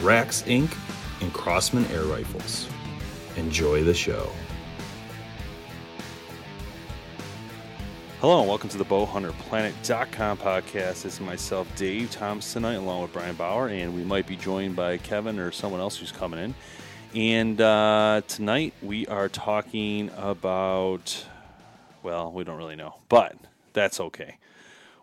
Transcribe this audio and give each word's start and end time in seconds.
Rax 0.00 0.42
Inc., 0.42 0.76
and 1.20 1.32
Crosman 1.32 1.90
Air 1.90 2.04
Rifles. 2.04 2.68
Enjoy 3.36 3.82
the 3.82 3.94
show. 3.94 4.30
Hello 8.20 8.40
and 8.40 8.48
welcome 8.48 8.68
to 8.68 8.78
the 8.78 8.84
bowhunterplanet.com 8.84 10.38
podcast. 10.38 11.04
Is 11.04 11.20
myself, 11.20 11.66
Dave 11.74 12.12
Thompson, 12.12 12.62
tonight, 12.62 12.76
along 12.76 13.02
with 13.02 13.12
Brian 13.12 13.34
Bauer, 13.34 13.68
and 13.68 13.94
we 13.96 14.04
might 14.04 14.28
be 14.28 14.36
joined 14.36 14.76
by 14.76 14.98
Kevin 14.98 15.40
or 15.40 15.50
someone 15.50 15.80
else 15.80 15.96
who's 15.96 16.12
coming 16.12 16.38
in. 16.38 16.54
And 17.14 17.60
uh, 17.60 18.22
tonight 18.28 18.74
we 18.82 19.06
are 19.08 19.28
talking 19.28 20.10
about, 20.16 21.26
well, 22.04 22.30
we 22.30 22.44
don't 22.44 22.58
really 22.58 22.76
know, 22.76 22.94
but 23.08 23.34
that's 23.72 23.98
okay 23.98 24.36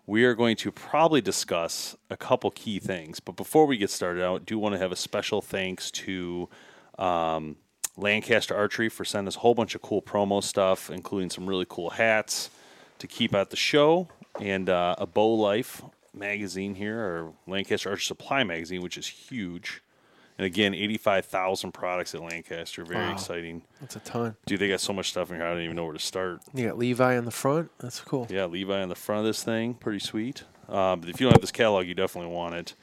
we 0.08 0.24
are 0.24 0.36
going 0.36 0.56
to 0.58 0.72
probably 0.72 1.22
discuss 1.22 1.96
a 2.10 2.18
couple 2.18 2.52
key 2.52 2.80
things. 2.80 3.20
But 3.20 3.36
before 3.36 3.66
we 3.66 3.78
get 3.78 3.90
started, 3.90 4.24
I 4.24 4.38
do 4.38 4.60
want 4.60 4.74
to 4.74 4.80
have 4.80 4.92
a 4.92 4.96
special 4.96 5.42
thanks 5.42 5.90
to 5.92 6.48
um, 7.00 7.56
Lancaster 7.98 8.56
Archery 8.56 8.90
for 8.90 9.04
sending 9.04 9.28
us 9.28 9.36
a 9.36 9.40
whole 9.40 9.56
bunch 9.56 9.74
of 9.74 9.82
cool 9.82 10.02
promo 10.02 10.44
stuff, 10.44 10.90
including 10.90 11.30
some 11.30 11.48
really 11.48 11.66
cool 11.68 11.90
hats 11.90 12.50
to 13.00 13.08
keep 13.08 13.34
at 13.34 13.50
the 13.50 13.56
show 13.56 14.08
and 14.40 14.70
uh, 14.70 14.96
a 14.98 15.06
Bow 15.06 15.34
Life 15.34 15.82
magazine 16.14 16.76
here, 16.76 17.00
or 17.00 17.34
Lancaster 17.48 17.90
Archery 17.90 18.04
Supply 18.04 18.44
magazine, 18.44 18.82
which 18.82 18.98
is 18.98 19.08
huge. 19.08 19.82
And 20.38 20.46
again, 20.46 20.74
85,000 20.74 21.72
products 21.72 22.14
at 22.14 22.22
Lancaster. 22.22 22.84
Very 22.84 23.06
Wow. 23.06 23.14
exciting. 23.14 23.62
That's 23.80 23.96
a 23.96 24.00
ton. 24.02 24.36
Dude, 24.46 24.60
they 24.60 24.68
got 24.68 24.82
so 24.82 24.92
much 24.92 25.10
stuff 25.10 25.30
in 25.30 25.38
here, 25.38 25.46
I 25.46 25.52
don't 25.54 25.62
even 25.62 25.76
know 25.78 25.86
where 25.86 25.94
to 25.94 26.00
start. 26.00 26.42
You 26.54 26.68
got 26.68 26.78
Levi 26.78 27.18
on 27.18 27.24
the 27.26 27.32
front. 27.32 27.72
That's 27.80 28.02
cool. 28.02 28.28
Yeah, 28.30 28.46
Levi 28.46 28.82
on 28.82 28.90
the 28.90 28.96
front 28.96 29.20
of 29.20 29.26
this 29.26 29.44
thing, 29.44 29.76
pretty 29.76 30.00
sweet. 30.00 30.44
Uh, 30.68 30.96
but 30.98 31.08
if 31.10 31.22
you 31.22 31.26
don't 31.28 31.34
have 31.34 31.42
this 31.42 31.52
catalog, 31.52 31.88
you 31.88 31.94
definitely 31.94 32.34
want 32.34 32.56
it. 32.56 32.74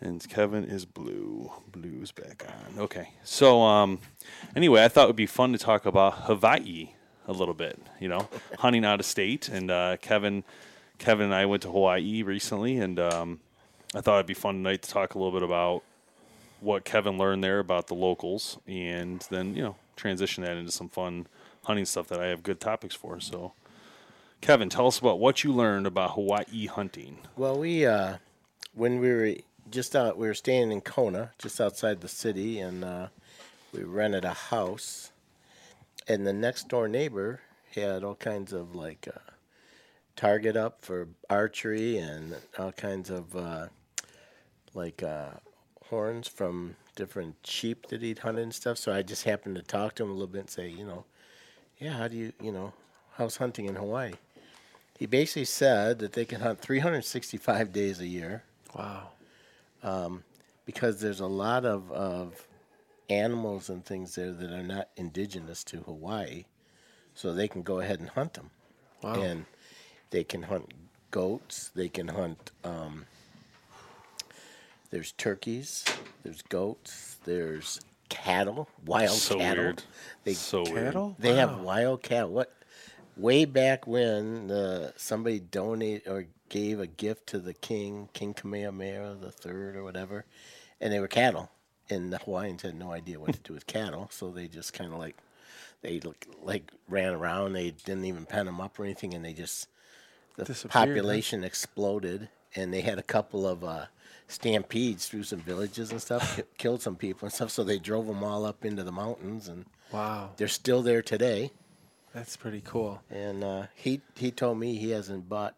And 0.00 0.26
Kevin 0.28 0.64
is 0.64 0.84
blue. 0.86 1.52
Blue's 1.70 2.10
back 2.12 2.44
on. 2.48 2.80
Okay. 2.84 3.10
So, 3.24 3.62
um, 3.62 3.98
anyway, 4.56 4.82
I 4.84 4.88
thought 4.88 5.04
it 5.04 5.08
would 5.08 5.16
be 5.16 5.26
fun 5.26 5.52
to 5.52 5.58
talk 5.58 5.86
about 5.86 6.14
Hawaii 6.22 6.90
a 7.26 7.32
little 7.32 7.54
bit. 7.54 7.80
You 8.00 8.08
know, 8.08 8.28
hunting 8.58 8.84
out 8.84 8.98
of 9.00 9.06
state. 9.06 9.48
And 9.48 9.70
uh, 9.70 9.96
Kevin, 10.00 10.42
Kevin 10.98 11.26
and 11.26 11.34
I 11.34 11.46
went 11.46 11.62
to 11.62 11.70
Hawaii 11.70 12.22
recently, 12.22 12.78
and 12.78 12.98
um, 12.98 13.40
I 13.94 14.00
thought 14.00 14.14
it'd 14.16 14.26
be 14.26 14.34
fun 14.34 14.56
tonight 14.56 14.82
to 14.82 14.90
talk 14.90 15.14
a 15.14 15.18
little 15.18 15.32
bit 15.32 15.42
about 15.42 15.82
what 16.60 16.84
Kevin 16.84 17.18
learned 17.18 17.42
there 17.44 17.58
about 17.58 17.86
the 17.86 17.94
locals, 17.94 18.58
and 18.66 19.26
then 19.30 19.54
you 19.54 19.62
know 19.62 19.76
transition 19.96 20.44
that 20.44 20.56
into 20.56 20.72
some 20.72 20.88
fun 20.88 21.26
hunting 21.64 21.84
stuff 21.84 22.08
that 22.08 22.20
I 22.20 22.26
have 22.26 22.42
good 22.42 22.60
topics 22.60 22.94
for. 22.94 23.20
So. 23.20 23.52
Kevin, 24.40 24.68
tell 24.68 24.86
us 24.86 25.00
about 25.00 25.18
what 25.18 25.42
you 25.42 25.52
learned 25.52 25.84
about 25.84 26.12
Hawaii 26.12 26.66
hunting. 26.66 27.18
Well, 27.36 27.58
we 27.58 27.84
uh, 27.84 28.18
when 28.72 29.00
we 29.00 29.10
were 29.10 29.34
just 29.70 29.96
out, 29.96 30.16
we 30.16 30.26
were 30.26 30.34
staying 30.34 30.70
in 30.72 30.80
Kona, 30.80 31.32
just 31.38 31.60
outside 31.60 32.00
the 32.00 32.08
city, 32.08 32.60
and 32.60 32.84
uh, 32.84 33.08
we 33.72 33.82
rented 33.82 34.24
a 34.24 34.34
house. 34.34 35.10
And 36.06 36.26
the 36.26 36.32
next 36.32 36.68
door 36.68 36.88
neighbor 36.88 37.40
had 37.74 38.02
all 38.04 38.14
kinds 38.14 38.52
of 38.52 38.74
like 38.74 39.08
uh, 39.12 39.18
target 40.16 40.56
up 40.56 40.78
for 40.82 41.08
archery 41.28 41.98
and 41.98 42.36
all 42.58 42.72
kinds 42.72 43.10
of 43.10 43.36
uh, 43.36 43.66
like 44.74 45.02
uh, 45.02 45.30
horns 45.90 46.28
from 46.28 46.76
different 46.96 47.36
sheep 47.44 47.86
that 47.88 48.02
he'd 48.02 48.20
hunted 48.20 48.42
and 48.42 48.54
stuff. 48.54 48.78
So 48.78 48.92
I 48.92 49.02
just 49.02 49.24
happened 49.24 49.56
to 49.56 49.62
talk 49.62 49.94
to 49.96 50.02
him 50.04 50.10
a 50.10 50.12
little 50.12 50.26
bit 50.26 50.40
and 50.42 50.50
say, 50.50 50.68
you 50.68 50.84
know, 50.84 51.04
yeah, 51.78 51.92
how 51.92 52.08
do 52.08 52.16
you, 52.16 52.32
you 52.42 52.52
know, 52.52 52.72
how's 53.16 53.36
hunting 53.36 53.66
in 53.66 53.76
Hawaii? 53.76 54.14
He 54.98 55.06
basically 55.06 55.44
said 55.44 56.00
that 56.00 56.12
they 56.12 56.24
can 56.24 56.40
hunt 56.40 56.60
365 56.60 57.72
days 57.72 58.00
a 58.00 58.06
year 58.06 58.42
Wow. 58.76 59.10
because 60.66 61.00
there's 61.00 61.20
a 61.20 61.26
lot 61.26 61.64
of, 61.64 61.90
of 61.92 62.46
animals 63.08 63.70
and 63.70 63.84
things 63.84 64.14
there 64.16 64.32
that 64.32 64.50
are 64.52 64.62
not 64.62 64.88
indigenous 64.96 65.64
to 65.64 65.78
Hawaii, 65.78 66.44
so 67.14 67.32
they 67.32 67.48
can 67.48 67.62
go 67.62 67.80
ahead 67.80 68.00
and 68.00 68.10
hunt 68.10 68.34
them. 68.34 68.50
Wow. 69.02 69.14
And 69.22 69.46
they 70.10 70.24
can 70.24 70.42
hunt 70.42 70.72
goats. 71.10 71.70
They 71.74 71.88
can 71.88 72.08
hunt. 72.08 72.50
Um, 72.64 73.06
there's 74.90 75.12
turkeys. 75.12 75.84
There's 76.22 76.42
goats. 76.42 77.16
There's 77.24 77.80
cattle. 78.08 78.68
Wild 78.84 79.10
so 79.18 79.38
cattle. 79.38 79.64
weird. 79.64 79.82
They 80.24 80.34
so 80.34 80.62
weird. 80.62 80.84
Cattle? 80.86 81.16
they 81.18 81.34
have 81.34 81.60
wild 81.60 82.02
cattle. 82.02 82.30
What? 82.30 82.54
Way 83.16 83.44
back 83.44 83.86
when 83.86 84.50
uh, 84.50 84.92
somebody 84.96 85.40
donated 85.40 86.06
or 86.06 86.26
gave 86.48 86.78
a 86.80 86.86
gift 86.86 87.26
to 87.28 87.38
the 87.38 87.52
king, 87.52 88.08
King 88.12 88.32
Kamehameha 88.32 89.16
the 89.20 89.32
third 89.32 89.74
or 89.76 89.82
whatever, 89.82 90.24
and 90.80 90.92
they 90.92 91.00
were 91.00 91.08
cattle, 91.08 91.50
and 91.90 92.12
the 92.12 92.18
Hawaiians 92.18 92.62
had 92.62 92.76
no 92.78 92.92
idea 92.92 93.18
what 93.18 93.32
to 93.32 93.40
do 93.40 93.52
with 93.52 93.66
cattle, 93.66 94.08
so 94.12 94.30
they 94.30 94.46
just 94.46 94.72
kind 94.72 94.92
of 94.92 94.98
like 95.00 95.16
they 95.82 95.98
look, 96.00 96.26
like 96.42 96.70
ran 96.88 97.12
around. 97.12 97.52
They 97.54 97.70
didn't 97.72 98.04
even 98.04 98.24
pen 98.24 98.46
them 98.46 98.60
up 98.60 98.78
or 98.78 98.84
anything, 98.84 99.14
and 99.14 99.24
they 99.24 99.32
just 99.32 99.68
the 100.36 100.44
Disappeared, 100.44 100.72
huh? 100.72 100.86
population 100.86 101.42
exploded, 101.44 102.28
and 102.54 102.72
they 102.72 102.82
had 102.82 102.98
a 102.98 103.02
couple 103.02 103.46
of 103.48 103.64
uh, 103.64 103.86
stampedes 104.28 105.08
through 105.08 105.24
some 105.24 105.40
villages 105.40 105.90
and 105.90 106.00
stuff, 106.00 106.36
ki- 106.36 106.42
killed 106.58 106.82
some 106.82 106.96
people 106.96 107.26
and 107.26 107.32
stuff. 107.32 107.50
So 107.50 107.64
they 107.64 107.78
drove 107.78 108.06
them 108.06 108.22
all 108.22 108.44
up 108.44 108.64
into 108.64 108.84
the 108.84 108.92
mountains, 108.92 109.48
and 109.48 109.64
Wow. 109.92 110.30
they're 110.36 110.48
still 110.48 110.82
there 110.82 111.02
today. 111.02 111.50
That's 112.14 112.36
pretty 112.36 112.62
cool. 112.64 113.02
And 113.10 113.42
uh, 113.44 113.62
he 113.74 114.00
he 114.16 114.30
told 114.30 114.58
me 114.58 114.76
he 114.76 114.90
hasn't 114.90 115.28
bought 115.28 115.54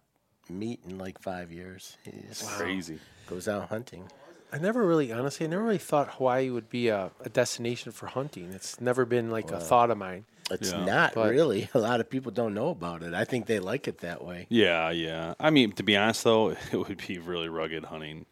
meat 0.48 0.80
in 0.88 0.98
like 0.98 1.20
five 1.20 1.52
years. 1.52 1.96
He 2.04 2.12
just 2.28 2.46
Crazy. 2.48 2.98
goes 3.28 3.46
out 3.48 3.68
hunting. 3.68 4.04
I 4.52 4.58
never 4.58 4.84
really, 4.84 5.12
honestly, 5.12 5.46
I 5.46 5.48
never 5.48 5.62
really 5.62 5.78
thought 5.78 6.14
Hawaii 6.14 6.50
would 6.50 6.68
be 6.68 6.88
a, 6.88 7.12
a 7.20 7.28
destination 7.28 7.92
for 7.92 8.06
hunting. 8.08 8.52
It's 8.52 8.80
never 8.80 9.04
been 9.04 9.30
like 9.30 9.52
a 9.52 9.60
thought 9.60 9.92
of 9.92 9.98
mine. 9.98 10.24
It's 10.50 10.72
Yeah. 10.72 10.84
not 10.84 11.14
But- 11.14 11.30
really. 11.30 11.68
A 11.74 11.78
lot 11.78 12.00
of 12.00 12.10
people 12.10 12.32
don't 12.32 12.52
know 12.54 12.70
about 12.70 13.04
it. 13.04 13.14
I 13.14 13.24
think 13.24 13.46
they 13.46 13.60
like 13.60 13.86
it 13.86 13.98
that 13.98 14.24
way. 14.24 14.46
Yeah, 14.48 14.90
yeah. 14.90 15.34
I 15.38 15.50
mean, 15.50 15.70
to 15.74 15.84
be 15.84 15.96
honest 15.96 16.24
though, 16.24 16.48
it 16.72 16.76
would 16.76 17.00
be 17.06 17.18
really 17.18 17.48
rugged 17.48 17.84
hunting. 17.84 18.26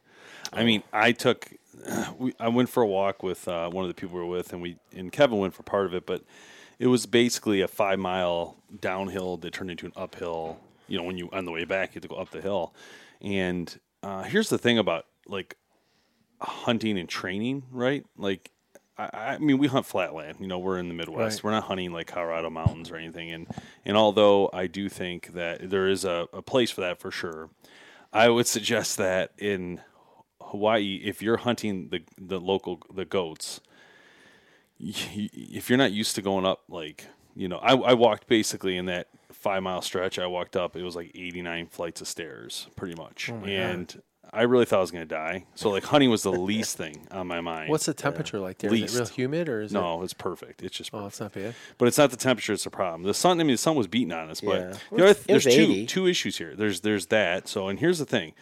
I 0.53 0.65
mean, 0.65 0.83
I 0.93 1.13
took, 1.13 1.53
we, 2.19 2.35
I 2.39 2.49
went 2.49 2.69
for 2.69 2.83
a 2.83 2.87
walk 2.87 3.23
with 3.23 3.47
uh, 3.49 3.71
one 3.71 3.85
of 3.85 3.89
the 3.89 3.95
people 3.95 4.17
we 4.17 4.25
were 4.25 4.31
with, 4.31 4.53
and 4.53 4.63
we 4.63 4.77
and 4.95 5.13
Kevin 5.13 5.39
went 5.39 5.55
for 5.55 5.63
part 5.63 5.87
of 5.87 5.95
it, 5.95 6.07
but 6.07 6.23
it 6.79 6.87
was 6.87 7.07
basically 7.07 7.61
a 7.61 7.69
five 7.69 7.99
mile 7.99 8.57
downhill 8.81 9.37
that 9.39 9.53
turned 9.53 9.71
into 9.71 9.87
an 9.87 9.93
uphill. 9.97 10.59
You 10.87 10.99
know, 10.99 11.05
when 11.05 11.19
you 11.19 11.29
on 11.33 11.45
the 11.45 11.53
way 11.53 11.65
back, 11.65 11.91
you 11.91 11.95
had 11.95 12.03
to 12.03 12.09
go 12.09 12.17
up 12.17 12.31
the 12.31 12.41
hill. 12.41 12.75
And 13.21 13.79
uh, 14.03 14.23
here's 14.23 14.49
the 14.49 14.59
thing 14.59 14.79
about 14.79 15.07
like 15.27 15.57
hunting 16.41 16.99
and 16.99 17.09
training, 17.09 17.65
right? 17.71 18.05
Like, 18.17 18.51
I, 18.97 19.11
I 19.13 19.39
mean, 19.39 19.59
we 19.59 19.67
hunt 19.67 19.87
flatland. 19.87 20.39
You 20.41 20.47
know, 20.47 20.59
we're 20.59 20.79
in 20.79 20.89
the 20.89 20.95
Midwest. 20.95 21.39
Right. 21.39 21.45
We're 21.45 21.51
not 21.51 21.65
hunting 21.65 21.93
like 21.93 22.07
Colorado 22.07 22.49
mountains 22.49 22.91
or 22.91 22.97
anything. 22.97 23.31
And 23.33 23.47
and 23.85 23.97
although 23.97 24.51
I 24.53 24.67
do 24.67 24.89
think 24.89 25.35
that 25.35 25.69
there 25.69 25.89
is 25.89 26.05
a, 26.05 26.29
a 26.33 26.43
place 26.43 26.71
for 26.71 26.81
that 26.83 27.01
for 27.01 27.11
sure, 27.11 27.51
I 28.13 28.29
would 28.29 28.47
suggest 28.47 28.97
that 28.99 29.33
in 29.37 29.81
Hawaii, 30.49 31.01
if 31.05 31.23
you're 31.23 31.39
hunting 31.39 31.89
the 31.89 32.03
the 32.19 32.41
local 32.41 32.81
the 32.93 33.05
goats, 33.05 33.61
if 34.81 35.69
you're 35.69 35.79
not 35.79 35.93
used 35.93 36.15
to 36.17 36.23
going 36.23 36.47
up 36.47 36.63
like 36.69 37.07
you 37.35 37.47
know, 37.49 37.59
I, 37.59 37.75
I 37.77 37.93
walked 37.95 38.27
basically 38.27 38.77
in 38.77 38.87
that 38.87 39.07
five 39.31 39.63
mile 39.63 39.83
stretch. 39.83 40.19
I 40.19 40.27
walked 40.27 40.57
up. 40.57 40.75
It 40.77 40.83
was 40.83 40.97
like 40.97 41.13
89 41.15 41.67
flights 41.67 42.01
of 42.01 42.09
stairs, 42.09 42.67
pretty 42.75 42.97
much, 42.97 43.31
oh 43.31 43.45
and 43.45 44.03
I 44.33 44.43
really 44.43 44.65
thought 44.65 44.79
I 44.79 44.81
was 44.81 44.91
going 44.91 45.07
to 45.07 45.15
die. 45.15 45.47
So 45.55 45.71
like 45.71 45.85
hunting 45.85 46.11
was 46.11 46.23
the 46.23 46.33
least 46.33 46.77
thing 46.77 47.07
on 47.11 47.27
my 47.29 47.41
mind. 47.41 47.71
What's 47.71 47.87
the 47.87 47.95
temperature 47.95 48.39
like 48.41 48.59
there? 48.59 48.75
Is 48.75 48.95
it 48.95 48.99
real 48.99 49.07
humid 49.09 49.49
or 49.49 49.63
is 49.63 49.71
it? 49.71 49.75
no, 49.75 50.03
it's 50.03 50.13
perfect. 50.13 50.63
It's 50.63 50.77
just 50.77 50.91
Oh, 50.93 51.07
it's 51.07 51.21
not 51.21 51.33
bad. 51.33 51.55
but 51.79 51.89
it's 51.89 51.97
not 51.99 52.11
the 52.11 52.17
temperature; 52.17 52.53
it's 52.53 52.65
the 52.65 52.71
problem. 52.71 53.05
The 53.05 53.15
sun. 53.15 53.41
I 53.41 53.45
mean, 53.45 53.55
the 53.55 53.59
sun 53.59 53.77
was 53.77 53.87
beating 53.87 54.13
on 54.13 54.29
us. 54.31 54.43
Yeah. 54.43 54.75
But 54.91 55.01
It 55.01 55.17
the 55.19 55.25
there's 55.29 55.45
two 55.45 55.87
two 55.87 56.07
issues 56.07 56.39
here. 56.39 56.55
There's 56.57 56.81
there's 56.81 57.07
that. 57.07 57.49
So, 57.49 57.69
and 57.69 57.79
here's 57.79 57.99
the 57.99 58.05
thing, 58.07 58.33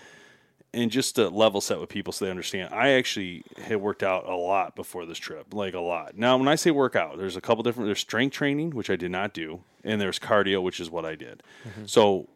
and 0.76 0.90
just 0.90 1.16
to 1.16 1.28
level 1.28 1.60
set 1.60 1.80
with 1.80 1.88
people 1.88 2.12
so 2.12 2.24
they 2.24 2.30
understand, 2.30 2.72
I 2.72 2.90
actually 2.90 3.42
had 3.56 3.78
worked 3.78 4.02
out 4.02 4.28
a 4.28 4.36
lot 4.36 4.76
before 4.76 5.06
this 5.06 5.18
trip, 5.18 5.52
like 5.52 5.74
a 5.74 5.80
lot. 5.80 6.16
Now, 6.16 6.36
when 6.36 6.48
I 6.48 6.54
say 6.54 6.70
workout, 6.70 7.18
there's 7.18 7.36
a 7.36 7.40
couple 7.40 7.62
different. 7.62 7.88
There's 7.88 8.00
strength 8.00 8.34
training, 8.34 8.70
which 8.70 8.90
I 8.90 8.96
did 8.96 9.10
not 9.10 9.32
do, 9.32 9.62
and 9.82 10.00
there's 10.00 10.18
cardio, 10.18 10.62
which 10.62 10.78
is 10.78 10.90
what 10.90 11.04
I 11.04 11.14
did. 11.14 11.42
Mm-hmm. 11.66 11.86
So. 11.86 12.28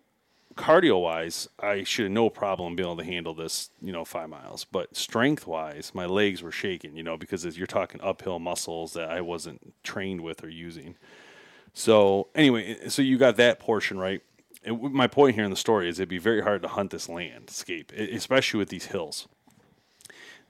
Cardio 0.57 1.01
wise, 1.01 1.49
I 1.61 1.85
should 1.85 2.07
have 2.07 2.13
no 2.13 2.29
problem 2.29 2.75
being 2.75 2.89
able 2.89 2.97
to 2.97 3.05
handle 3.05 3.35
this, 3.35 3.71
you 3.81 3.93
know, 3.93 4.05
five 4.05 4.29
miles. 4.29 4.65
But 4.65 4.95
strength 4.95 5.47
wise, 5.47 5.93
my 5.95 6.07
legs 6.07 6.43
were 6.43 6.51
shaking, 6.51 6.97
you 6.97 7.05
know, 7.05 7.17
because 7.17 7.47
as 7.47 7.57
you're 7.57 7.69
talking 7.69 8.01
uphill 8.03 8.41
muscles 8.41 8.93
that 8.95 9.11
I 9.11 9.21
wasn't 9.21 9.73
trained 9.85 10.21
with 10.21 10.43
or 10.43 10.51
using. 10.51 10.97
So 11.73 12.27
anyway, 12.35 12.89
so 12.89 13.01
you 13.01 13.17
got 13.17 13.37
that 13.37 13.61
portion 13.61 13.97
right. 13.99 14.23
And 14.65 14.77
w- 14.77 14.95
my 14.95 15.07
point 15.07 15.35
here 15.35 15.45
in 15.45 15.51
the 15.51 15.57
story 15.57 15.89
is 15.89 15.99
it'd 15.99 16.09
be 16.09 16.19
very 16.19 16.43
hard 16.43 16.63
to 16.63 16.69
hunt 16.69 16.91
this 16.91 17.09
landscape, 17.09 17.93
especially 17.93 18.59
with 18.59 18.69
these 18.69 18.87
hills. 18.87 19.27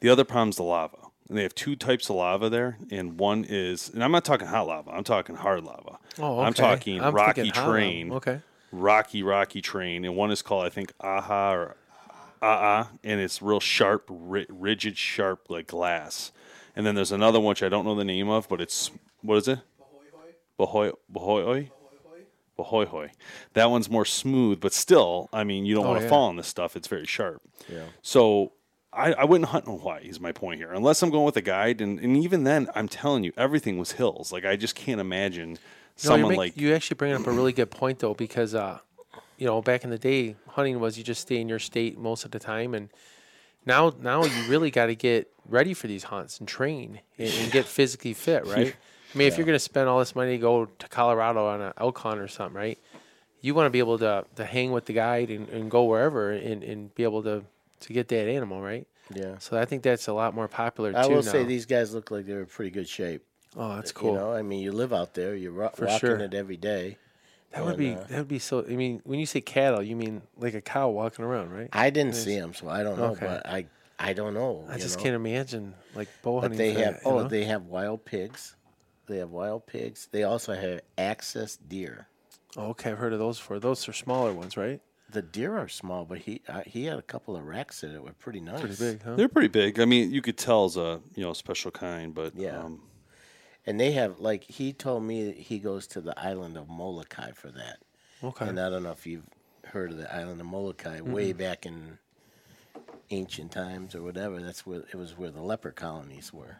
The 0.00 0.08
other 0.08 0.24
problem's 0.24 0.56
the 0.56 0.62
lava. 0.64 0.96
And 1.28 1.38
they 1.38 1.42
have 1.44 1.54
two 1.54 1.76
types 1.76 2.10
of 2.10 2.16
lava 2.16 2.48
there, 2.50 2.76
and 2.90 3.16
one 3.20 3.44
is, 3.48 3.88
and 3.88 4.02
I'm 4.02 4.10
not 4.10 4.24
talking 4.24 4.48
hot 4.48 4.66
lava. 4.66 4.90
I'm 4.90 5.04
talking 5.04 5.36
hard 5.36 5.62
lava. 5.62 5.98
Oh, 6.18 6.38
okay. 6.38 6.46
I'm 6.46 6.54
talking 6.54 7.00
I'm 7.00 7.14
rocky 7.14 7.42
thinking 7.42 7.54
hollow. 7.54 7.72
terrain. 7.72 8.12
Okay. 8.12 8.40
Rocky, 8.72 9.22
rocky 9.22 9.62
terrain, 9.62 10.04
and 10.04 10.16
one 10.16 10.32
is 10.32 10.42
called 10.42 10.64
I 10.64 10.70
think 10.70 10.92
Aha 11.00 11.52
or 11.52 11.76
Ah, 12.42 12.90
and 13.04 13.20
it's 13.20 13.42
real 13.42 13.60
sharp, 13.60 14.06
ri- 14.08 14.46
rigid, 14.48 14.96
sharp 14.96 15.50
like 15.50 15.66
glass. 15.66 16.32
And 16.74 16.86
then 16.86 16.94
there's 16.94 17.12
another 17.12 17.38
one 17.38 17.50
which 17.50 17.62
I 17.62 17.68
don't 17.68 17.84
know 17.84 17.94
the 17.94 18.04
name 18.04 18.28
of, 18.28 18.48
but 18.48 18.60
it's 18.60 18.90
what 19.20 19.36
is 19.36 19.46
it? 19.46 19.58
Bahoy 20.58 20.94
Bahoy 21.12 21.70
Bahoy 22.64 22.86
Hoy. 22.86 23.10
That 23.54 23.70
one's 23.70 23.88
more 23.90 24.04
smooth, 24.04 24.60
but 24.60 24.72
still, 24.72 25.28
I 25.32 25.44
mean, 25.44 25.64
you 25.66 25.74
don't 25.74 25.86
Oh, 25.86 25.88
want 25.90 26.00
to 26.00 26.04
yeah. 26.04 26.10
fall 26.10 26.28
on 26.28 26.36
this 26.36 26.46
stuff. 26.48 26.76
It's 26.76 26.88
very 26.88 27.06
sharp. 27.06 27.42
Yeah. 27.68 27.86
So 28.02 28.52
I, 28.92 29.12
I 29.12 29.24
wouldn't 29.24 29.50
hunt 29.50 29.66
in 29.66 29.72
Hawaii. 29.78 30.08
Is 30.08 30.20
my 30.20 30.32
point 30.32 30.58
here, 30.60 30.72
unless 30.72 31.02
I'm 31.02 31.10
going 31.10 31.24
with 31.24 31.36
a 31.36 31.42
guide, 31.42 31.80
and, 31.80 31.98
and 32.00 32.16
even 32.16 32.44
then, 32.44 32.68
I'm 32.74 32.88
telling 32.88 33.22
you, 33.24 33.32
everything 33.36 33.78
was 33.78 33.92
hills. 33.92 34.32
Like 34.32 34.44
I 34.44 34.56
just 34.56 34.74
can't 34.74 35.00
imagine 35.00 35.50
No, 35.50 35.58
someone 35.96 36.28
make, 36.30 36.38
like 36.38 36.56
you 36.56 36.74
actually 36.74 36.96
bring 36.96 37.12
up 37.12 37.26
a 37.26 37.30
really 37.30 37.52
good 37.52 37.70
point 37.70 38.00
though, 38.00 38.14
because 38.14 38.54
uh, 38.54 38.80
you 39.38 39.46
know 39.46 39.62
back 39.62 39.84
in 39.84 39.90
the 39.90 39.98
day, 39.98 40.34
hunting 40.48 40.80
was 40.80 40.98
you 40.98 41.04
just 41.04 41.20
stay 41.22 41.40
in 41.40 41.48
your 41.48 41.60
state 41.60 41.98
most 41.98 42.24
of 42.24 42.32
the 42.32 42.40
time, 42.40 42.74
and 42.74 42.88
now 43.64 43.92
now 44.00 44.24
you 44.24 44.42
really 44.48 44.70
got 44.70 44.86
to 44.86 44.94
get 44.96 45.30
ready 45.48 45.72
for 45.74 45.86
these 45.86 46.04
hunts 46.04 46.38
and 46.40 46.48
train 46.48 47.00
and, 47.18 47.32
and 47.32 47.52
get 47.52 47.66
physically 47.66 48.12
fit, 48.14 48.44
right? 48.56 48.74
I 49.14 49.18
mean, 49.18 49.28
if 49.28 49.36
you're 49.36 49.46
going 49.46 49.56
to 49.56 49.58
spend 49.58 49.88
all 49.88 49.98
this 49.98 50.14
money 50.14 50.32
to 50.32 50.38
go 50.38 50.66
to 50.66 50.88
Colorado 50.88 51.46
on 51.46 51.60
an 51.60 51.72
elk 51.78 51.98
hunt 51.98 52.20
or 52.20 52.28
something, 52.28 52.56
right? 52.56 52.78
You 53.40 53.54
want 53.54 53.66
to 53.66 53.70
be 53.70 53.78
able 53.78 53.98
to 53.98 54.24
to 54.36 54.44
hang 54.44 54.70
with 54.72 54.84
the 54.86 54.92
guide 54.92 55.30
and, 55.30 55.48
and 55.48 55.70
go 55.70 55.84
wherever 55.84 56.30
and, 56.30 56.62
and 56.62 56.94
be 56.94 57.02
able 57.04 57.22
to 57.24 57.42
to 57.80 57.92
get 57.92 58.08
that 58.08 58.28
animal, 58.28 58.60
right? 58.60 58.86
Yeah. 59.14 59.38
So 59.38 59.58
I 59.58 59.64
think 59.64 59.82
that's 59.82 60.06
a 60.08 60.12
lot 60.12 60.34
more 60.34 60.46
popular 60.46 60.92
I 60.94 61.06
will 61.06 61.16
now. 61.16 61.20
say 61.22 61.44
these 61.44 61.66
guys 61.66 61.92
look 61.94 62.10
like 62.10 62.26
they're 62.26 62.40
in 62.40 62.46
pretty 62.46 62.70
good 62.70 62.88
shape. 62.88 63.24
oh, 63.56 63.74
that's 63.74 63.90
cool. 63.92 64.12
You 64.12 64.18
know, 64.18 64.32
I 64.32 64.42
mean, 64.42 64.60
you 64.60 64.70
live 64.72 64.92
out 64.92 65.14
there, 65.14 65.34
you're 65.34 65.50
ro- 65.52 65.70
For 65.74 65.86
walking 65.86 65.98
sure. 65.98 66.16
it 66.18 66.34
every 66.34 66.56
day. 66.58 66.98
that 67.52 67.64
would 67.64 67.70
and, 67.70 67.78
be 67.78 67.94
uh, 67.94 68.04
that 68.08 68.18
would 68.18 68.28
be 68.28 68.38
so. 68.38 68.64
I 68.64 68.76
mean, 68.76 69.00
when 69.04 69.18
you 69.18 69.26
say 69.26 69.40
cattle, 69.40 69.82
you 69.82 69.96
mean 69.96 70.22
like 70.36 70.54
a 70.54 70.60
cow 70.60 70.88
walking 70.90 71.24
around, 71.24 71.50
right? 71.50 71.68
I 71.72 71.90
didn't 71.90 72.14
see 72.14 72.38
them, 72.38 72.54
so 72.54 72.68
I 72.68 72.82
don't 72.84 72.98
know. 72.98 73.12
Okay. 73.12 73.26
But 73.26 73.46
I, 73.48 73.66
I 73.98 74.12
don't 74.12 74.34
know. 74.34 74.64
I 74.68 74.78
just 74.78 74.98
know? 74.98 75.02
can't 75.04 75.16
imagine 75.16 75.74
like 75.96 76.08
bow 76.22 76.42
But 76.42 76.56
they 76.56 76.74
have. 76.74 76.94
that, 76.94 77.00
Oh, 77.06 77.22
know? 77.22 77.28
they 77.28 77.44
have 77.46 77.64
wild 77.64 78.04
pigs. 78.04 78.54
They 79.10 79.18
have 79.18 79.30
wild 79.30 79.66
pigs. 79.66 80.08
They 80.12 80.22
also 80.22 80.54
have 80.54 80.80
axis 80.96 81.56
deer. 81.56 82.06
Oh, 82.56 82.68
okay, 82.68 82.92
I've 82.92 82.98
heard 82.98 83.12
of 83.12 83.18
those 83.18 83.38
before. 83.38 83.58
Those 83.58 83.88
are 83.88 83.92
smaller 83.92 84.32
ones, 84.32 84.56
right? 84.56 84.80
The 85.10 85.20
deer 85.22 85.58
are 85.58 85.66
small, 85.66 86.04
but 86.04 86.18
he 86.18 86.42
uh, 86.48 86.62
he 86.64 86.84
had 86.84 86.96
a 86.96 87.02
couple 87.02 87.34
of 87.34 87.44
racks 87.44 87.82
in 87.82 87.92
it 87.92 88.02
were 88.02 88.12
pretty 88.12 88.40
nice. 88.40 88.60
Pretty 88.60 88.76
big, 88.76 89.02
huh? 89.02 89.16
They're 89.16 89.28
pretty 89.28 89.48
big. 89.48 89.80
I 89.80 89.84
mean, 89.84 90.12
you 90.12 90.22
could 90.22 90.38
tell 90.38 90.66
it's 90.66 90.76
a 90.76 91.00
you 91.16 91.24
know 91.24 91.32
special 91.32 91.72
kind, 91.72 92.14
but 92.14 92.36
Yeah. 92.36 92.60
um, 92.60 92.82
And 93.66 93.80
they 93.80 93.90
have 93.92 94.20
like 94.20 94.44
he 94.44 94.72
told 94.72 95.02
me 95.02 95.24
that 95.26 95.36
he 95.36 95.58
goes 95.58 95.88
to 95.88 96.00
the 96.00 96.16
island 96.16 96.56
of 96.56 96.68
Molokai 96.68 97.32
for 97.32 97.48
that. 97.50 97.78
Okay. 98.22 98.46
And 98.46 98.60
I 98.60 98.70
don't 98.70 98.84
know 98.84 98.92
if 98.92 99.04
you've 99.08 99.26
heard 99.64 99.90
of 99.90 99.98
the 99.98 100.12
island 100.14 100.40
of 100.40 100.46
Molokai 100.46 101.00
way 101.00 101.32
back 101.32 101.66
in 101.66 101.98
ancient 103.10 103.50
times 103.50 103.96
or 103.96 104.02
whatever. 104.02 104.40
That's 104.40 104.64
where 104.64 104.80
it 104.92 104.94
was 104.94 105.18
where 105.18 105.30
the 105.30 105.42
leper 105.42 105.72
colonies 105.72 106.32
were. 106.32 106.58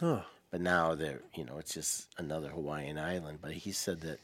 Huh. 0.00 0.22
But 0.54 0.60
now 0.60 0.94
they're 0.94 1.20
you 1.34 1.44
know 1.44 1.58
it's 1.58 1.74
just 1.74 2.06
another 2.16 2.50
Hawaiian 2.50 2.96
island. 2.96 3.40
But 3.42 3.50
he 3.54 3.72
said 3.72 4.02
that 4.02 4.20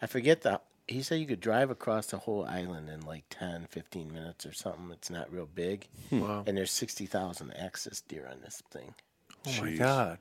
I 0.00 0.06
forget 0.06 0.42
the 0.42 0.60
he 0.86 1.02
said 1.02 1.16
you 1.18 1.26
could 1.26 1.40
drive 1.40 1.68
across 1.68 2.06
the 2.06 2.18
whole 2.18 2.44
island 2.44 2.88
in 2.88 3.00
like 3.00 3.24
10, 3.30 3.66
15 3.70 4.12
minutes 4.12 4.46
or 4.46 4.52
something. 4.52 4.90
It's 4.92 5.10
not 5.10 5.32
real 5.32 5.48
big. 5.52 5.88
Hmm. 6.10 6.20
Wow. 6.20 6.44
And 6.46 6.56
there's 6.56 6.70
sixty 6.70 7.06
thousand 7.06 7.54
axis 7.56 8.02
deer 8.02 8.28
on 8.30 8.40
this 8.40 8.62
thing. 8.70 8.94
Oh 9.48 9.62
my 9.62 9.72
god. 9.74 10.18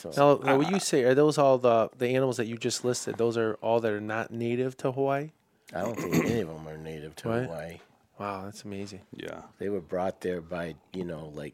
So 0.00 0.10
Now, 0.16 0.46
now 0.46 0.56
what 0.56 0.70
you 0.70 0.80
say 0.80 1.02
are 1.04 1.14
those 1.14 1.36
all 1.36 1.58
the 1.58 1.90
the 1.98 2.08
animals 2.08 2.38
that 2.38 2.46
you 2.46 2.56
just 2.56 2.82
listed? 2.82 3.18
Those 3.18 3.36
are 3.36 3.58
all 3.60 3.80
that 3.80 3.92
are 3.92 4.00
not 4.00 4.30
native 4.30 4.74
to 4.78 4.90
Hawaii. 4.92 5.32
I 5.74 5.82
don't 5.82 5.98
think 6.00 6.14
any 6.24 6.40
of 6.40 6.48
them 6.48 6.66
are 6.66 6.78
native 6.78 7.14
to 7.16 7.28
Right. 7.28 7.42
Hawaii. 7.44 7.78
Wow, 8.18 8.44
that's 8.46 8.62
amazing. 8.64 9.02
yeah. 9.12 9.42
They 9.58 9.68
were 9.68 9.82
brought 9.82 10.22
there 10.22 10.40
by 10.40 10.76
you 10.94 11.04
know 11.04 11.30
like 11.34 11.52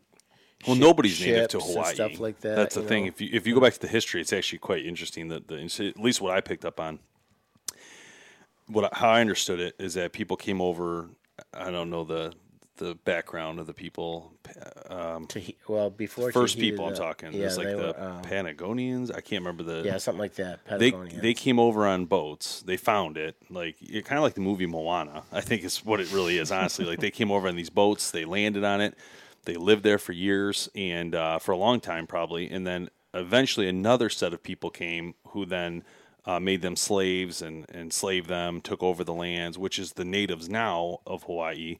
Well, 0.66 0.76
nobody's 0.76 1.20
native 1.20 1.48
to 1.48 1.60
Hawaii. 1.60 1.94
stuff 1.94 2.20
like 2.20 2.40
that. 2.40 2.56
That's 2.56 2.74
the 2.74 2.82
thing. 2.82 3.04
know. 3.04 3.08
If 3.08 3.20
you 3.20 3.30
if 3.32 3.46
you 3.46 3.54
go 3.54 3.60
back 3.60 3.72
to 3.74 3.80
the 3.80 3.88
history, 3.88 4.20
it's 4.20 4.32
actually 4.32 4.58
quite 4.58 4.84
interesting. 4.84 5.28
That 5.28 5.48
the 5.48 5.62
at 5.88 5.98
least 5.98 6.20
what 6.20 6.34
I 6.34 6.40
picked 6.40 6.64
up 6.64 6.78
on, 6.78 6.98
what 8.66 8.92
how 8.94 9.10
I 9.10 9.20
understood 9.20 9.60
it 9.60 9.74
is 9.78 9.94
that 9.94 10.12
people 10.12 10.36
came 10.36 10.60
over. 10.60 11.08
I 11.54 11.70
don't 11.70 11.88
know 11.88 12.04
the 12.04 12.34
the 12.80 12.94
background 13.04 13.60
of 13.60 13.66
the 13.66 13.74
people. 13.74 14.32
Um, 14.88 15.26
Tahi- 15.26 15.56
well, 15.68 15.90
before 15.90 16.32
first 16.32 16.54
Tahiti, 16.54 16.72
people 16.72 16.86
I'm 16.86 16.94
talking. 16.94 17.32
Yeah, 17.32 17.40
There's 17.40 17.58
like 17.58 17.68
the 17.68 17.76
were, 17.76 18.00
um, 18.02 18.22
Patagonians. 18.22 19.10
I 19.10 19.20
can't 19.20 19.42
remember 19.42 19.62
the 19.62 19.82
yeah, 19.84 19.98
something 19.98 20.18
like 20.18 20.34
that. 20.34 20.60
they 20.78 20.90
they 20.90 21.34
came 21.34 21.60
over 21.60 21.86
on 21.86 22.06
boats. 22.06 22.62
They 22.62 22.76
found 22.76 23.16
it, 23.16 23.36
like 23.48 23.76
it 23.80 24.04
kind 24.04 24.18
of 24.18 24.24
like 24.24 24.34
the 24.34 24.40
movie 24.40 24.66
Moana. 24.66 25.22
I 25.30 25.40
think 25.40 25.62
is 25.62 25.84
what 25.84 26.00
it 26.00 26.12
really 26.12 26.38
is. 26.38 26.50
Honestly, 26.50 26.84
like 26.84 26.98
they 26.98 27.10
came 27.10 27.30
over 27.30 27.48
on 27.48 27.54
these 27.54 27.70
boats. 27.70 28.10
They 28.10 28.24
landed 28.24 28.64
on 28.64 28.80
it. 28.80 28.96
They 29.44 29.56
lived 29.56 29.82
there 29.82 29.98
for 29.98 30.12
years 30.12 30.68
and 30.74 31.14
uh, 31.14 31.38
for 31.38 31.52
a 31.52 31.56
long 31.56 31.80
time 31.80 32.06
probably, 32.06 32.50
and 32.50 32.66
then 32.66 32.90
eventually 33.14 33.68
another 33.68 34.08
set 34.08 34.32
of 34.32 34.42
people 34.42 34.70
came 34.70 35.14
who 35.28 35.44
then 35.46 35.82
uh, 36.24 36.38
made 36.38 36.62
them 36.62 36.76
slaves 36.76 37.42
and 37.42 37.68
enslaved 37.70 38.28
them, 38.28 38.60
took 38.60 38.82
over 38.82 39.02
the 39.02 39.14
lands, 39.14 39.58
which 39.58 39.78
is 39.78 39.92
the 39.92 40.04
natives 40.04 40.48
now 40.48 41.00
of 41.06 41.24
Hawaii. 41.24 41.78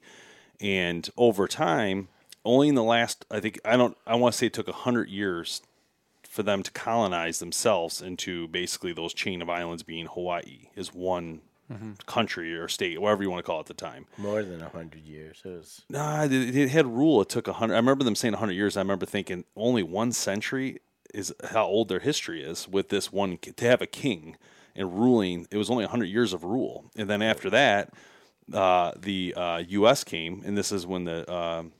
And 0.59 1.09
over 1.17 1.47
time, 1.47 2.09
only 2.43 2.69
in 2.69 2.75
the 2.75 2.83
last, 2.83 3.25
I 3.29 3.39
think 3.39 3.59
I 3.63 3.77
don't, 3.77 3.97
I 4.05 4.15
want 4.15 4.33
to 4.33 4.37
say 4.37 4.47
it 4.47 4.53
took 4.53 4.67
a 4.67 4.73
hundred 4.73 5.09
years 5.09 5.61
for 6.23 6.43
them 6.43 6.63
to 6.63 6.71
colonize 6.71 7.39
themselves 7.39 8.01
into 8.01 8.47
basically 8.47 8.93
those 8.93 9.13
chain 9.13 9.41
of 9.41 9.49
islands 9.49 9.83
being 9.83 10.05
Hawaii 10.07 10.69
is 10.75 10.93
one 10.93 11.41
country 12.05 12.55
or 12.55 12.67
state, 12.67 12.99
whatever 13.01 13.23
you 13.23 13.29
want 13.29 13.39
to 13.39 13.43
call 13.43 13.57
it 13.57 13.61
at 13.61 13.65
the 13.67 13.73
time. 13.73 14.05
more 14.17 14.43
than 14.43 14.61
a 14.61 14.69
hundred 14.69 15.03
years. 15.05 15.41
It 15.45 15.49
was 15.49 15.81
Nah, 15.89 16.23
it, 16.23 16.31
it 16.33 16.69
had 16.69 16.87
rule. 16.87 17.21
It 17.21 17.29
took 17.29 17.47
a 17.47 17.53
hundred. 17.53 17.75
I 17.75 17.77
remember 17.77 18.03
them 18.03 18.15
saying 18.15 18.33
a 18.33 18.37
hundred 18.37 18.53
years. 18.53 18.77
I 18.77 18.81
remember 18.81 19.05
thinking 19.05 19.45
only 19.55 19.83
one 19.83 20.11
century 20.11 20.79
is 21.13 21.33
how 21.51 21.65
old 21.65 21.89
their 21.89 21.99
history 21.99 22.41
is 22.43 22.67
with 22.67 22.89
this 22.89 23.11
one 23.11 23.37
to 23.37 23.65
have 23.65 23.81
a 23.81 23.87
king 23.87 24.37
and 24.75 24.93
ruling. 24.97 25.47
It 25.51 25.57
was 25.57 25.69
only 25.69 25.83
a 25.83 25.89
hundred 25.89 26.05
years 26.05 26.33
of 26.33 26.43
rule, 26.43 26.89
and 26.95 27.09
then 27.09 27.21
after 27.21 27.49
that, 27.49 27.93
uh, 28.53 28.93
the 28.97 29.33
uh, 29.35 29.63
U.S. 29.67 30.03
came, 30.03 30.41
and 30.45 30.57
this 30.57 30.71
is 30.71 30.85
when 30.87 31.03
the 31.05 31.31
um 31.31 31.73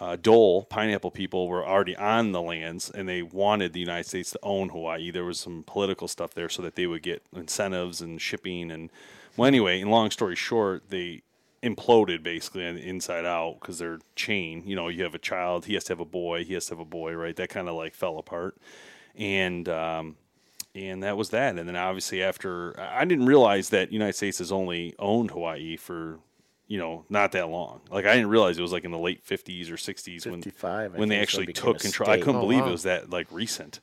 uh, 0.00 0.16
Dole 0.16 0.64
pineapple 0.64 1.10
people 1.10 1.48
were 1.48 1.66
already 1.66 1.96
on 1.96 2.32
the 2.32 2.42
lands, 2.42 2.90
and 2.90 3.08
they 3.08 3.22
wanted 3.22 3.72
the 3.72 3.80
United 3.80 4.06
States 4.08 4.32
to 4.32 4.38
own 4.42 4.70
Hawaii. 4.70 5.10
There 5.10 5.24
was 5.24 5.38
some 5.38 5.62
political 5.64 6.08
stuff 6.08 6.34
there, 6.34 6.48
so 6.48 6.62
that 6.62 6.74
they 6.74 6.86
would 6.86 7.02
get 7.02 7.22
incentives 7.34 8.00
and 8.00 8.20
shipping. 8.20 8.70
And 8.70 8.90
well, 9.36 9.46
anyway, 9.46 9.80
in 9.80 9.90
long 9.90 10.10
story 10.10 10.34
short, 10.34 10.90
they 10.90 11.22
imploded 11.62 12.22
basically 12.22 12.66
on 12.66 12.74
the 12.74 12.86
inside 12.86 13.24
out 13.24 13.58
because 13.60 13.78
they're 13.78 14.00
chain. 14.16 14.64
You 14.66 14.76
know, 14.76 14.88
you 14.88 15.04
have 15.04 15.14
a 15.14 15.18
child, 15.18 15.66
he 15.66 15.74
has 15.74 15.84
to 15.84 15.92
have 15.92 16.00
a 16.00 16.04
boy, 16.04 16.44
he 16.44 16.54
has 16.54 16.66
to 16.66 16.72
have 16.72 16.80
a 16.80 16.84
boy, 16.84 17.14
right? 17.14 17.36
That 17.36 17.48
kind 17.48 17.68
of 17.68 17.76
like 17.76 17.94
fell 17.94 18.18
apart, 18.18 18.56
and 19.14 19.68
um, 19.68 20.16
and 20.74 21.04
that 21.04 21.16
was 21.16 21.30
that. 21.30 21.56
And 21.56 21.68
then 21.68 21.76
obviously 21.76 22.22
after, 22.22 22.78
I 22.78 23.02
I 23.02 23.04
didn't 23.04 23.26
realize 23.26 23.68
that 23.68 23.92
United 23.92 24.14
States 24.14 24.38
has 24.38 24.50
only 24.50 24.94
owned 24.98 25.30
Hawaii 25.30 25.76
for 25.76 26.18
you 26.66 26.78
know 26.78 27.04
not 27.08 27.32
that 27.32 27.48
long. 27.48 27.80
Like 27.90 28.06
I 28.06 28.14
didn't 28.14 28.30
realize 28.30 28.58
it 28.58 28.62
was 28.62 28.72
like 28.72 28.84
in 28.84 28.90
the 28.90 28.98
late 28.98 29.22
fifties 29.22 29.70
or 29.70 29.76
sixties 29.76 30.24
when 30.26 30.40
when 30.40 30.40
they 30.40 30.48
think, 30.50 30.58
so 30.58 31.02
it 31.02 31.12
actually 31.12 31.52
took 31.52 31.76
a 31.76 31.80
control. 31.80 32.10
I 32.10 32.18
couldn't 32.18 32.36
Oh, 32.36 32.40
believe 32.40 32.62
wow. 32.62 32.68
it 32.68 32.72
was 32.72 32.82
that 32.84 33.10
like 33.10 33.26
recent. 33.30 33.80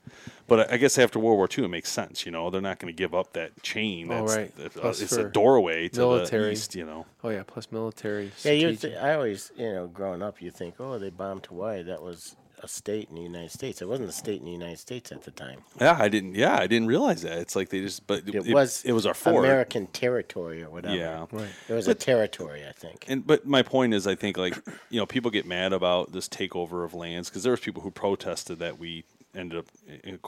But 0.48 0.72
I 0.72 0.74
I 0.74 0.78
guess 0.78 0.98
after 0.98 1.20
World 1.20 1.38
War 1.38 1.48
II, 1.56 1.66
it 1.66 1.68
makes 1.70 1.90
sense. 1.90 2.26
You 2.26 2.32
know, 2.32 2.50
they're 2.50 2.60
not 2.60 2.80
going 2.80 2.92
to 2.92 2.98
give 2.98 3.14
up 3.14 3.34
that 3.34 3.62
chain. 3.64 4.12
Oh, 4.12 4.26
right. 4.26 4.54
that- 4.58 4.76
uh, 4.84 4.90
it's 4.90 5.12
a 5.14 5.24
doorway 5.30 5.88
to 5.90 6.00
military. 6.00 6.46
the 6.46 6.52
east. 6.52 6.76
You 6.76 6.86
know. 6.86 7.06
Oh 7.24 7.30
yeah, 7.30 7.44
plus 7.46 7.72
military. 7.72 8.32
Yeah, 8.44 8.52
you. 8.54 8.76
Th- 8.76 8.98
I 8.98 9.14
always, 9.14 9.52
you 9.58 9.72
know, 9.72 9.88
growing 9.88 10.22
up, 10.22 10.42
you 10.42 10.50
think, 10.52 10.76
oh, 10.80 10.98
they 10.98 11.10
bombed 11.12 11.46
Hawaii. 11.46 11.84
That 11.84 12.02
was 12.02 12.36
a 12.64 12.68
state 12.68 13.10
in 13.10 13.16
the 13.16 13.22
United 13.22 13.52
States. 13.52 13.82
It 13.82 13.88
wasn't 13.88 14.10
a 14.10 14.14
state 14.14 14.40
in 14.40 14.46
the 14.46 14.52
United 14.52 14.80
States 14.80 15.12
at 15.12 15.24
the 15.24 15.32
time. 15.32 15.60
Yeah, 15.80 15.98
I 16.00 16.10
didn't. 16.10 16.36
Yeah, 16.36 16.58
I 16.58 16.68
didn't 16.68 16.88
realize 16.88 17.22
that. 17.24 17.38
It's 17.40 17.56
like 17.56 17.70
they 17.70 17.82
just. 17.82 18.06
But 18.08 18.28
It, 18.28 18.54
was. 18.54 18.84
It 18.84 18.94
was 18.94 19.06
our 19.06 19.14
fort. 19.14 19.46
American 19.46 19.88
territory 19.88 20.64
or 20.64 20.70
whatever. 20.70 20.96
Yeah. 20.96 21.26
Right. 21.32 21.50
It 21.68 21.74
was 21.74 21.88
a 21.88 21.96
territory, 21.96 22.66
I 22.68 22.72
think. 22.72 23.06
And 23.08 23.26
but 23.26 23.46
my 23.46 23.62
point 23.62 23.94
is, 23.94 24.08
I 24.08 24.16
think 24.16 24.38
like 24.38 24.56
you 24.90 25.00
know 25.00 25.06
people 25.06 25.32
get 25.32 25.46
mad 25.46 25.74
about 25.74 26.12
this 26.12 26.28
takeover 26.28 26.86
of 26.86 26.94
lands 26.94 27.30
because 27.30 27.44
there 27.44 27.52
was 27.52 27.60
people 27.60 27.82
who 27.82 27.92
protested 27.92 28.60
that 28.60 28.78
we 28.78 29.04
ended 29.36 29.60
up 29.60 29.66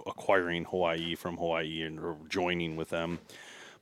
acquiring 0.07 0.65
Hawaii 0.65 1.15
from 1.15 1.37
Hawaii 1.37 1.81
and 1.81 1.99
or 1.99 2.17
joining 2.29 2.75
with 2.75 2.89
them. 2.89 3.19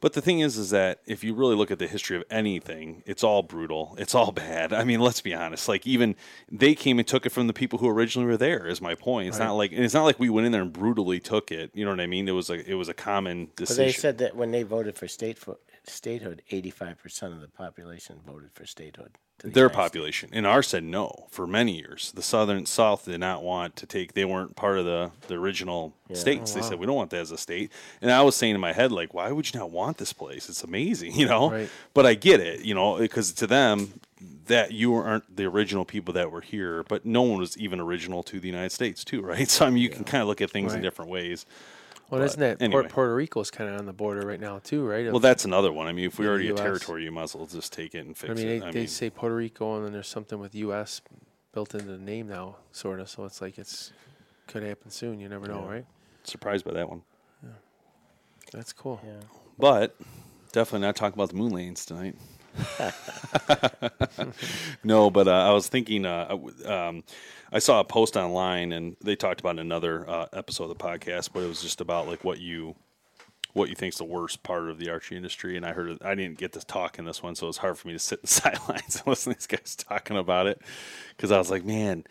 But 0.02 0.14
the 0.14 0.22
thing 0.22 0.40
is, 0.40 0.58
is 0.58 0.72
that 0.72 1.00
if 1.06 1.24
you 1.24 1.34
really 1.34 1.56
look 1.56 1.72
at 1.72 1.80
the 1.80 1.88
history 1.88 2.18
of 2.18 2.24
anything, 2.30 3.04
it's 3.06 3.24
all 3.24 3.44
brutal. 3.44 3.96
It's 4.00 4.14
all 4.14 4.32
bad. 4.48 4.74
I 4.74 4.84
mean, 4.84 5.00
let's 5.00 5.22
be 5.22 5.34
honest. 5.34 5.70
Like 5.70 5.88
even 5.88 6.16
they 6.52 6.76
came 6.76 7.00
and 7.00 7.08
took 7.08 7.26
it 7.26 7.30
from 7.30 7.48
the 7.48 7.54
people 7.54 7.80
who 7.80 7.88
originally 7.88 8.26
were 8.28 8.38
there. 8.38 8.68
Is 8.68 8.82
my 8.82 8.96
point. 8.96 9.30
It's 9.30 9.40
not 9.40 9.54
like 9.54 9.72
and 9.72 9.84
it's 9.86 9.94
not 9.94 10.04
like 10.04 10.20
we 10.20 10.30
went 10.30 10.46
in 10.48 10.52
there 10.52 10.64
and 10.64 10.74
brutally 10.74 11.20
took 11.20 11.52
it. 11.52 11.72
You 11.74 11.86
know 11.86 11.92
what 11.92 12.02
I 12.02 12.08
mean? 12.08 12.28
It 12.28 12.32
was 12.34 12.50
like 12.50 12.68
it 12.68 12.76
was 12.76 12.90
a 12.90 12.94
common 12.94 13.46
But 13.46 13.56
decision. 13.56 13.86
they 13.86 13.92
said 13.94 14.18
that 14.18 14.36
when 14.36 14.52
they 14.52 14.64
voted 14.64 14.98
for 14.98 15.08
state 15.08 15.38
statehood, 15.86 16.42
eighty-five 16.52 16.98
percent 17.02 17.34
of 17.34 17.42
the 17.42 17.48
population 17.48 18.20
voted 18.26 18.52
for 18.54 18.66
statehood. 18.66 19.18
the 19.40 19.50
their 19.50 19.64
United 19.64 19.74
States. 19.74 19.84
population. 19.84 20.30
And 20.34 20.46
ours 20.46 20.68
said 20.68 20.84
no 20.84 21.28
for 21.30 21.48
many 21.48 21.76
years. 21.78 22.12
The 22.14 22.22
southern 22.22 22.66
south 22.66 23.06
did 23.06 23.20
not 23.20 23.44
want 23.44 23.76
to 23.78 23.86
take 23.86 24.14
they 24.14 24.26
weren't 24.26 24.56
part 24.56 24.78
of 24.78 24.86
the 24.86 25.12
the 25.28 25.36
original 25.36 25.94
states. 26.14 26.52
Oh, 26.56 26.60
they 26.60 26.66
said 26.68 26.80
we 26.80 26.86
don't 26.86 26.96
want 26.96 27.10
that 27.12 27.22
as 27.22 27.32
a 27.32 27.38
state. 27.38 27.72
And 28.02 28.12
i 28.12 28.22
was 28.22 28.36
saying 28.36 28.56
in 28.56 28.62
my 28.62 28.74
head 28.74 28.92
like 28.92 29.14
why 29.14 29.32
would 29.32 29.52
you 29.54 29.60
not 29.60 29.72
want 29.72 29.98
this 29.98 30.14
place? 30.14 30.50
It's 30.50 30.64
amazing 30.64 31.14
you 31.16 31.26
know? 31.28 31.52
Right. 31.52 31.70
but 31.94 32.06
i 32.06 32.14
get 32.14 32.40
it 32.40 32.62
you 32.66 32.74
know 32.76 32.98
because 32.98 33.32
to 33.34 33.48
them 33.48 33.94
that 34.46 34.72
you 34.72 34.94
aren't 34.94 35.36
the 35.36 35.46
original 35.46 35.86
people 35.86 36.14
that 36.14 36.30
were 36.32 36.42
here 36.42 36.84
but 36.88 37.06
no 37.06 37.24
one 37.24 37.40
was 37.40 37.58
even 37.58 37.80
original 37.80 38.22
to 38.24 38.40
the 38.40 38.48
united 38.48 38.72
states 38.72 39.04
too 39.04 39.22
right? 39.34 39.50
So 39.50 39.66
i 39.66 39.70
mean 39.70 39.82
you 39.82 39.90
can 39.90 40.04
kind 40.04 40.22
of 40.22 40.28
look 40.28 40.42
at 40.42 40.52
things 40.52 40.74
in 40.74 40.82
different 40.82 41.10
ways 41.10 41.46
well, 42.12 42.22
isn't 42.22 42.40
that 42.40 42.62
anyway. 42.62 42.82
Port, 42.82 42.92
Puerto 42.92 43.16
Rico's 43.16 43.50
kind 43.50 43.70
of 43.70 43.80
on 43.80 43.86
the 43.86 43.94
border 43.94 44.26
right 44.26 44.40
now 44.40 44.60
too, 44.60 44.86
right? 44.86 45.10
well 45.10 45.20
that's 45.20 45.46
another 45.46 45.72
one 45.72 45.88
i 45.88 45.92
mean 45.92 46.06
if 46.06 46.20
we're 46.20 46.26
the 46.26 46.30
already 46.30 46.50
a 46.50 46.54
territory 46.54 47.04
you 47.04 47.12
might 47.12 47.24
as 47.24 47.36
well 47.36 47.46
just 47.46 47.74
take 47.74 47.96
it 47.96 48.06
and 48.06 48.18
fix 48.18 48.32
I 48.32 48.34
mean, 48.34 48.48
it 48.48 48.60
they, 48.60 48.66
i 48.68 48.72
they 48.72 48.80
mean 48.80 48.88
say 48.88 49.10
Puerto 49.10 49.36
Rico, 49.36 49.76
and 49.78 49.86
then 49.86 49.94
there's 49.94 50.08
something 50.08 50.40
with 50.40 50.54
U.S. 50.56 51.02
built 51.54 51.74
into 51.74 51.88
the 51.88 51.98
name 51.98 52.28
now, 52.28 52.58
sort 52.72 53.00
of. 53.00 53.10
So 53.10 53.26
it's 53.26 53.42
like 53.42 53.58
it's 53.58 53.92
could 54.48 54.64
happen 54.64 54.92
soon. 54.92 55.20
You 55.20 55.30
never 55.30 55.48
know, 55.48 55.62
right? 55.62 55.86
surprised 56.24 56.66
by 56.66 56.74
that 56.74 56.88
one 56.88 57.02
That's 58.52 58.74
cool. 58.74 59.00
Yeah. 59.04 59.14
But 59.58 59.96
definitely 60.52 60.86
not 60.86 60.96
talking 60.96 61.14
about 61.18 61.30
the 61.30 61.36
moon 61.36 61.54
lanes 61.54 61.86
tonight. 61.86 62.16
no, 64.84 65.10
but 65.10 65.28
uh, 65.28 65.32
I 65.32 65.52
was 65.52 65.68
thinking. 65.68 66.06
Uh, 66.06 66.38
um, 66.66 67.04
I 67.52 67.60
saw 67.60 67.80
a 67.80 67.84
post 67.84 68.16
online, 68.16 68.72
and 68.72 68.96
they 69.04 69.16
talked 69.16 69.40
about 69.42 69.60
another 69.60 70.10
uh, 70.10 70.28
episode 70.34 70.66
of 70.66 70.70
the 70.70 70.76
podcast, 70.84 71.30
but 71.34 71.44
it 71.44 71.48
was 71.48 71.62
just 71.62 71.82
about 71.82 72.08
like 72.08 72.24
what 72.24 72.40
you 72.40 72.76
what 73.54 73.68
you 73.70 73.76
think's 73.76 73.98
the 73.98 74.06
worst 74.06 74.44
part 74.44 74.70
of 74.70 74.78
the 74.80 74.90
archery 74.90 75.18
industry. 75.18 75.58
And 75.58 75.66
I 75.66 75.74
heard 75.74 76.02
I 76.04 76.16
didn't 76.16 76.38
get 76.38 76.54
to 76.54 76.66
talk 76.66 77.00
in 77.00 77.06
this 77.06 77.22
one, 77.24 77.36
so 77.36 77.48
it 77.48 77.50
was 77.50 77.58
hard 77.58 77.78
for 77.78 77.88
me 77.88 77.94
to 77.94 78.00
sit 78.00 78.20
in 78.20 78.22
the 78.24 78.28
sidelines 78.30 78.98
and 78.98 79.08
listen 79.08 79.34
to 79.34 79.40
these 79.40 79.48
guys 79.48 79.76
talking 79.76 80.18
about 80.18 80.48
it 80.48 80.62
because 81.16 81.32
I 81.32 81.38
was 81.38 81.52
like, 81.52 81.66
man, 81.66 82.06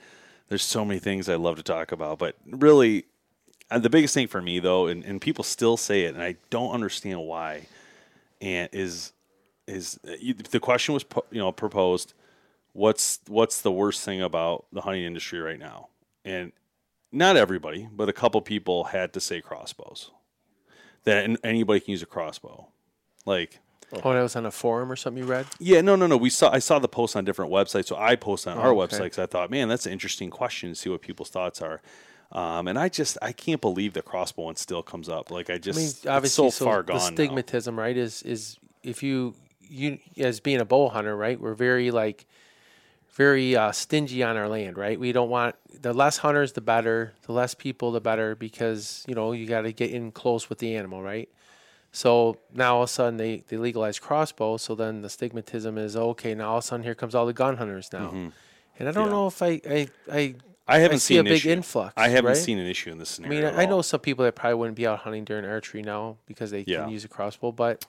there's 0.48 0.62
so 0.64 0.84
many 0.84 1.00
things 1.00 1.28
I 1.28 1.36
love 1.36 1.56
to 1.56 1.62
talk 1.62 1.92
about, 1.92 2.18
but 2.18 2.36
really. 2.46 3.06
uh, 3.70 3.78
The 3.78 3.90
biggest 3.90 4.14
thing 4.14 4.26
for 4.28 4.42
me, 4.42 4.58
though, 4.60 4.86
and, 4.88 5.04
and 5.04 5.20
people 5.20 5.44
still 5.44 5.76
say 5.76 6.04
it, 6.04 6.14
and 6.14 6.22
I 6.22 6.36
don't 6.50 6.72
understand 6.72 7.20
why, 7.22 7.66
and 8.40 8.68
is 8.72 9.12
is 9.70 9.98
uh, 10.08 10.12
the 10.50 10.60
question 10.60 10.92
was 10.94 11.04
you 11.30 11.38
know 11.38 11.52
proposed 11.52 12.12
what's 12.72 13.20
what's 13.28 13.60
the 13.62 13.72
worst 13.72 14.04
thing 14.04 14.20
about 14.22 14.64
the 14.72 14.80
hunting 14.82 15.04
industry 15.04 15.38
right 15.40 15.58
now 15.58 15.88
and 16.24 16.52
not 17.12 17.36
everybody 17.36 17.88
but 17.92 18.08
a 18.08 18.12
couple 18.12 18.40
people 18.40 18.84
had 18.84 19.12
to 19.12 19.20
say 19.20 19.40
crossbows 19.40 20.10
that 21.04 21.28
anybody 21.42 21.80
can 21.80 21.90
use 21.92 22.02
a 22.02 22.06
crossbow 22.06 22.66
like 23.26 23.58
Oh, 24.04 24.12
that 24.12 24.22
was 24.22 24.36
on 24.36 24.46
a 24.46 24.52
forum 24.52 24.92
or 24.92 24.94
something 24.94 25.24
you 25.24 25.28
read. 25.28 25.46
yeah 25.58 25.80
no 25.80 25.96
no 25.96 26.06
no 26.06 26.16
we 26.16 26.30
saw 26.30 26.48
i 26.52 26.60
saw 26.60 26.78
the 26.78 26.86
post 26.86 27.16
on 27.16 27.24
different 27.24 27.50
websites 27.50 27.86
so 27.88 27.96
i 27.96 28.14
posted 28.14 28.52
on 28.52 28.58
our 28.58 28.68
Oh, 28.72 28.80
okay. 28.82 28.96
website 28.96 29.02
because 29.04 29.18
i 29.18 29.26
thought 29.26 29.50
man 29.50 29.68
that's 29.68 29.84
an 29.86 29.92
interesting 29.92 30.30
question 30.30 30.68
to 30.68 30.74
see 30.76 30.88
what 30.88 31.00
people's 31.00 31.30
thoughts 31.30 31.60
are 31.60 31.80
um, 32.30 32.68
and 32.68 32.78
i 32.78 32.88
just 32.88 33.18
i 33.20 33.32
can't 33.32 33.60
believe 33.60 33.92
the 33.94 34.02
crossbow 34.02 34.42
one 34.44 34.54
still 34.54 34.84
comes 34.84 35.08
up 35.08 35.32
like 35.32 35.50
i 35.50 35.58
just 35.58 35.76
I 35.76 35.80
mean, 35.80 35.88
it's 35.90 36.06
obviously, 36.06 36.50
so 36.52 36.64
far 36.64 36.84
gone 36.84 37.16
the 37.16 37.24
now. 37.26 37.32
stigmatism, 37.34 37.76
right? 37.76 37.96
Is 37.96 38.22
is 38.22 38.58
if 38.84 39.02
you 39.02 39.34
you 39.70 39.98
as 40.18 40.40
being 40.40 40.60
a 40.60 40.64
bow 40.64 40.88
hunter, 40.88 41.16
right? 41.16 41.40
We're 41.40 41.54
very 41.54 41.90
like 41.90 42.26
very 43.12 43.56
uh, 43.56 43.72
stingy 43.72 44.22
on 44.22 44.36
our 44.36 44.48
land, 44.48 44.76
right? 44.78 44.98
We 44.98 45.12
don't 45.12 45.30
want 45.30 45.56
the 45.80 45.92
less 45.92 46.18
hunters, 46.18 46.52
the 46.52 46.60
better. 46.60 47.12
The 47.26 47.32
less 47.32 47.54
people, 47.54 47.92
the 47.92 48.00
better, 48.00 48.34
because 48.34 49.04
you 49.08 49.14
know 49.14 49.32
you 49.32 49.46
got 49.46 49.62
to 49.62 49.72
get 49.72 49.90
in 49.90 50.12
close 50.12 50.48
with 50.48 50.58
the 50.58 50.76
animal, 50.76 51.02
right? 51.02 51.28
So 51.92 52.38
now 52.54 52.76
all 52.76 52.82
of 52.84 52.88
a 52.88 52.92
sudden 52.92 53.16
they, 53.16 53.42
they 53.48 53.56
legalize 53.56 53.98
crossbows. 53.98 54.62
So 54.62 54.74
then 54.74 55.02
the 55.02 55.08
stigmatism 55.08 55.76
is 55.78 55.96
okay. 55.96 56.34
Now 56.34 56.50
all 56.50 56.58
of 56.58 56.64
a 56.64 56.66
sudden 56.66 56.84
here 56.84 56.94
comes 56.94 57.14
all 57.14 57.26
the 57.26 57.32
gun 57.32 57.56
hunters 57.56 57.90
now, 57.92 58.10
and 58.78 58.88
I 58.88 58.92
don't 58.92 59.06
Yeah. 59.06 59.10
know 59.10 59.26
if 59.26 59.42
I 59.42 59.60
I 59.68 59.88
I, 60.10 60.34
I 60.68 60.78
haven't 60.78 61.00
see 61.00 61.14
seen 61.14 61.20
a 61.20 61.24
big 61.24 61.38
issue. 61.38 61.50
influx. 61.50 61.94
I 61.96 62.08
haven't 62.08 62.28
right? 62.28 62.36
seen 62.36 62.58
an 62.58 62.66
issue 62.66 62.90
in 62.92 62.98
this 62.98 63.08
scenario. 63.10 63.48
I 63.48 63.50
mean, 63.50 63.60
I 63.60 63.66
know 63.66 63.82
some 63.82 64.00
people 64.00 64.24
that 64.24 64.36
probably 64.36 64.54
wouldn't 64.54 64.76
be 64.76 64.86
out 64.86 65.00
hunting 65.00 65.24
during 65.24 65.44
archery 65.44 65.82
now 65.82 66.18
because 66.26 66.52
they 66.52 66.64
Yeah. 66.66 66.82
can 66.84 66.90
use 66.92 67.04
a 67.04 67.08
crossbow, 67.08 67.50
but 67.50 67.84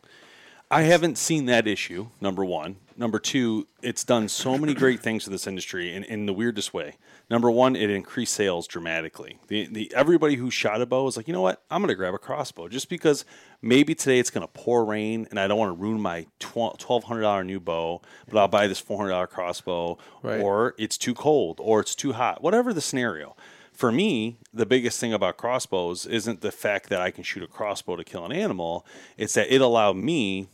I 0.72 0.84
haven't 0.84 1.18
seen 1.18 1.48
that 1.48 1.68
issue. 1.68 2.08
Number 2.22 2.46
one. 2.46 2.78
Number 2.96 3.20
two, 3.20 3.68
it's 3.82 4.04
done 4.04 4.30
so 4.30 4.58
many 4.58 4.74
great 4.74 5.02
things 5.02 5.24
to 5.26 5.30
this 5.30 5.48
industry 5.48 5.94
in, 5.94 6.04
in 6.06 6.28
the 6.28 6.34
weirdest 6.34 6.74
way. 6.74 6.96
Number 7.30 7.50
one, 7.52 7.76
it 7.76 7.90
increased 7.90 8.34
sales 8.34 8.68
dramatically. 8.68 9.38
The, 9.48 9.68
the 9.68 9.92
everybody 9.96 10.36
who 10.36 10.50
shot 10.52 10.82
a 10.82 10.86
bow 10.86 11.04
was 11.06 11.18
like, 11.18 11.28
you 11.28 11.34
know 11.34 11.42
what? 11.42 11.62
I'm 11.70 11.82
going 11.82 11.90
to 11.90 11.96
grab 11.96 12.14
a 12.14 12.18
crossbow 12.20 12.68
just 12.70 12.90
because 12.90 13.26
maybe 13.62 13.96
today 13.96 14.20
it's 14.20 14.30
going 14.30 14.48
to 14.48 14.54
pour 14.54 14.86
rain 14.86 15.28
and 15.30 15.40
I 15.40 15.48
don't 15.48 15.58
want 15.58 15.76
to 15.76 15.82
ruin 15.82 16.00
my 16.00 16.28
twelve 16.40 17.04
hundred 17.06 17.22
dollar 17.22 17.44
new 17.44 17.60
bow, 17.60 18.02
but 18.30 18.38
I'll 18.38 18.48
buy 18.48 18.68
this 18.68 18.80
four 18.80 18.98
hundred 18.98 19.12
dollar 19.12 19.28
crossbow, 19.28 19.98
Right. 20.22 20.40
or 20.40 20.76
it's 20.78 20.98
too 20.98 21.14
cold, 21.14 21.60
or 21.62 21.80
it's 21.82 21.96
too 21.96 22.14
hot, 22.14 22.42
whatever 22.44 22.72
the 22.74 22.82
scenario. 22.82 23.36
For 23.74 23.92
me, 23.92 24.38
the 24.54 24.66
biggest 24.66 25.00
thing 25.00 25.12
about 25.14 25.38
crossbows 25.38 26.06
isn't 26.06 26.42
the 26.42 26.52
fact 26.52 26.90
that 26.90 27.02
I 27.02 27.10
can 27.10 27.24
shoot 27.24 27.42
a 27.42 27.48
crossbow 27.48 27.96
to 27.96 28.04
kill 28.04 28.26
an 28.26 28.32
animal. 28.32 28.86
It's 29.18 29.34
that 29.34 29.52
it 29.52 29.60
allowed 29.62 29.96
me 29.96 30.50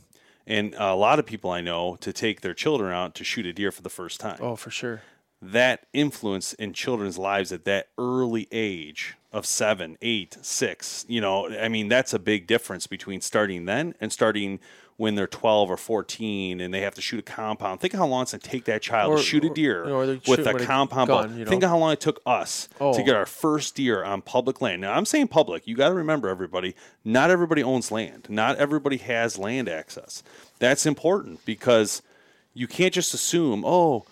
and 0.47 0.73
a 0.77 0.95
lot 0.95 1.19
of 1.19 1.25
people 1.25 1.51
I 1.51 1.61
know 1.61 1.97
to 1.97 2.13
take 2.13 2.41
their 2.41 2.53
children 2.53 2.93
out 2.93 3.13
to 3.15 3.23
shoot 3.23 3.45
a 3.45 3.53
deer 3.53 3.71
for 3.71 3.81
the 3.81 3.89
first 3.89 4.19
time. 4.19 4.37
oh, 4.41 4.55
for 4.55 4.71
sure. 4.71 5.01
That 5.41 5.85
influence 5.93 6.53
in 6.53 6.73
children's 6.73 7.19
lives 7.19 7.51
at 7.51 7.65
that 7.65 7.89
early 7.97 8.47
age 8.51 9.15
of 9.37 9.45
seven, 9.45 9.97
eight, 10.01 10.35
six, 10.41 11.05
you 11.07 11.21
know, 11.21 11.47
I 11.57 11.69
mean, 11.69 11.87
that's 11.87 12.13
a 12.13 12.19
big 12.19 12.47
difference 12.47 12.87
between 12.87 13.21
starting 13.21 13.65
then 13.65 13.93
and 14.01 14.11
starting 14.11 14.59
when 14.97 15.13
they're 15.13 15.27
12 15.27 15.69
or 15.69 15.77
14 15.77 16.59
and 16.59 16.73
they 16.73 16.81
have 16.81 16.95
to 16.95 17.01
shoot 17.01 17.19
a 17.19 17.21
compound. 17.21 17.79
Think 17.79 17.93
of 17.93 17.99
how 17.99 18.07
long 18.07 18.23
it's 18.23 18.31
going 18.31 18.41
to 18.41 18.49
take 18.49 18.65
that 18.65 18.81
child 18.81 19.13
Or- 19.13 19.17
to 19.17 19.23
shoot 19.23 19.45
a 19.45 19.49
deer 19.51 19.85
with 20.27 20.47
a 20.47 20.55
compound 20.65 21.09
gun, 21.09 21.29
bow. 21.29 21.35
you 21.35 21.45
Think 21.45 21.61
of 21.63 21.69
how 21.69 21.77
long 21.77 21.93
it 21.93 21.99
took 22.01 22.19
us 22.25 22.67
Oh. 22.81 22.93
to 22.95 23.03
get 23.03 23.15
our 23.15 23.27
first 23.27 23.75
deer 23.75 24.03
on 24.03 24.23
public 24.23 24.59
land. 24.59 24.81
Now, 24.81 24.93
I'm 24.93 25.05
saying 25.05 25.27
public. 25.27 25.67
You 25.67 25.75
got 25.75 25.89
to 25.89 25.93
remember, 25.93 26.29
everybody, 26.29 26.75
not 27.05 27.29
everybody 27.29 27.61
owns 27.61 27.91
land. 27.91 28.25
Not 28.27 28.57
everybody 28.57 28.97
has 28.97 29.37
land 29.37 29.69
access. 29.69 30.23
That's 30.57 30.87
important 30.87 31.45
because 31.45 32.01
you 32.55 32.65
can't 32.67 32.91
just 32.93 33.13
assume, 33.13 33.63
oh, 33.63 34.03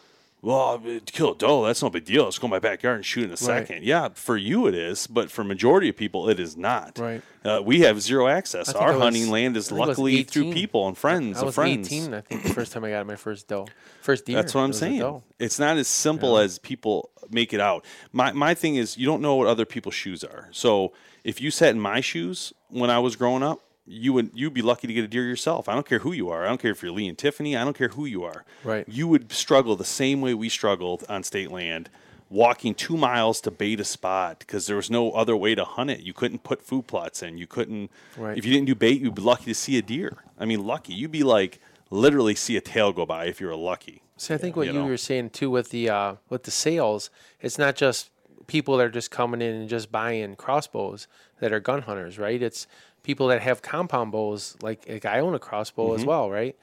well, 0.45 0.77
to 0.77 0.99
kill 1.11 1.31
a 1.31 1.35
doe, 1.35 1.65
that's 1.65 1.81
no 1.81 1.89
big 1.89 2.05
deal. 2.05 2.25
Let's 2.25 2.37
go 2.37 2.45
in 2.45 2.51
my 2.51 2.59
backyard 2.59 2.97
and 2.97 3.05
shoot 3.05 3.23
in 3.23 3.31
a 3.31 3.37
second. 3.37 3.83
Yeah, 3.83 4.09
for 4.13 4.37
you 4.37 4.67
it 4.67 4.75
is, 4.75 5.07
but 5.07 5.31
for 5.31 5.43
majority 5.43 5.89
of 5.89 5.97
people, 5.97 6.29
it 6.29 6.39
is 6.39 6.55
not. 6.55 6.99
Right. 6.99 7.23
Uh, 7.43 7.61
we 7.65 7.81
have 7.81 7.99
zero 7.99 8.27
access. 8.27 8.71
Our 8.71 8.93
was- 8.93 9.01
hunting 9.01 9.31
land 9.31 9.57
is 9.57 9.67
I 9.67 9.69
think 9.69 9.77
I 9.77 9.79
was 9.81 9.87
luckily 9.89 10.23
through 10.23 10.53
people 10.53 10.87
and 10.87 10.95
friends 10.95 11.37
I 11.37 11.39
of 11.39 11.45
was 11.47 11.55
friends. 11.55 11.91
18, 11.91 12.13
I 12.13 12.21
think, 12.21 12.43
the 12.43 12.53
first 12.53 12.73
time 12.73 12.83
I 12.83 12.91
got 12.91 13.07
my 13.07 13.15
first 13.15 13.47
doe. 13.47 13.65
First 14.01 14.25
deer. 14.25 14.35
That's 14.35 14.53
what 14.53 14.61
I'm 14.61 14.67
was 14.67 14.77
saying. 14.77 15.23
It's 15.39 15.57
not 15.57 15.77
as 15.77 15.87
simple 15.87 16.37
as 16.37 16.59
people 16.59 17.09
make 17.31 17.51
it 17.51 17.59
out. 17.59 17.83
My 18.11 18.31
my 18.31 18.53
thing 18.53 18.75
is 18.75 18.97
you 18.97 19.07
don't 19.07 19.23
know 19.23 19.35
what 19.35 19.47
other 19.47 19.65
people's 19.65 19.95
shoes 19.95 20.23
are. 20.23 20.49
So 20.51 20.93
if 21.23 21.41
you 21.41 21.49
sat 21.49 21.69
in 21.71 21.79
my 21.79 22.01
shoes 22.01 22.53
when 22.69 22.91
I 22.91 22.99
was 22.99 23.15
growing 23.15 23.41
up, 23.41 23.61
you 23.87 24.13
would 24.13 24.31
you'd 24.33 24.53
be 24.53 24.61
lucky 24.61 24.87
to 24.87 24.93
get 24.93 25.03
a 25.03 25.07
deer 25.07 25.23
yourself. 25.23 25.69
I 25.69 25.73
don't 25.73 25.87
care 25.87 25.99
who 25.99 26.11
you 26.11 26.29
are. 26.29 26.45
I 26.45 26.47
don't 26.47 26.59
care 26.59 26.71
if 26.71 26.81
you're 26.81 26.91
Lee 26.91 27.07
and 27.07 27.17
Tiffany. 27.17 27.55
I 27.55 27.63
don't 27.63 27.77
care 27.77 27.89
who 27.89 28.05
you 28.05 28.23
are. 28.23 28.43
Right. 28.63 28.87
You 28.87 29.07
would 29.07 29.31
struggle 29.31 29.75
the 29.75 29.85
same 29.85 30.21
way 30.21 30.33
we 30.33 30.49
struggled 30.49 31.03
on 31.07 31.23
state 31.23 31.51
land, 31.51 31.89
walking 32.29 32.73
two 32.73 32.97
miles 32.97 33.39
to 33.41 33.51
bait 33.51 33.79
a 33.79 33.83
spot 33.83 34.39
because 34.39 34.65
there 34.67 34.75
was 34.75 34.89
no 34.89 35.11
other 35.11 35.37
way 35.37 35.53
to 35.55 35.63
hunt 35.63 35.91
it. 35.91 36.01
You 36.01 36.13
couldn't 36.13 36.43
put 36.43 36.61
food 36.61 36.87
plots 36.87 37.21
in. 37.21 37.37
You 37.37 37.47
couldn't. 37.47 37.91
Right. 38.17 38.37
If 38.37 38.45
you 38.45 38.53
didn't 38.53 38.67
do 38.67 38.75
bait, 38.75 39.01
you'd 39.01 39.15
be 39.15 39.21
lucky 39.21 39.45
to 39.45 39.55
see 39.55 39.77
a 39.77 39.81
deer. 39.81 40.17
I 40.39 40.45
mean, 40.45 40.65
lucky. 40.65 40.93
You'd 40.93 41.11
be 41.11 41.23
like 41.23 41.59
literally 41.91 42.35
see 42.35 42.57
a 42.57 42.61
tail 42.61 42.91
go 42.91 43.05
by 43.05 43.25
if 43.25 43.39
you 43.39 43.47
were 43.47 43.55
lucky. 43.55 44.01
See, 44.17 44.33
I 44.33 44.37
think 44.37 44.55
what 44.55 44.67
you 44.67 44.73
you, 44.73 44.85
were 44.85 44.97
saying 44.97 45.31
too 45.31 45.49
with 45.49 45.69
the 45.69 45.89
uh, 45.89 46.15
with 46.29 46.43
the 46.43 46.51
sales, 46.51 47.09
it's 47.39 47.57
not 47.57 47.75
just 47.75 48.09
people 48.47 48.77
that 48.77 48.85
are 48.85 48.89
just 48.89 49.11
coming 49.11 49.41
in 49.41 49.53
and 49.55 49.69
just 49.69 49.91
buying 49.91 50.35
crossbows 50.35 51.07
that 51.39 51.51
are 51.51 51.59
gun 51.59 51.81
hunters, 51.81 52.17
right? 52.17 52.41
It's 52.41 52.67
people 53.05 53.27
that 53.27 53.41
have 53.41 53.61
compound 53.61 54.11
bows, 54.11 54.55
like, 54.61 54.85
like 54.89 55.05
I 55.05 55.19
own 55.19 55.33
a 55.35 55.39
crossbow 55.39 55.89
Mm-hmm. 55.89 55.99
as 56.01 56.05
well, 56.05 56.29
right? 56.29 56.55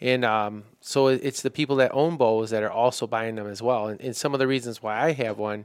And 0.00 0.24
um, 0.26 0.64
so 0.80 1.08
it's 1.08 1.40
the 1.40 1.50
people 1.50 1.76
that 1.76 1.90
own 1.94 2.16
bows 2.18 2.50
that 2.50 2.62
are 2.62 2.70
also 2.70 3.06
buying 3.06 3.34
them 3.36 3.46
as 3.48 3.62
well. 3.62 3.88
And, 3.88 3.98
and 4.00 4.14
some 4.14 4.34
of 4.34 4.38
the 4.40 4.46
reasons 4.46 4.82
why 4.82 5.02
I 5.02 5.12
have 5.12 5.38
one 5.38 5.64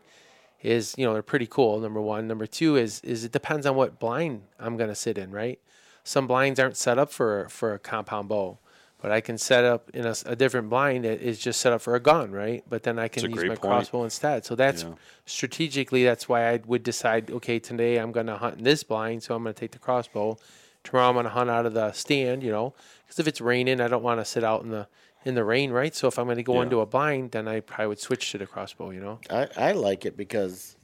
is, 0.62 0.96
you 0.98 1.06
know, 1.06 1.12
they're 1.14 1.22
pretty 1.22 1.48
cool. 1.48 1.80
Number 1.80 2.00
one. 2.00 2.28
Number 2.28 2.48
two 2.48 2.78
is 2.78 3.02
is 3.04 3.26
it 3.26 3.34
depends 3.34 3.66
on 3.66 3.76
what 3.76 4.00
blind 4.00 4.44
I'm 4.58 4.78
gonna 4.78 4.96
sit 4.96 5.18
in, 5.18 5.32
right? 5.32 5.60
Some 6.06 6.28
blinds 6.28 6.60
aren't 6.62 6.78
set 6.78 6.98
up 6.98 7.12
for 7.12 7.48
for 7.50 7.74
a 7.74 7.80
compound 7.80 8.30
bow, 8.30 8.58
but 9.02 9.12
I 9.12 9.20
can 9.20 9.38
set 9.38 9.64
up 9.64 9.90
in 9.92 10.06
a 10.06 10.36
different 10.36 10.70
blind 10.70 11.06
that 11.06 11.22
is 11.22 11.40
just 11.40 11.60
set 11.60 11.74
up 11.74 11.82
for 11.82 11.96
a 11.96 12.00
gun, 12.00 12.32
right? 12.32 12.64
But 12.70 12.84
then 12.84 13.00
I 13.00 13.08
can 13.08 13.30
use 13.30 13.42
my 13.42 13.50
point. 13.50 13.62
crossbow 13.62 14.04
instead. 14.04 14.46
So 14.46 14.56
that's 14.56 14.84
Yeah. 14.84 14.94
strategically 15.26 16.04
that's 16.04 16.30
why 16.30 16.50
I 16.52 16.60
would 16.66 16.84
decide, 16.84 17.32
okay, 17.32 17.58
today 17.60 17.98
I'm 17.98 18.12
gonna 18.12 18.38
hunt 18.38 18.60
in 18.60 18.64
this 18.64 18.84
blind, 18.84 19.24
so 19.24 19.36
I'm 19.36 19.44
gonna 19.44 19.54
take 19.54 19.72
the 19.72 19.80
crossbow. 19.80 20.38
Tomorrow 20.84 21.10
I'm 21.10 21.16
gonna 21.16 21.30
hunt 21.30 21.50
out 21.50 21.66
of 21.66 21.74
the 21.74 21.92
stand, 21.94 22.44
you 22.44 22.52
know, 22.52 22.74
because 23.04 23.20
if 23.20 23.28
it's 23.28 23.42
raining, 23.42 23.82
I 23.82 23.88
don't 23.88 24.04
want 24.04 24.20
to 24.20 24.26
sit 24.26 24.44
out 24.44 24.64
in 24.64 24.70
the 24.70 24.88
in 25.24 25.36
the 25.36 25.44
rain, 25.44 25.70
right? 25.72 25.94
So 25.96 26.08
if 26.08 26.18
I'm 26.18 26.28
gonna 26.28 26.42
go 26.44 26.56
Yeah. 26.58 26.64
into 26.64 26.80
a 26.80 26.86
blind, 26.86 27.32
then 27.32 27.48
I 27.48 27.60
probably 27.60 27.88
would 27.88 28.00
switch 28.00 28.32
to 28.32 28.38
the 28.40 28.48
crossbow, 28.48 28.90
you 28.92 29.00
know. 29.00 29.20
I, 29.30 29.48
I 29.56 29.72
like 29.74 30.04
it 30.06 30.18
because 30.18 30.76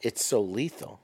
it's 0.00 0.24
so 0.24 0.40
lethal. 0.42 1.00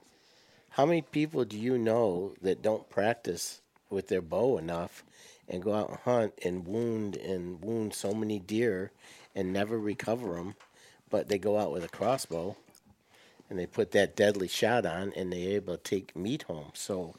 How 0.70 0.84
many 0.86 1.02
people 1.02 1.44
do 1.44 1.58
you 1.58 1.78
know 1.78 2.34
that 2.42 2.60
don't 2.62 2.88
practice 2.90 3.60
with 3.90 4.08
their 4.08 4.22
bow 4.22 4.56
enough 4.58 5.02
and 5.48 5.62
go 5.62 5.74
out 5.74 5.88
and 5.90 5.98
hunt 5.98 6.32
and 6.44 6.66
wound 6.66 7.16
and 7.16 7.60
wound 7.62 7.92
so 7.92 8.12
many 8.14 8.38
deer 8.38 8.92
and 9.34 9.52
never 9.52 9.78
recover 9.78 10.36
them, 10.36 10.54
but 11.10 11.28
they 11.28 11.38
go 11.38 11.58
out 11.58 11.72
with 11.72 11.84
a 11.84 11.88
crossbow 11.88 12.56
and 13.48 13.58
they 13.58 13.66
put 13.66 13.90
that 13.90 14.14
deadly 14.14 14.46
shot 14.48 14.86
on 14.86 15.12
and 15.16 15.32
they're 15.32 15.56
able 15.56 15.76
to 15.76 15.82
take 15.82 16.14
meat 16.14 16.42
home. 16.44 16.70
So, 16.74 17.14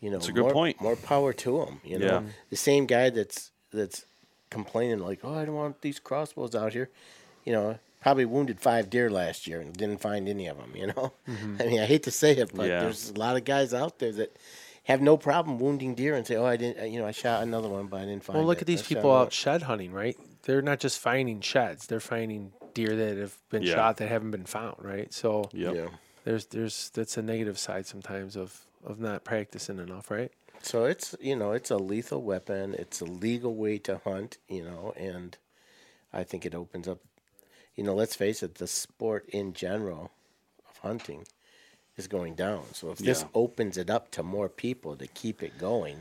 you 0.00 0.10
know, 0.10 0.18
That's 0.18 0.28
a 0.28 0.32
good 0.32 0.42
more, 0.42 0.52
point. 0.52 0.80
more 0.80 0.96
power 0.96 1.32
to 1.32 1.64
them. 1.64 1.80
You 1.84 1.98
know, 1.98 2.06
Yeah. 2.06 2.22
the 2.50 2.56
same 2.56 2.86
guy 2.86 3.10
that's 3.10 3.50
that's 3.70 4.04
complaining 4.50 4.98
like, 5.00 5.20
oh, 5.24 5.34
I 5.34 5.44
don't 5.44 5.54
want 5.54 5.80
these 5.82 5.98
crossbows 5.98 6.54
out 6.54 6.72
here. 6.72 6.88
You 7.44 7.52
know, 7.52 7.78
probably 8.00 8.24
wounded 8.26 8.60
five 8.60 8.88
deer 8.90 9.10
last 9.10 9.46
year 9.46 9.60
and 9.60 9.74
didn't 9.74 10.00
find 10.00 10.28
any 10.28 10.46
of 10.46 10.56
them. 10.58 10.72
You 10.74 10.88
know, 10.88 11.12
mm-hmm. 11.28 11.56
I 11.60 11.64
mean, 11.66 11.80
I 11.80 11.86
hate 11.86 12.02
to 12.04 12.10
say 12.10 12.32
it, 12.32 12.50
but 12.54 12.68
Yeah. 12.68 12.80
there's 12.80 13.10
a 13.10 13.14
lot 13.18 13.36
of 13.36 13.44
guys 13.44 13.72
out 13.74 13.98
there 13.98 14.12
that 14.12 14.36
have 14.88 15.00
no 15.02 15.16
problem 15.16 15.58
wounding 15.58 15.94
deer 15.94 16.14
and 16.14 16.26
say, 16.26 16.36
oh, 16.36 16.46
I 16.46 16.56
didn't, 16.56 16.80
uh, 16.80 16.84
you 16.86 16.98
know, 16.98 17.06
I 17.06 17.10
shot 17.12 17.42
another 17.42 17.68
one, 17.68 17.86
but 17.86 18.00
I 18.00 18.04
didn't 18.06 18.24
find. 18.24 18.38
Well, 18.38 18.46
look 18.46 18.58
it. 18.58 18.62
at 18.62 18.66
these 18.66 18.82
I 18.82 18.86
people 18.86 19.10
another-" 19.10 19.26
out 19.26 19.32
shed 19.32 19.62
hunting, 19.62 19.92
right? 19.92 20.16
They're 20.42 20.62
not 20.62 20.80
just 20.80 20.98
finding 20.98 21.40
sheds; 21.40 21.86
they're 21.86 22.00
finding 22.00 22.52
deer 22.74 22.96
that 22.96 23.16
have 23.18 23.36
been 23.50 23.62
Yeah. 23.62 23.74
shot 23.74 23.96
that 23.98 24.08
haven't 24.08 24.30
been 24.30 24.46
found, 24.46 24.76
right? 24.82 25.12
So 25.12 25.50
Yep. 25.52 25.74
Yeah. 25.74 25.88
there's 26.24 26.46
there's 26.46 26.90
that's 26.90 27.16
a 27.16 27.22
negative 27.22 27.58
side 27.58 27.86
sometimes 27.86 28.34
of 28.36 28.66
of 28.84 28.98
not 28.98 29.24
practicing 29.24 29.78
enough, 29.78 30.10
right? 30.10 30.32
So 30.62 30.84
it's 30.86 31.14
you 31.20 31.36
know 31.36 31.52
it's 31.52 31.70
a 31.70 31.76
lethal 31.76 32.22
weapon. 32.22 32.74
It's 32.74 33.00
a 33.00 33.04
legal 33.04 33.54
way 33.54 33.78
to 33.78 34.00
hunt. 34.04 34.38
You 34.48 34.64
know, 34.64 34.92
and 34.96 35.36
I 36.12 36.24
think 36.24 36.46
it 36.46 36.54
opens 36.54 36.88
up. 36.88 37.00
You 37.74 37.84
know, 37.84 37.94
let's 37.94 38.16
face 38.16 38.42
it, 38.42 38.54
the 38.56 38.66
sport 38.66 39.28
in 39.28 39.52
general 39.52 40.10
of 40.68 40.78
hunting 40.78 41.26
is 41.98 42.06
going 42.08 42.34
down. 42.34 42.62
So 42.72 42.90
if 42.90 42.98
this 42.98 43.22
Yeah. 43.22 43.28
opens 43.34 43.76
it 43.76 43.90
up 43.90 44.10
to 44.12 44.22
more 44.22 44.48
people 44.48 44.96
to 44.96 45.06
keep 45.06 45.42
it 45.42 45.58
going, 45.58 45.98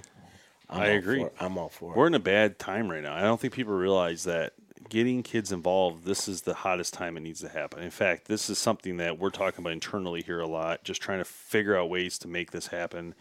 I'm 0.70 0.82
I 0.82 0.92
all 0.92 0.98
agree. 0.98 1.20
For, 1.24 1.32
I'm 1.40 1.58
all 1.58 1.70
for 1.70 1.94
it. 1.94 1.98
We're 1.98 2.06
it. 2.06 2.10
in 2.10 2.14
a 2.16 2.20
bad 2.20 2.60
time 2.60 2.90
right 2.90 3.04
now. 3.04 3.16
I 3.16 3.22
don't 3.22 3.40
think 3.40 3.54
people 3.54 3.74
realize 3.74 4.24
that 4.26 4.54
getting 4.90 5.24
kids 5.24 5.52
involved, 5.52 6.06
this 6.06 6.28
is 6.28 6.44
the 6.44 6.54
hottest 6.54 6.94
time 6.94 7.18
it 7.18 7.22
needs 7.22 7.42
to 7.42 7.50
happen. 7.50 7.84
In 7.84 7.90
fact, 7.92 8.26
this 8.28 8.50
is 8.50 8.58
something 8.58 8.98
that 8.98 9.18
we're 9.20 9.30
talking 9.30 9.60
about 9.64 9.74
internally 9.74 10.22
here 10.22 10.40
a 10.40 10.48
lot, 10.48 10.84
just 10.84 11.02
trying 11.02 11.20
to 11.20 11.26
figure 11.26 11.76
out 11.76 11.90
ways 11.90 12.18
to 12.20 12.28
make 12.28 12.52
this 12.52 12.68
happen. 12.68 13.14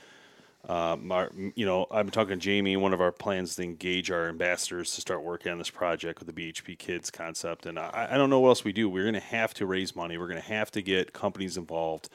Um, 0.68 1.12
our, 1.12 1.30
you 1.54 1.64
know, 1.64 1.86
I've 1.92 2.06
been 2.06 2.12
talking 2.12 2.34
to 2.34 2.36
Jamie. 2.36 2.76
One 2.76 2.92
of 2.92 3.00
our 3.00 3.12
plans 3.12 3.54
to 3.56 3.62
engage 3.62 4.10
our 4.10 4.28
ambassadors 4.28 4.94
to 4.96 5.00
start 5.00 5.22
working 5.22 5.52
on 5.52 5.58
this 5.58 5.70
project 5.70 6.18
with 6.18 6.26
the 6.26 6.52
BHP 6.52 6.76
Kids 6.76 7.10
concept. 7.10 7.66
And 7.66 7.78
I, 7.78 8.08
I 8.10 8.16
don't 8.16 8.30
know 8.30 8.40
what 8.40 8.48
else 8.48 8.64
we 8.64 8.72
do. 8.72 8.88
We're 8.88 9.04
going 9.04 9.14
to 9.14 9.20
have 9.20 9.54
to 9.54 9.66
raise 9.66 9.94
money. 9.94 10.18
We're 10.18 10.26
going 10.26 10.42
to 10.42 10.48
have 10.48 10.72
to 10.72 10.82
get 10.82 11.12
companies 11.12 11.56
involved. 11.56 12.08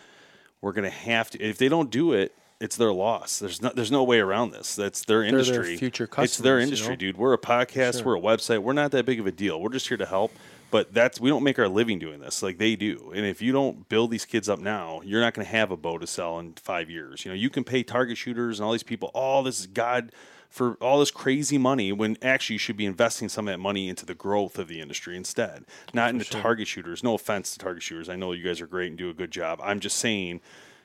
We're 0.61 0.73
going 0.73 0.89
to 0.89 0.95
have 0.95 1.29
to. 1.31 1.41
If 1.41 1.57
they 1.57 1.69
don't 1.69 1.89
do 1.89 2.13
it, 2.13 2.33
it's 2.59 2.75
their 2.75 2.93
loss. 2.93 3.39
There's 3.39 3.61
no, 3.61 3.71
there's 3.75 3.91
no 3.91 4.03
way 4.03 4.19
around 4.19 4.51
this. 4.51 4.75
That's 4.75 5.03
their 5.05 5.21
their 5.21 5.29
industry. 5.29 5.77
future 5.77 6.03
It's 6.03 6.37
their 6.37 6.59
customers, 6.59 6.61
you 6.61 6.63
industry, 6.63 6.89
know? 6.89 6.95
dude. 6.95 7.17
We're 7.17 7.33
a 7.33 7.39
podcast. 7.39 8.03
We're 8.03 8.17
a 8.17 8.21
website. 8.21 8.59
We're 8.59 8.73
not 8.73 8.91
that 8.91 9.05
big 9.05 9.19
of 9.19 9.25
a 9.25 9.31
deal. 9.31 9.59
We're 9.59 9.71
just 9.71 9.87
here 9.87 9.97
to 9.97 10.05
help. 10.05 10.31
But 10.69 10.93
that's 10.93 11.19
we 11.19 11.29
don't 11.29 11.43
make 11.43 11.59
our 11.59 11.67
living 11.67 11.99
doing 11.99 12.21
this 12.21 12.41
like 12.41 12.57
they 12.57 12.77
do. 12.77 13.11
And 13.13 13.25
if 13.25 13.41
you 13.41 13.51
don't 13.51 13.89
build 13.89 14.09
these 14.09 14.23
kids 14.23 14.47
up 14.47 14.59
now, 14.59 15.01
you're 15.03 15.19
not 15.19 15.33
going 15.33 15.45
to 15.45 15.51
have 15.51 15.69
a 15.71 15.75
bow 15.75 15.97
to 15.97 16.07
sell 16.07 16.39
in 16.39 16.53
five 16.53 16.89
years. 16.89 17.25
You 17.25 17.31
know, 17.31 17.35
you 17.35 17.49
can 17.49 17.65
pay 17.65 17.83
target 17.83 18.17
shooters 18.17 18.59
and 18.59 18.65
all 18.65 18.71
these 18.71 18.81
people 18.81 19.11
all 19.13 19.43
this 19.43 19.59
is 19.59 19.67
god 19.67 20.13
for 20.51 20.73
all 20.81 20.99
this 20.99 21.11
crazy 21.11 21.57
money 21.57 21.93
when 21.93 22.17
actually 22.21 22.55
you 22.55 22.59
should 22.59 22.75
be 22.75 22.85
investing 22.85 23.29
some 23.29 23.47
of 23.47 23.53
that 23.53 23.57
money 23.57 23.87
into 23.87 24.05
the 24.05 24.13
growth 24.13 24.59
of 24.59 24.67
the 24.67 24.81
industry 24.81 25.15
instead, 25.15 25.63
not 25.93 26.09
into 26.09 26.25
target 26.25 26.67
shooters. 26.67 27.03
No 27.03 27.15
offense 27.15 27.53
to 27.53 27.57
target 27.57 27.81
shooters. 27.81 28.09
I 28.09 28.17
know 28.17 28.33
you 28.33 28.43
guys 28.43 28.59
are 28.59 28.67
great 28.67 28.89
and 28.89 28.97
do 28.97 29.09
a 29.09 29.13
good 29.13 29.31
job. 29.31 29.61
I'm 29.63 29.79
just 29.79 29.97
saying 29.97 30.41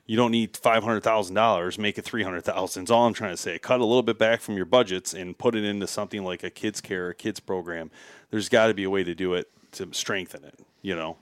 you 0.07 0.17
don't 0.17 0.31
need 0.31 0.57
five 0.57 0.85
hundred 0.85 1.03
thousand 1.03 1.35
dollars. 1.35 1.81
Make 1.81 1.99
it 1.99 2.05
three 2.05 2.23
hundred 2.23 2.43
thousand. 2.43 2.85
Is 2.85 2.91
all 2.93 3.09
I'm 3.09 3.13
trying 3.13 3.33
to 3.33 3.37
say. 3.37 3.59
Cut 3.59 3.81
a 3.81 3.85
little 3.85 4.05
bit 4.05 4.19
back 4.19 4.41
from 4.41 4.57
your 4.57 4.67
budgets 4.67 5.13
and 5.13 5.37
put 5.37 5.57
it 5.57 5.65
into 5.65 5.89
something 5.89 6.23
like 6.23 6.45
a 6.45 6.51
kids 6.51 6.81
care, 6.81 7.09
a 7.09 7.15
kids 7.15 7.41
program. 7.41 7.91
There's 8.31 8.49
got 8.49 8.69
to 8.69 8.75
be 8.75 8.85
a 8.85 8.91
way 8.91 9.03
to 9.03 9.17
do 9.17 9.35
it 9.35 9.51
to 9.73 9.89
strengthen 9.93 10.45
it. 10.45 10.61
You 10.81 10.95
know, 10.95 11.17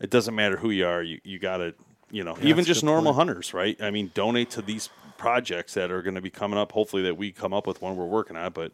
it 0.00 0.08
doesn't 0.08 0.34
matter 0.34 0.56
who 0.56 0.70
you 0.70 0.86
are. 0.86 1.02
You 1.02 1.20
you 1.24 1.38
got 1.38 1.58
to 1.58 1.74
you 2.10 2.24
know 2.24 2.38
even 2.40 2.64
just 2.64 2.82
normal 2.82 3.12
hunters, 3.12 3.52
right? 3.52 3.78
I 3.82 3.90
mean, 3.90 4.12
donate 4.14 4.48
to 4.52 4.62
these 4.62 4.88
projects 5.18 5.74
that 5.74 5.90
are 5.90 6.02
going 6.02 6.14
to 6.14 6.20
be 6.20 6.30
coming 6.30 6.58
up. 6.58 6.72
Hopefully, 6.72 7.02
that 7.02 7.16
we 7.16 7.32
come 7.32 7.52
up 7.52 7.66
with 7.66 7.80
one 7.82 7.96
we're 7.96 8.06
working 8.06 8.36
on. 8.36 8.52
But 8.52 8.72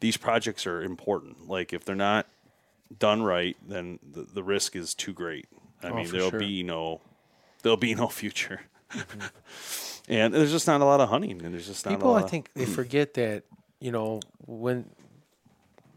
these 0.00 0.16
projects 0.16 0.66
are 0.66 0.82
important. 0.82 1.48
Like 1.48 1.72
if 1.72 1.84
they're 1.84 1.96
not 1.96 2.26
done 2.98 3.22
right, 3.22 3.56
then 3.66 3.98
the, 4.12 4.22
the 4.22 4.42
risk 4.42 4.76
is 4.76 4.94
too 4.94 5.12
great. 5.12 5.46
I 5.82 5.88
Oh, 5.88 5.94
mean, 5.94 6.08
there'll 6.10 6.30
sure. 6.30 6.38
be 6.38 6.62
no 6.62 7.00
there'll 7.62 7.76
be 7.76 7.94
no 7.94 8.08
future. 8.08 8.62
and 10.08 10.32
there's 10.32 10.50
just 10.50 10.66
not 10.66 10.80
a 10.80 10.84
lot 10.84 11.00
of 11.00 11.08
hunting, 11.08 11.42
and 11.44 11.52
there's 11.52 11.66
just 11.66 11.84
not 11.84 11.92
People, 11.92 12.10
a 12.10 12.12
lot 12.12 12.24
I 12.24 12.28
think, 12.28 12.50
they 12.54 12.64
forget 12.80 13.14
that 13.14 13.44
you 13.80 13.92
know 13.92 14.20
when 14.46 14.90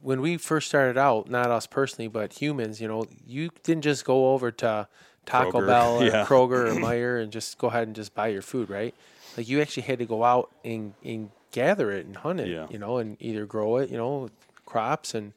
when 0.01 0.21
we 0.21 0.37
first 0.37 0.67
started 0.67 0.97
out, 0.97 1.29
not 1.29 1.51
us 1.51 1.67
personally, 1.67 2.07
but 2.07 2.33
humans, 2.33 2.81
you 2.81 2.87
know, 2.87 3.05
you 3.25 3.49
didn't 3.63 3.83
just 3.83 4.03
go 4.03 4.33
over 4.33 4.51
to 4.51 4.87
Taco 5.27 5.61
Kroger, 5.61 5.67
Bell 5.67 6.01
or 6.01 6.05
yeah. 6.05 6.25
Kroger 6.25 6.67
or 6.69 6.73
Meijer 6.79 7.21
and 7.21 7.31
just 7.31 7.57
go 7.59 7.67
ahead 7.67 7.87
and 7.87 7.95
just 7.95 8.15
buy 8.15 8.27
your 8.27 8.41
food, 8.41 8.69
right? 8.69 8.95
Like 9.37 9.47
you 9.47 9.61
actually 9.61 9.83
had 9.83 9.99
to 9.99 10.05
go 10.05 10.23
out 10.23 10.51
and, 10.65 10.93
and 11.03 11.29
gather 11.51 11.91
it 11.91 12.05
and 12.05 12.15
hunt 12.15 12.39
it, 12.39 12.47
Yeah. 12.49 12.67
you 12.69 12.77
know, 12.79 12.97
and 12.97 13.17
either 13.19 13.45
grow 13.45 13.77
it, 13.77 13.89
you 13.89 13.97
know, 13.97 14.29
crops, 14.65 15.13
and 15.15 15.33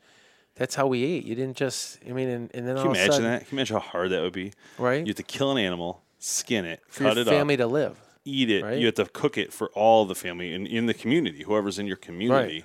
that's 0.56 0.74
how 0.74 0.86
we 0.86 1.02
ate. 1.04 1.24
You 1.24 1.34
didn't 1.34 1.56
just, 1.56 1.98
I 2.08 2.12
mean, 2.12 2.28
and, 2.28 2.50
and 2.54 2.66
then 2.68 2.76
Can 2.76 2.84
you 2.86 2.90
imagine 2.92 3.12
sudden, 3.12 3.24
that? 3.30 3.38
Can 3.48 3.56
you 3.56 3.58
imagine 3.60 3.74
how 3.76 3.80
hard 3.80 4.10
that 4.10 4.22
would 4.22 4.32
be? 4.32 4.52
Right. 4.78 5.00
You 5.00 5.06
have 5.10 5.16
to 5.16 5.22
kill 5.22 5.50
an 5.52 5.58
animal, 5.58 6.02
skin 6.18 6.64
it, 6.64 6.80
for 6.88 7.04
cut 7.04 7.14
your 7.16 7.22
it 7.22 7.28
family 7.28 7.54
up, 7.54 7.58
to 7.58 7.66
live. 7.66 8.00
eat 8.24 8.50
it. 8.50 8.62
right? 8.64 8.78
You 8.78 8.86
have 8.86 8.94
to 8.96 9.06
cook 9.06 9.36
it 9.38 9.52
for 9.52 9.68
all 9.70 10.04
the 10.04 10.14
family 10.14 10.52
and 10.54 10.66
in 10.66 10.86
the 10.86 10.94
community, 10.94 11.42
whoever's 11.42 11.78
in 11.78 11.86
your 11.86 11.96
community. 11.96 12.64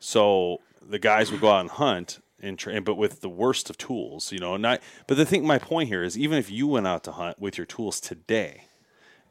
So 0.00 0.60
the 0.86 0.98
guys 0.98 1.30
would 1.32 1.40
go 1.40 1.50
out 1.50 1.60
and 1.60 1.70
hunt 1.70 2.20
and 2.40 2.58
train, 2.58 2.84
but 2.84 2.96
with 2.96 3.20
the 3.20 3.28
worst 3.28 3.70
of 3.70 3.78
tools, 3.78 4.30
you 4.30 4.38
know. 4.38 4.56
Not, 4.56 4.80
but 5.06 5.16
the 5.16 5.24
thing, 5.24 5.46
my 5.46 5.58
point 5.58 5.88
here 5.88 6.02
is, 6.04 6.18
even 6.18 6.38
if 6.38 6.50
you 6.50 6.66
went 6.66 6.86
out 6.86 7.02
to 7.04 7.12
hunt 7.12 7.38
with 7.40 7.56
your 7.56 7.64
tools 7.66 8.00
today, 8.00 8.64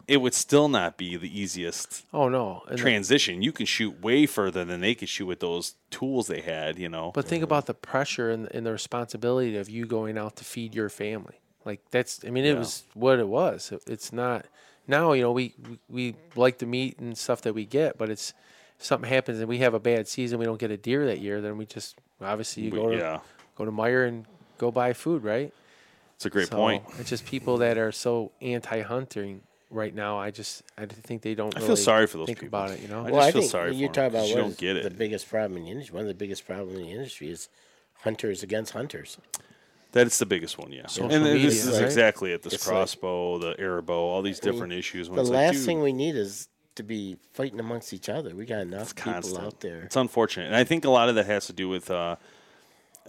it 0.07 0.17
would 0.17 0.33
still 0.33 0.67
not 0.67 0.97
be 0.97 1.15
the 1.15 1.39
easiest 1.39 2.03
Oh 2.13 2.27
no, 2.29 2.63
and 2.69 2.77
transition. 2.77 3.41
You 3.41 3.51
can 3.51 3.65
shoot 3.65 4.01
way 4.01 4.25
further 4.25 4.65
than 4.65 4.81
they 4.81 4.95
could 4.95 5.09
shoot 5.09 5.25
with 5.27 5.39
those 5.39 5.75
tools 5.91 6.27
they 6.27 6.41
had, 6.41 6.77
you 6.77 6.89
know. 6.89 7.11
But 7.13 7.25
think 7.25 7.43
about 7.43 7.65
the 7.67 7.73
pressure 7.73 8.29
and, 8.29 8.47
and 8.53 8.65
the 8.65 8.71
responsibility 8.71 9.55
of 9.57 9.69
you 9.69 9.85
going 9.85 10.17
out 10.17 10.35
to 10.37 10.43
feed 10.43 10.75
your 10.75 10.89
family. 10.89 11.39
Like 11.65 11.79
that's, 11.91 12.23
I 12.25 12.29
mean, 12.31 12.43
it 12.43 12.53
Yeah. 12.53 12.59
was 12.59 12.83
what 12.93 13.19
it 13.19 13.27
was. 13.27 13.71
It- 13.71 13.83
It's 13.87 14.11
not 14.11 14.45
now. 14.87 15.13
You 15.13 15.21
know, 15.23 15.31
we, 15.31 15.53
we 15.69 15.79
we 15.89 16.15
like 16.35 16.57
the 16.57 16.65
meat 16.65 16.99
and 16.99 17.17
stuff 17.17 17.41
that 17.43 17.53
we 17.53 17.65
get, 17.65 17.97
but 17.97 18.09
it's 18.09 18.33
if 18.79 18.85
something 18.85 19.09
happens 19.09 19.39
and 19.39 19.47
we 19.47 19.59
have 19.59 19.73
a 19.73 19.79
bad 19.79 20.07
season, 20.09 20.39
we 20.39 20.45
don't 20.45 20.59
get 20.59 20.71
a 20.71 20.77
deer 20.77 21.05
that 21.05 21.19
year. 21.19 21.39
Then 21.39 21.57
we 21.57 21.65
just 21.65 21.95
obviously 22.21 22.63
you 22.63 22.71
We- 22.71 22.77
go 22.79 22.89
to 22.89 22.97
yeah. 22.97 23.19
go 23.55 23.63
to 23.63 23.71
Meijer 23.71 24.05
and 24.07 24.25
go 24.57 24.69
buy 24.71 24.91
food, 24.93 25.23
right? 25.23 25.53
it's 26.15 26.25
a 26.25 26.29
great 26.29 26.47
So 26.49 26.55
point. 26.57 26.83
It's 26.99 27.09
just 27.09 27.25
people 27.25 27.57
that 27.57 27.77
are 27.77 27.91
so 27.91 28.31
anti-hunting 28.41 29.41
right 29.73 29.93
now, 29.93 30.17
I 30.19 30.31
just 30.31 30.63
I 30.77 30.85
think 30.85 31.21
they 31.21 31.35
don't. 31.35 31.53
I 31.55 31.59
really 31.59 31.67
feel 31.67 31.77
sorry 31.77 32.07
for 32.07 32.17
those 32.17 32.27
think 32.27 32.39
people. 32.39 32.59
about 32.59 32.71
it. 32.71 32.79
You 32.81 32.87
know, 32.87 32.99
I 33.05 33.11
well, 33.11 33.15
just 33.15 33.27
I 33.27 33.31
feel 33.31 33.41
think 33.41 33.51
sorry 33.51 33.75
you 33.75 33.87
for 33.87 33.93
talk 33.93 34.11
them 34.11 34.21
'cause 34.21 34.29
about 34.29 34.29
you 34.29 34.35
don't 34.35 34.49
is 34.51 34.55
get 34.57 34.73
the 34.75 34.85
it. 34.87 34.97
biggest 34.97 35.29
problem 35.29 35.57
in 35.57 35.65
the 35.65 35.71
industry. 35.71 35.93
One 35.95 36.01
of 36.03 36.07
the 36.07 36.13
biggest 36.13 36.45
problems 36.45 36.77
in 36.79 36.85
the 36.85 36.91
industry 36.91 37.29
is 37.29 37.49
hunters 38.03 38.43
against 38.43 38.73
hunters. 38.73 39.17
That's 39.91 40.17
the 40.17 40.25
biggest 40.25 40.57
one, 40.57 40.71
yeah. 40.71 40.87
Social 40.87 41.11
and 41.11 41.23
media, 41.23 41.49
this 41.49 41.65
is 41.65 41.75
right? 41.77 41.85
exactly 41.85 42.31
it. 42.31 42.41
This 42.41 42.53
It's 42.53 42.65
like- 42.65 42.73
crossbow, 42.75 43.37
the 43.37 43.55
arrow 43.59 43.81
bow, 43.83 43.93
all 43.93 44.21
these 44.23 44.39
I 44.41 44.45
mean, 44.47 44.53
different 44.53 44.73
issues. 44.73 45.07
When 45.09 45.17
The 45.17 45.21
it's 45.21 45.29
last 45.29 45.55
like, 45.57 45.65
thing 45.65 45.81
we 45.83 45.93
need 45.93 46.15
is 46.15 46.47
to 46.75 46.81
be 46.83 47.17
fighting 47.33 47.59
amongst 47.59 47.93
each 47.93 48.09
other. 48.09 48.35
We 48.35 48.45
got 48.45 48.61
enough 48.61 48.81
it's 48.83 48.93
people 48.93 49.13
constant. 49.13 49.43
out 49.45 49.59
there. 49.59 49.81
It's 49.83 49.95
unfortunate, 49.95 50.47
and 50.47 50.55
I 50.55 50.63
think 50.63 50.83
a 50.85 50.89
lot 50.89 51.09
of 51.09 51.15
that 51.15 51.27
has 51.27 51.45
to 51.45 51.53
do 51.53 51.69
with 51.69 51.91
uh, 51.91 52.15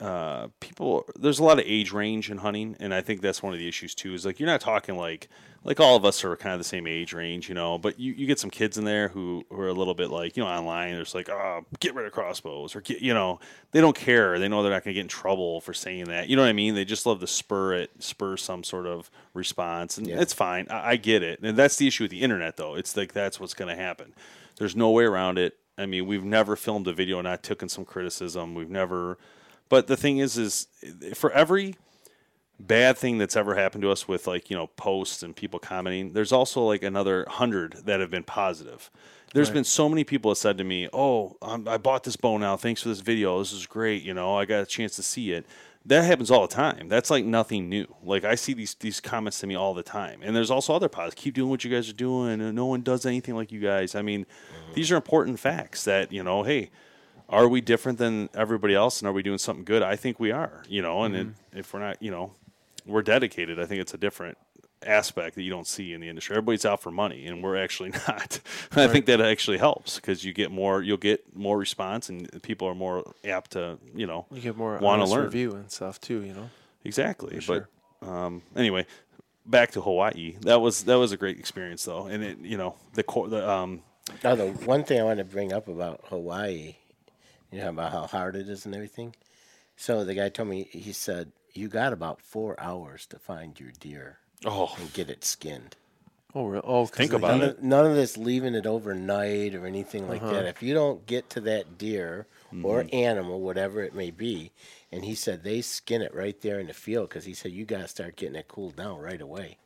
uh, 0.00 0.48
people. 0.60 1.04
There's 1.16 1.38
a 1.38 1.44
lot 1.44 1.58
of 1.58 1.64
age 1.66 1.92
range 1.92 2.30
in 2.30 2.38
hunting, 2.38 2.76
and 2.80 2.92
I 2.92 3.00
think 3.00 3.20
that's 3.20 3.42
one 3.42 3.52
of 3.52 3.58
the 3.58 3.68
issues 3.68 3.94
too. 3.94 4.14
Is 4.14 4.26
like 4.26 4.38
you're 4.40 4.48
not 4.48 4.60
talking 4.60 4.96
like 4.96 5.28
like 5.62 5.80
all 5.80 5.96
of 5.96 6.04
us 6.04 6.22
are 6.24 6.36
kind 6.36 6.52
of 6.52 6.58
the 6.60 6.64
same 6.64 6.86
age 6.86 7.12
range, 7.12 7.48
you 7.48 7.54
know. 7.54 7.78
But 7.78 7.98
you, 7.98 8.12
you 8.12 8.26
get 8.26 8.38
some 8.38 8.50
kids 8.50 8.76
in 8.76 8.84
there 8.84 9.08
who, 9.08 9.44
who 9.50 9.60
are 9.60 9.68
a 9.68 9.72
little 9.72 9.94
bit 9.94 10.10
like 10.10 10.36
you 10.36 10.42
know 10.42 10.48
online. 10.48 10.94
There's 10.94 11.14
like 11.14 11.28
oh 11.28 11.64
get 11.80 11.94
rid 11.94 12.06
of 12.06 12.12
crossbows 12.12 12.74
or 12.76 12.80
get 12.80 13.00
you 13.00 13.14
know 13.14 13.40
they 13.72 13.80
don't 13.80 13.96
care. 13.96 14.38
They 14.38 14.48
know 14.48 14.62
they're 14.62 14.72
not 14.72 14.84
going 14.84 14.94
to 14.94 14.98
get 14.98 15.02
in 15.02 15.08
trouble 15.08 15.60
for 15.60 15.72
saying 15.72 16.06
that. 16.06 16.28
You 16.28 16.36
know 16.36 16.42
what 16.42 16.48
I 16.48 16.52
mean? 16.54 16.74
They 16.74 16.84
just 16.84 17.06
love 17.06 17.20
to 17.20 17.26
spur 17.26 17.74
it, 17.74 17.90
spur 18.02 18.36
some 18.36 18.64
sort 18.64 18.86
of 18.86 19.10
response, 19.32 19.96
and 19.98 20.06
Yeah. 20.06 20.20
it's 20.20 20.32
fine. 20.34 20.66
I, 20.70 20.90
I 20.92 20.96
get 20.96 21.22
it, 21.22 21.40
and 21.42 21.56
that's 21.56 21.76
the 21.76 21.86
issue 21.86 22.04
with 22.04 22.10
the 22.10 22.22
internet 22.22 22.56
though. 22.56 22.74
It's 22.74 22.96
like 22.96 23.12
that's 23.12 23.38
what's 23.38 23.54
going 23.54 23.74
to 23.74 23.80
happen. 23.80 24.14
There's 24.56 24.76
no 24.76 24.90
way 24.90 25.04
around 25.04 25.38
it. 25.38 25.56
I 25.76 25.86
mean, 25.86 26.06
we've 26.06 26.22
never 26.22 26.54
filmed 26.54 26.86
a 26.86 26.92
video 26.92 27.18
and 27.18 27.24
not 27.26 27.42
taken 27.42 27.68
some 27.68 27.84
criticism. 27.84 28.54
We've 28.54 28.70
never, 28.70 29.18
but 29.68 29.86
the 29.86 29.96
thing 29.96 30.18
is, 30.18 30.36
is 30.36 30.68
for 31.14 31.30
every 31.32 31.76
bad 32.60 32.96
thing 32.96 33.18
that's 33.18 33.36
ever 33.36 33.54
happened 33.54 33.82
to 33.82 33.90
us 33.90 34.06
with 34.06 34.26
like 34.26 34.48
you 34.50 34.56
know 34.56 34.68
posts 34.68 35.22
and 35.22 35.34
people 35.34 35.58
commenting, 35.58 36.12
there's 36.12 36.32
also 36.32 36.62
like 36.62 36.82
another 36.82 37.26
hundred 37.28 37.74
that 37.84 38.00
have 38.00 38.10
been 38.10 38.24
positive. 38.24 38.90
There's 39.32 39.50
been 39.50 39.64
so 39.64 39.88
many 39.88 40.04
people 40.04 40.30
that 40.30 40.36
said 40.36 40.58
to 40.58 40.64
me, 40.64 40.88
"Oh, 40.92 41.36
um, 41.42 41.66
I 41.66 41.76
bought 41.76 42.04
this 42.04 42.14
bow 42.14 42.38
now. 42.38 42.56
Thanks 42.56 42.82
for 42.82 42.88
this 42.88 43.00
video. 43.00 43.40
This 43.40 43.52
is 43.52 43.66
great. 43.66 44.04
You 44.04 44.14
know, 44.14 44.36
I 44.36 44.44
got 44.44 44.62
a 44.62 44.66
chance 44.66 44.94
to 44.96 45.02
see 45.02 45.32
it." 45.32 45.44
That 45.86 46.04
happens 46.04 46.30
all 46.30 46.46
the 46.46 46.54
time. 46.54 46.88
That's 46.88 47.10
like 47.10 47.24
nothing 47.24 47.68
new. 47.68 47.92
Like 48.04 48.24
I 48.24 48.36
see 48.36 48.54
these 48.54 48.74
these 48.74 49.00
comments 49.00 49.40
to 49.40 49.48
me 49.48 49.56
all 49.56 49.74
the 49.74 49.82
time. 49.82 50.20
And 50.22 50.36
there's 50.36 50.52
also 50.52 50.72
other 50.72 50.88
pods. 50.88 51.14
Keep 51.16 51.34
doing 51.34 51.50
what 51.50 51.64
you 51.64 51.70
guys 51.70 51.90
are 51.90 51.94
doing. 51.94 52.54
No 52.54 52.66
one 52.66 52.82
does 52.82 53.04
anything 53.04 53.34
like 53.34 53.50
you 53.50 53.60
guys. 53.60 53.96
I 53.96 54.02
mean, 54.02 54.24
these 54.74 54.92
are 54.92 54.96
important 54.96 55.40
facts 55.40 55.82
that 55.84 56.12
you 56.12 56.22
know. 56.22 56.44
Hey, 56.44 56.70
are 57.28 57.48
we 57.48 57.60
different 57.60 57.98
than 57.98 58.28
everybody 58.34 58.74
else 58.74 59.00
and 59.00 59.08
are 59.08 59.12
we 59.12 59.22
doing 59.22 59.38
something 59.38 59.64
good? 59.64 59.82
I 59.82 59.96
think 59.96 60.20
we 60.20 60.30
are 60.30 60.62
you 60.68 60.82
know 60.82 61.02
and 61.02 61.16
it, 61.16 61.26
if 61.52 61.72
we're 61.72 61.80
not 61.80 62.02
you 62.02 62.10
know 62.10 62.32
we're 62.86 63.02
dedicated 63.02 63.58
i 63.58 63.64
think 63.64 63.80
it's 63.80 63.94
a 63.94 63.98
different 63.98 64.36
aspect 64.86 65.34
that 65.36 65.42
you 65.42 65.50
don't 65.50 65.66
see 65.66 65.92
in 65.92 66.00
the 66.00 66.08
industry. 66.08 66.34
Everybody's 66.36 66.64
out 66.64 66.82
for 66.82 66.90
money 66.90 67.26
and 67.26 67.42
we're 67.42 67.56
actually 67.56 67.90
not. 68.08 68.40
I 68.72 68.86
think 68.86 69.06
that 69.06 69.20
actually 69.20 69.58
helps 69.58 69.96
because 69.96 70.24
you 70.24 70.32
get 70.32 70.50
more 70.50 70.82
you'll 70.82 70.96
get 70.96 71.34
more 71.34 71.58
response 71.58 72.08
and 72.08 72.42
people 72.42 72.68
are 72.68 72.74
more 72.74 73.14
apt 73.24 73.52
to 73.52 73.78
you 73.94 74.06
know 74.06 74.26
you 74.30 74.40
get 74.40 74.56
more 74.56 74.78
want 74.78 75.02
to 75.02 75.10
learn. 75.10 75.24
review 75.24 75.52
and 75.52 75.70
stuff 75.70 76.00
too. 76.00 76.22
You 76.22 76.34
know, 76.34 76.50
exactly 76.84 77.40
sure. 77.40 77.68
but 78.00 78.08
um, 78.08 78.42
anyway 78.56 78.86
back 79.46 79.70
to 79.72 79.80
hawaii. 79.80 80.36
That 80.42 80.60
was 80.60 80.84
that 80.84 80.98
was 80.98 81.12
a 81.12 81.16
great 81.16 81.38
experience 81.38 81.84
though 81.84 82.06
and 82.06 82.22
it 82.22 82.38
you 82.40 82.56
know 82.56 82.76
the 82.94 83.02
core 83.02 83.28
the 83.28 83.48
um 83.48 83.82
Now, 84.22 84.34
the 84.34 84.48
one 84.48 84.84
thing 84.84 85.00
I 85.00 85.04
want 85.04 85.18
to 85.18 85.24
bring 85.24 85.52
up 85.52 85.68
about 85.68 86.04
Hawaii, 86.08 86.76
you 87.54 87.60
know, 87.60 87.68
about 87.70 87.92
how 87.92 88.06
hard 88.06 88.34
it 88.36 88.48
is 88.48 88.66
and 88.66 88.74
everything. 88.74 89.14
So 89.76 90.04
the 90.04 90.14
guy 90.14 90.28
told 90.28 90.48
me, 90.48 90.68
he 90.70 90.92
said, 90.92 91.32
you 91.52 91.68
got 91.68 91.92
about 91.92 92.20
four 92.20 92.58
hours 92.60 93.06
to 93.06 93.18
find 93.18 93.58
your 93.60 93.70
deer 93.78 94.18
oh 94.44 94.74
and 94.78 94.92
get 94.92 95.08
it 95.08 95.24
skinned. 95.24 95.76
oh, 96.34 96.46
re- 96.46 96.60
oh, 96.64 96.86
'cause 96.86 96.96
Think 96.96 97.12
about 97.12 97.34
heat? 97.40 97.42
it. 97.44 97.62
None, 97.62 97.68
none 97.68 97.86
of 97.86 97.94
this 97.96 98.16
leaving 98.16 98.54
it 98.56 98.66
overnight 98.66 99.54
or 99.54 99.66
anything 99.66 100.08
like 100.08 100.22
Uh-huh. 100.22 100.34
that. 100.34 100.46
If 100.46 100.62
you 100.62 100.74
don't 100.74 101.06
get 101.06 101.30
to 101.30 101.40
that 101.42 101.78
deer 101.78 102.26
or 102.62 102.82
Mm-hmm. 102.82 102.94
animal, 102.94 103.40
whatever 103.40 103.82
it 103.82 103.94
may 103.94 104.10
be, 104.10 104.50
and 104.90 105.04
he 105.04 105.14
said 105.14 105.42
they 105.44 105.60
skin 105.60 106.02
it 106.02 106.14
right 106.14 106.40
there 106.40 106.58
in 106.58 106.66
the 106.68 106.72
field 106.74 107.08
because 107.08 107.24
he 107.24 107.34
said 107.34 107.52
you 107.52 107.64
got 107.64 107.82
to 107.82 107.88
start 107.88 108.16
getting 108.16 108.36
it 108.36 108.48
cooled 108.48 108.76
down 108.76 108.98
right 109.00 109.20
away. 109.20 109.58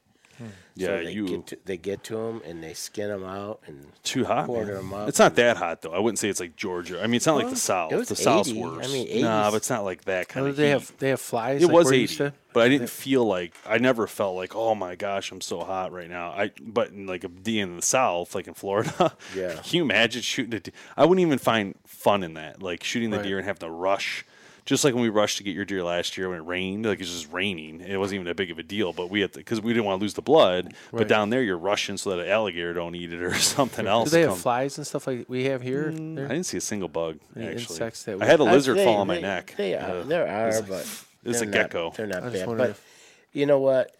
Yeah 0.77 0.87
so 0.87 1.05
they 1.05 1.13
you 1.13 1.27
get 1.27 1.47
to, 1.49 1.59
they 1.65 1.77
get 1.77 2.05
to 2.05 2.15
them 2.17 2.41
and 2.47 2.63
they 2.63 2.73
skin 2.75 3.09
them 3.09 3.25
out 3.25 3.61
and 3.67 3.87
too 4.05 4.25
hot. 4.25 4.47
quarter 4.47 4.75
man. 4.75 4.79
'em 4.85 4.95
up 4.95 5.09
It's 5.09 5.19
not 5.19 5.35
that 5.37 5.57
hot 5.57 5.83
though. 5.83 5.93
I 5.93 5.99
wouldn't 5.99 6.19
say 6.19 6.29
it's 6.29 6.41
like 6.41 6.57
Georgia. 6.57 7.01
I 7.03 7.07
mean, 7.07 7.15
it's 7.17 7.27
not 7.27 7.37
like 7.37 7.51
the 7.51 7.57
South. 7.57 7.93
it 7.93 7.97
was 7.97 8.09
the 8.09 8.17
South's 8.17 8.49
80. 8.51 8.63
I 8.63 8.67
worse. 8.67 8.93
mean, 8.93 9.23
nah, 9.23 9.51
but 9.51 9.57
it's 9.59 9.71
not 9.71 9.85
like 9.85 10.05
that 10.05 10.29
kind 10.29 10.47
Oh, 10.47 10.51
of. 10.51 10.57
they 10.57 10.67
heat. 10.67 10.71
have 10.71 10.93
they 10.99 11.09
have 11.11 11.21
flies. 11.21 11.63
It 11.63 11.67
like 11.67 11.75
was 11.75 11.93
eighty, 11.93 12.31
but 12.53 12.61
I 12.65 12.69
didn't 12.69 12.91
feel 12.91 13.25
like 13.25 13.55
I 13.67 13.79
never 13.79 14.07
felt 14.07 14.37
like 14.37 14.55
oh 14.55 14.75
my 14.75 14.95
gosh 14.95 15.33
I'm 15.33 15.41
so 15.41 15.61
hot 15.61 15.93
right 15.93 16.09
now. 16.09 16.31
I 16.31 16.53
but 16.61 16.91
in 16.91 17.07
like 17.07 17.25
a 17.25 17.29
D 17.29 17.59
in 17.61 17.77
the 17.77 17.83
South, 17.83 18.35
like 18.35 18.47
in 18.47 18.55
Florida, 18.55 19.17
Yeah. 19.37 19.55
Can 19.55 19.77
you 19.77 19.83
imagine 19.83 20.23
shooting 20.23 20.55
a 20.55 20.61
deer? 20.61 20.75
I 20.97 21.05
wouldn't 21.05 21.27
even 21.27 21.39
find 21.39 21.75
fun 21.87 22.23
in 22.23 22.35
that, 22.35 22.63
like 22.63 22.85
shooting 22.85 23.11
the 23.11 23.17
Right. 23.19 23.25
deer 23.27 23.39
and 23.39 23.47
having 23.47 23.61
to 23.61 23.71
rush. 23.71 24.25
Just 24.69 24.85
like 24.85 24.93
when 24.93 25.03
we 25.03 25.09
rushed 25.09 25.39
to 25.39 25.43
get 25.43 25.55
your 25.55 25.65
deer 25.65 25.83
last 25.83 26.19
year 26.19 26.29
when 26.29 26.37
it 26.37 26.43
rained, 26.43 26.85
like 26.85 26.99
it 26.99 27.01
was 27.01 27.11
just 27.23 27.33
raining. 27.33 27.81
It 27.81 27.97
wasn't 27.97 28.17
even 28.17 28.27
that 28.27 28.37
big 28.37 28.51
of 28.51 28.59
a 28.59 28.63
deal, 28.63 28.93
but 28.93 29.09
we 29.09 29.23
had 29.23 29.33
because 29.33 29.63
we 29.63 29.73
didn't 29.73 29.87
want 29.87 29.99
to 29.99 30.03
lose 30.05 30.13
the 30.13 30.21
blood. 30.21 30.75
But 30.93 31.09
down 31.09 31.31
there, 31.31 31.43
you're 31.43 31.57
rushing 31.57 31.97
so 31.97 32.11
that 32.11 32.19
an 32.19 32.29
alligator 32.29 32.75
don't 32.75 32.95
eat 32.95 33.11
it 33.11 33.23
or 33.23 33.35
something 33.39 33.87
else. 33.87 34.11
Do 34.11 34.17
they 34.19 34.27
have 34.29 34.37
flies 34.37 34.77
and 34.77 34.87
stuff 34.87 35.07
like 35.07 35.25
we 35.27 35.45
have 35.45 35.63
here? 35.63 35.87
I 35.89 35.93
didn't 35.95 36.45
see 36.45 36.59
a 36.59 36.61
single 36.61 36.89
bug. 36.91 37.19
Any 37.35 37.47
Actually, 37.47 37.61
insects 37.77 38.03
that 38.05 38.21
I 38.21 38.27
had 38.27 38.41
a 38.41 38.43
Uh, 38.43 38.53
lizard 38.53 38.77
they- 38.77 38.85
fall 38.85 38.99
on 38.99 39.07
my 39.07 39.15
they- 39.15 39.23
neck. 39.23 39.55
They 39.57 39.75
are, 39.75 40.01
Uh, 40.01 40.03
there 40.03 40.29
are, 40.29 40.49
it's- 40.49 40.61
but 40.69 41.05
it's 41.31 41.41
a 41.41 41.47
they're 41.47 41.63
gecko. 41.65 41.93
They're 41.97 42.07
not 42.07 42.31
bad. 42.31 42.47
But 42.47 42.71
if- 42.71 42.85
you 43.33 43.47
know 43.47 43.61
what? 43.61 43.95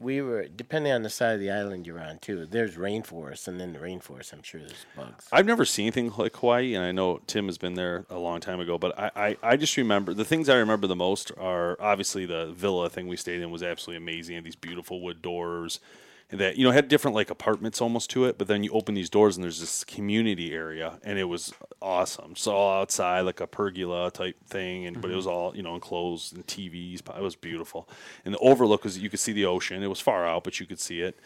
We 0.00 0.20
were 0.22 0.46
depending 0.46 0.92
on 0.92 1.02
the 1.02 1.10
side 1.10 1.34
of 1.34 1.40
the 1.40 1.50
island 1.50 1.86
you're 1.86 2.00
on 2.00 2.18
too. 2.18 2.46
There's 2.46 2.76
rainforest, 2.76 3.48
and 3.48 3.58
then 3.58 3.72
the 3.72 3.80
rainforest, 3.80 4.32
I'm 4.32 4.42
sure 4.42 4.60
there's 4.60 4.86
bugs. 4.96 5.26
I've 5.32 5.46
never 5.46 5.64
seen 5.64 5.86
anything 5.86 6.12
like 6.16 6.36
Hawaii, 6.36 6.74
and 6.74 6.84
I 6.84 6.92
know 6.92 7.20
Tim 7.26 7.46
has 7.46 7.58
been 7.58 7.74
there 7.74 8.06
a 8.08 8.18
long 8.18 8.40
time 8.40 8.60
ago. 8.60 8.78
But 8.78 8.98
I, 8.98 9.10
I, 9.16 9.36
I 9.42 9.56
just 9.56 9.76
remember 9.76 10.14
the 10.14 10.24
things 10.24 10.48
I 10.48 10.56
remember 10.56 10.86
the 10.86 10.96
most 10.96 11.32
are 11.36 11.76
obviously 11.80 12.26
the 12.26 12.52
villa 12.52 12.88
thing 12.88 13.08
we 13.08 13.16
stayed 13.16 13.40
in 13.40 13.50
was 13.50 13.62
absolutely 13.62 14.02
amazing. 14.02 14.36
Had 14.36 14.44
these 14.44 14.56
beautiful 14.56 15.00
wood 15.00 15.20
doors, 15.20 15.80
and 15.80 16.07
that 16.30 16.56
you 16.56 16.64
know 16.64 16.72
had 16.72 16.88
different 16.88 17.14
like 17.14 17.30
apartments 17.30 17.80
almost 17.80 18.10
to 18.10 18.24
it. 18.26 18.36
But 18.36 18.48
then 18.48 18.62
you 18.62 18.70
open 18.72 18.94
these 18.94 19.08
doors 19.08 19.36
and 19.36 19.44
there's 19.44 19.60
this 19.60 19.84
community 19.84 20.52
area, 20.52 20.98
and 21.02 21.18
it 21.18 21.24
was 21.24 21.54
awesome. 21.80 22.36
So 22.36 22.52
all 22.52 22.82
outside 22.82 23.22
like 23.22 23.40
a 23.40 23.46
pergola 23.46 24.10
type 24.10 24.36
thing, 24.46 24.86
and 24.86 25.00
but 25.00 25.08
it 25.08 25.10
mm-hmm. 25.10 25.16
was 25.16 25.26
all 25.26 25.56
you 25.56 25.62
know 25.62 25.74
enclosed 25.74 26.34
and 26.34 26.46
TVs. 26.46 27.00
It 27.16 27.22
was 27.22 27.36
beautiful, 27.36 27.88
and 28.24 28.34
the 28.34 28.38
overlook 28.38 28.84
was 28.84 28.98
you 28.98 29.10
could 29.10 29.20
see 29.20 29.32
the 29.32 29.46
ocean. 29.46 29.82
It 29.82 29.88
was 29.88 30.00
far 30.00 30.26
out, 30.26 30.44
but 30.44 30.60
you 30.60 30.66
could 30.66 30.80
see 30.80 31.00
it. 31.00 31.18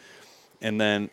And 0.61 0.79
then 0.79 1.09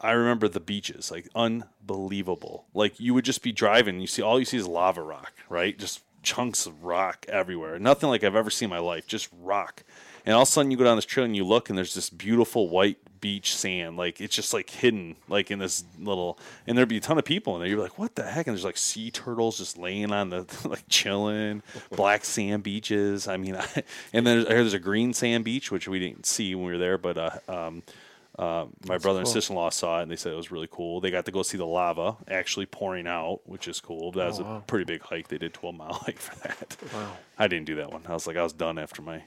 I 0.00 0.12
remember 0.12 0.48
the 0.48 0.60
beaches, 0.60 1.10
like 1.10 1.28
unbelievable. 1.34 2.66
Like 2.72 2.98
you 2.98 3.12
would 3.12 3.24
just 3.24 3.42
be 3.42 3.52
driving, 3.52 3.96
and 3.96 4.02
you 4.02 4.08
see 4.08 4.22
all 4.22 4.38
you 4.38 4.46
see 4.46 4.56
is 4.56 4.66
lava 4.66 5.02
rock, 5.02 5.32
right? 5.50 5.78
Just 5.78 6.02
chunks 6.22 6.66
of 6.66 6.84
rock 6.84 7.24
everywhere. 7.28 7.78
Nothing 7.78 8.08
like 8.08 8.24
I've 8.24 8.34
ever 8.34 8.50
seen 8.50 8.66
in 8.66 8.70
my 8.70 8.78
life, 8.78 9.06
just 9.06 9.28
rock. 9.40 9.84
And 10.26 10.34
all 10.34 10.42
of 10.42 10.48
a 10.48 10.50
sudden 10.50 10.70
you 10.72 10.76
go 10.76 10.84
down 10.84 10.96
this 10.96 11.04
trail 11.04 11.24
and 11.24 11.36
you 11.36 11.44
look 11.44 11.68
and 11.68 11.78
there's 11.78 11.94
this 11.94 12.10
beautiful 12.10 12.68
white 12.68 12.98
beach 13.26 13.56
sand. 13.56 13.96
Like 13.96 14.20
it's 14.20 14.36
just 14.36 14.54
like 14.54 14.70
hidden 14.70 15.16
like 15.28 15.50
in 15.50 15.58
this 15.58 15.82
little 15.98 16.38
and 16.64 16.78
there'd 16.78 16.88
be 16.88 16.98
a 16.98 17.00
ton 17.00 17.18
of 17.18 17.24
people 17.24 17.56
in 17.56 17.60
there. 17.60 17.68
You're 17.68 17.80
like, 17.80 17.98
what 17.98 18.14
the 18.14 18.22
heck? 18.22 18.46
And 18.46 18.54
there's 18.54 18.64
like 18.64 18.76
sea 18.76 19.10
turtles 19.10 19.58
just 19.58 19.76
laying 19.76 20.12
on 20.12 20.30
the 20.30 20.46
like 20.64 20.84
chilling, 20.88 21.64
black 21.90 22.24
sand 22.24 22.62
beaches. 22.62 23.26
I 23.26 23.36
mean 23.36 23.56
I, 23.56 23.66
and 24.12 24.24
then 24.24 24.36
there's, 24.38 24.46
I 24.46 24.50
heard 24.50 24.60
there's 24.60 24.74
a 24.74 24.78
green 24.78 25.12
sand 25.12 25.42
beach, 25.42 25.72
which 25.72 25.88
we 25.88 25.98
didn't 25.98 26.24
see 26.24 26.54
when 26.54 26.66
we 26.66 26.72
were 26.72 26.78
there, 26.78 26.98
but 26.98 27.18
uh, 27.18 27.30
um, 27.48 27.82
uh, 28.38 28.66
my 28.86 28.96
brother 28.98 29.18
and 29.18 29.28
sister 29.28 29.52
in 29.52 29.56
law 29.56 29.70
saw 29.70 29.98
it 29.98 30.02
and 30.02 30.10
they 30.10 30.14
said 30.14 30.32
it 30.32 30.36
was 30.36 30.52
really 30.52 30.68
cool. 30.70 31.00
They 31.00 31.10
got 31.10 31.24
to 31.24 31.32
go 31.32 31.42
see 31.42 31.58
the 31.58 31.66
lava 31.66 32.16
actually 32.28 32.66
pouring 32.66 33.08
out, 33.08 33.40
which 33.46 33.66
is 33.66 33.80
cool. 33.80 34.12
That 34.12 34.28
was 34.28 34.38
a 34.38 34.62
pretty 34.68 34.84
big 34.84 35.02
hike. 35.02 35.26
They 35.26 35.38
did 35.38 35.52
12 35.52 35.74
mile 35.74 35.92
hike 36.04 36.20
for 36.20 36.36
that. 36.46 36.76
Wow. 36.94 37.16
I 37.38 37.48
didn't 37.48 37.66
do 37.66 37.74
that 37.74 37.90
one. 37.90 38.02
I 38.06 38.12
was 38.12 38.28
like, 38.28 38.36
I 38.36 38.44
was 38.44 38.52
done 38.52 38.78
after 38.78 39.02
my 39.02 39.20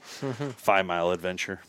five 0.56 0.86
mile 0.86 1.10
adventure. 1.10 1.60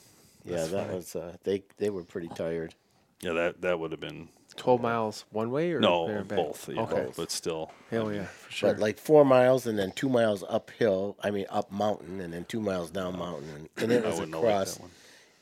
Yeah, 0.46 0.66
that 0.66 0.94
was. 0.94 1.16
Uh, 1.16 1.36
they 1.44 1.64
they 1.78 1.90
were 1.90 2.04
pretty 2.04 2.30
tired. 2.30 2.74
Yeah, 3.22 3.34
that 3.34 3.62
that 3.62 3.80
would 3.80 3.92
have 3.92 4.00
been 4.02 4.30
Twelve 4.58 4.82
miles 4.82 5.24
one 5.32 5.50
way 5.52 5.70
or 5.72 5.80
there 5.80 5.82
no 5.82 6.08
and 6.08 6.28
back? 6.28 6.38
both. 6.38 6.68
Yeah, 6.68 6.82
okay. 6.82 7.08
but 7.16 7.32
still. 7.32 7.72
Hell 7.90 8.12
yeah, 8.12 8.26
for 8.26 8.52
sure. 8.52 8.74
But 8.74 8.82
like 8.82 8.98
four 9.00 9.24
miles 9.24 9.66
and 9.68 9.78
then 9.80 9.92
two 9.92 10.10
miles 10.10 10.44
uphill. 10.50 11.16
I 11.24 11.32
mean 11.32 11.46
up 11.50 11.72
mountain 11.72 12.20
and 12.20 12.34
then 12.34 12.44
two 12.46 12.60
miles 12.60 12.90
down 12.92 13.18
mountain, 13.18 13.48
and, 13.56 13.70
and 13.78 13.92
it 13.92 14.04
I 14.04 14.08
was 14.10 14.20
wouldn't 14.20 14.36
have 14.36 14.44
liked 14.44 14.54
across. 14.56 14.74
that 14.76 14.82
one. 14.82 14.92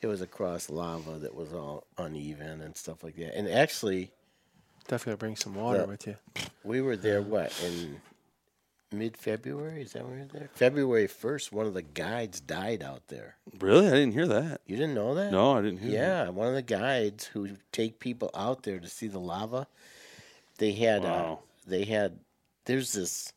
It 0.02 0.06
was 0.06 0.20
across 0.20 0.70
lava 0.70 1.18
that 1.18 1.34
was 1.34 1.52
all 1.52 1.84
uneven 1.98 2.60
and 2.60 2.76
stuff 2.76 3.02
like 3.02 3.16
that. 3.16 3.36
And 3.36 3.48
actually, 3.48 4.10
Definitely 4.88 5.18
bring 5.18 5.36
some 5.36 5.54
water 5.54 5.80
Yeah. 5.80 5.84
with 5.86 6.06
you. 6.06 6.16
we 6.64 6.80
were 6.80 6.96
there. 6.96 7.20
What 7.22 7.52
in 7.64 8.00
mid 8.92 9.16
February? 9.16 9.82
Is 9.82 9.92
that 9.92 10.04
when 10.06 10.18
were 10.20 10.24
there? 10.26 10.50
February 10.54 11.06
first. 11.06 11.52
One 11.52 11.66
of 11.66 11.74
the 11.74 11.82
guides 11.82 12.40
died 12.40 12.82
out 12.82 13.08
there. 13.08 13.36
Really, 13.60 13.86
I 13.88 13.92
didn't 13.92 14.12
hear 14.12 14.26
that. 14.28 14.60
You 14.66 14.76
didn't 14.76 14.94
know 14.94 15.14
that? 15.14 15.30
No, 15.32 15.52
I 15.58 15.62
didn't 15.62 15.80
hear. 15.80 15.90
that. 15.92 15.96
Yeah, 15.96 16.28
one 16.30 16.48
of 16.48 16.54
the 16.54 16.62
guides 16.62 17.26
who 17.26 17.50
take 17.72 17.98
people 18.00 18.30
out 18.34 18.62
there 18.64 18.78
to 18.80 18.88
see 18.88 19.06
the 19.08 19.18
lava. 19.20 19.66
They 20.58 20.72
had, 20.72 21.04
uh, 21.04 21.36
they 21.66 21.84
had. 21.84 22.18
There's 22.66 22.92
this, 22.92 23.32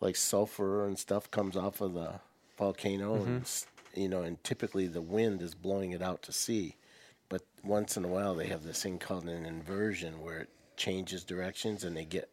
like 0.00 0.16
sulfur 0.16 0.86
and 0.86 0.98
stuff 0.98 1.30
comes 1.30 1.56
off 1.56 1.80
of 1.80 1.94
the 1.94 2.20
volcano, 2.56 3.14
and 3.22 3.50
you 3.94 4.08
know, 4.08 4.22
and 4.22 4.42
typically 4.44 4.86
the 4.86 5.00
wind 5.00 5.40
is 5.42 5.54
blowing 5.54 5.92
it 5.92 6.02
out 6.02 6.22
to 6.22 6.32
sea. 6.32 6.74
but 7.28 7.42
once 7.62 7.96
in 7.96 8.04
a 8.04 8.08
while 8.08 8.34
they 8.34 8.46
have 8.46 8.64
this 8.64 8.82
thing 8.82 8.98
called 8.98 9.24
an 9.24 9.44
inversion 9.46 10.20
where 10.22 10.40
it 10.40 10.48
changes 10.76 11.24
directions 11.24 11.84
and 11.84 11.96
they 11.96 12.04
get 12.04 12.28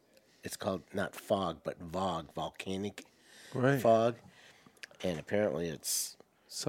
it's 0.46 0.56
called 0.56 0.82
not 0.94 1.14
fog 1.14 1.58
but 1.66 1.78
vog 1.82 2.34
volcanic 2.34 3.04
Right. 3.54 3.82
fog 3.82 4.16
and 5.04 5.20
apparently 5.20 5.68
it's 5.68 6.16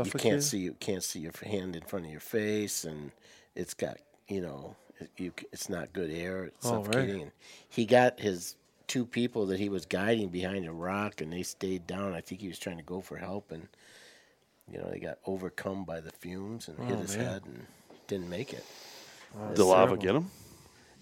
you 0.05 0.11
can't 0.11 0.43
see 0.43 0.59
you 0.59 0.75
can't 0.81 1.03
see 1.05 1.21
your 1.21 1.33
hand 1.45 1.77
in 1.77 1.83
front 1.83 2.05
of 2.07 2.11
your 2.11 2.21
face 2.21 2.85
and 2.85 3.12
it's 3.55 3.75
got 3.75 3.99
you 4.29 4.41
know 4.41 4.75
it- 4.99 5.11
you 5.17 5.33
it's 5.53 5.69
not 5.69 5.93
good 5.93 6.11
air 6.11 6.45
it's 6.45 6.67
Oh, 6.67 6.83
right. 6.85 7.09
and 7.09 7.31
he 7.69 7.85
got 7.87 8.19
his 8.21 8.57
two 8.89 9.05
people 9.05 9.47
that 9.47 9.59
he 9.61 9.69
was 9.69 9.85
guiding 9.85 10.29
behind 10.29 10.65
a 10.67 10.73
rock 10.73 11.21
and 11.21 11.33
they 11.33 11.43
stayed 11.43 11.87
down 11.87 12.15
i 12.15 12.21
think 12.21 12.41
he 12.41 12.49
was 12.49 12.59
trying 12.59 12.77
to 12.79 12.85
go 12.85 13.01
for 13.01 13.17
help 13.17 13.51
and 13.53 13.69
you 14.71 14.79
know 14.79 14.89
they 14.91 14.99
got 15.01 15.19
overcome 15.27 15.85
by 15.85 16.01
the 16.01 16.12
fumes 16.12 16.69
and 16.69 16.79
hit 16.89 16.97
Oh, 16.97 17.01
his 17.01 17.17
man. 17.17 17.27
head 17.27 17.43
and 17.47 17.67
didn't 18.07 18.31
make 18.31 18.53
it 18.53 18.65
did 19.49 19.57
the 19.57 19.65
lava 19.65 19.97
get 19.97 20.15
him? 20.15 20.31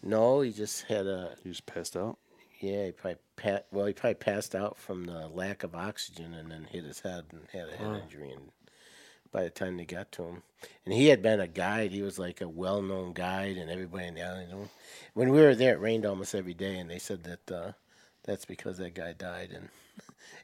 no 0.02 0.40
he 0.40 0.50
just 0.50 0.82
had 0.84 1.06
a 1.06 1.36
He 1.42 1.50
just 1.50 1.66
passed 1.66 1.94
out. 1.96 2.16
Yeah 2.64 2.86
he 2.86 2.92
probably 2.92 3.18
pa- 3.36 3.62
well 3.72 3.86
he 3.86 3.92
probably 3.92 4.14
passed 4.14 4.54
out 4.54 4.76
from 4.78 5.04
the 5.04 5.28
lack 5.28 5.62
of 5.62 5.74
oxygen 5.74 6.34
and 6.34 6.50
then 6.50 6.64
hit 6.70 6.84
his 6.84 7.00
head 7.00 7.24
and 7.32 7.42
had 7.52 7.68
a 7.68 7.76
head 7.76 8.02
injury 8.04 8.30
and 8.30 8.50
by 9.32 9.42
the 9.42 9.50
time 9.50 9.76
they 9.76 9.84
got 9.84 10.12
to 10.12 10.22
him. 10.22 10.42
And 10.84 10.94
he 10.94 11.08
had 11.08 11.20
been 11.20 11.40
a 11.40 11.48
guide. 11.48 11.90
He 11.90 12.02
was 12.02 12.20
like 12.20 12.40
a 12.40 12.46
well-known 12.48 13.14
guide, 13.14 13.56
and 13.56 13.68
everybody 13.68 14.06
in 14.06 14.14
the 14.14 14.22
island 14.22 14.48
knew 14.48 14.58
him. 14.58 14.68
When 15.14 15.30
we 15.30 15.40
were 15.40 15.56
there, 15.56 15.74
it 15.74 15.80
rained 15.80 16.06
almost 16.06 16.36
every 16.36 16.54
day, 16.54 16.78
and 16.78 16.88
they 16.88 17.00
said 17.00 17.24
that 17.24 17.50
uh, 17.52 17.72
that's 18.22 18.44
because 18.44 18.78
that 18.78 18.94
guy 18.94 19.12
died, 19.12 19.50
and 19.52 19.68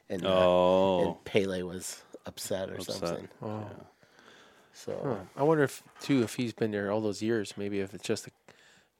and, 0.09 0.25
uh, 0.25 0.29
Oh. 0.45 1.05
and 1.05 1.23
Pele 1.23 1.61
was 1.61 2.01
upset 2.25 2.69
or 2.69 2.75
Upset. 2.75 2.95
something. 2.97 3.27
Oh. 3.41 3.65
So 4.73 4.99
Huh. 5.01 5.25
I 5.37 5.43
wonder 5.43 5.63
if 5.63 5.81
too 6.01 6.21
if 6.23 6.35
he's 6.35 6.51
been 6.53 6.71
there 6.71 6.91
all 6.91 6.99
those 6.99 7.21
years, 7.21 7.53
maybe 7.55 7.79
if 7.79 7.93
it's 7.93 8.03
just 8.05 8.25
the 8.25 8.31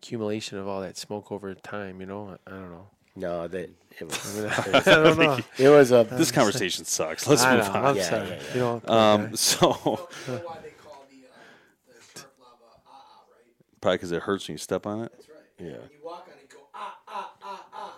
accumulation 0.01 0.57
of 0.57 0.69
all 0.69 0.79
that 0.79 0.95
smoke 0.97 1.33
over 1.33 1.53
time. 1.53 1.99
You 1.99 2.07
know, 2.07 2.37
I, 2.47 2.49
I 2.49 2.53
don't 2.53 2.71
know. 2.71 2.87
No, 3.15 3.47
that 3.47 3.69
it 3.99 4.03
was 4.05 4.45
I 4.45 4.81
don't 4.85 5.17
know. 5.17 5.39
it 5.57 5.69
was 5.69 5.91
a 5.91 6.03
This 6.09 6.31
conversation 6.31 6.85
sucks. 6.85 7.27
Let's 7.27 7.43
I 7.43 7.55
move 7.57 7.65
know. 7.65 7.71
on. 7.73 7.85
I'm 7.85 7.95
Yeah, 7.95 8.09
sorry. 8.09 8.29
yeah, 8.29 8.35
yeah. 8.35 8.53
You 8.53 8.59
know, 8.87 8.93
Um, 8.93 9.35
so 9.35 9.71
why 9.71 10.57
they 10.63 10.69
call 10.71 11.05
the, 11.09 11.27
uh, 11.27 11.31
the 11.87 12.01
surf 12.19 12.27
lava 12.39 12.55
ah-ah, 12.87 13.23
right? 13.31 13.81
probably 13.81 13.97
because 13.97 14.11
it 14.11 14.21
hurts 14.23 14.47
when 14.47 14.53
you 14.53 14.57
step 14.59 14.85
on 14.85 15.01
it. 15.03 15.11
That's 15.11 15.29
right. 15.29 15.37
Yeah. 15.59 15.77
When 15.77 15.89
you 15.91 15.99
walk 16.05 16.27
on 16.27 16.33
it, 16.39 16.49
go 16.49 16.59
ah, 16.73 16.97
ah, 17.07 17.33
ah, 17.43 17.65
ah. 17.73 17.91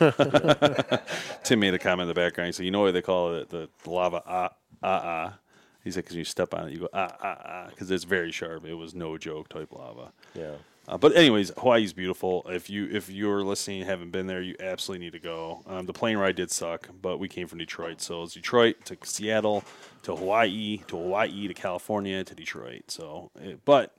Tim 1.44 1.60
made 1.60 1.74
a 1.74 1.78
comment 1.78 2.02
in 2.02 2.08
the 2.08 2.14
background. 2.14 2.46
He 2.46 2.52
said, 2.52 2.64
"You 2.64 2.70
know 2.70 2.80
why 2.82 2.90
they 2.90 3.02
call 3.02 3.34
it 3.34 3.48
the, 3.50 3.68
the 3.84 3.90
lava 3.90 4.22
ah 4.26 4.50
ah 4.82 5.02
ah?" 5.04 5.38
He 5.84 5.90
said, 5.90 6.04
"Because 6.04 6.16
you 6.16 6.24
step 6.24 6.54
on 6.54 6.68
it, 6.68 6.72
you 6.72 6.80
go 6.80 6.88
ah 6.92 7.14
ah 7.22 7.36
ah, 7.44 7.66
because 7.70 7.90
it's 7.90 8.04
very 8.04 8.32
sharp. 8.32 8.64
It 8.66 8.74
was 8.74 8.94
no 8.94 9.16
joke 9.18 9.48
type 9.48 9.72
lava." 9.72 10.12
yeah. 10.34 10.52
Uh, 10.88 10.98
but 10.98 11.14
anyways, 11.14 11.52
Hawaii's 11.56 11.92
beautiful. 11.92 12.44
If 12.48 12.68
you 12.68 12.88
if 12.90 13.08
you're 13.08 13.44
listening, 13.44 13.82
and 13.82 13.90
haven't 13.90 14.10
been 14.10 14.26
there, 14.26 14.42
you 14.42 14.56
absolutely 14.58 15.06
need 15.06 15.12
to 15.12 15.20
go. 15.20 15.62
Um, 15.66 15.86
the 15.86 15.92
plane 15.92 16.16
ride 16.16 16.36
did 16.36 16.50
suck, 16.50 16.88
but 17.00 17.18
we 17.18 17.28
came 17.28 17.46
from 17.46 17.58
Detroit, 17.58 18.00
so 18.00 18.24
it's 18.24 18.34
Detroit 18.34 18.84
to 18.86 18.96
Seattle 19.04 19.62
to 20.02 20.16
Hawaii 20.16 20.78
to 20.88 20.96
Hawaii 20.96 21.46
to 21.46 21.54
California 21.54 22.24
to 22.24 22.34
Detroit. 22.34 22.90
So, 22.90 23.30
it, 23.40 23.64
but 23.64 23.94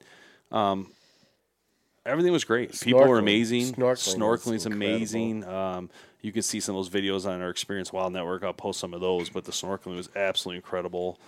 um, 0.51 0.91
everything 2.05 2.33
was 2.33 2.43
great. 2.43 2.79
People 2.81 3.07
were 3.07 3.19
amazing. 3.19 3.73
Snorkeling 3.73 3.89
was 3.89 4.15
Snorkeling's 4.15 4.65
amazing. 4.65 5.45
Um, 5.45 5.89
you 6.21 6.31
can 6.31 6.43
see 6.43 6.59
some 6.59 6.75
of 6.75 6.85
those 6.85 7.01
videos 7.01 7.25
on 7.25 7.41
our 7.41 7.49
Experience 7.49 7.91
Wild 7.91 8.13
Network. 8.13 8.43
I'll 8.43 8.53
post 8.53 8.79
some 8.79 8.93
of 8.93 9.01
those, 9.01 9.29
but 9.29 9.45
the 9.45 9.51
snorkeling 9.51 9.95
was 9.95 10.09
absolutely 10.15 10.57
incredible. 10.57 11.19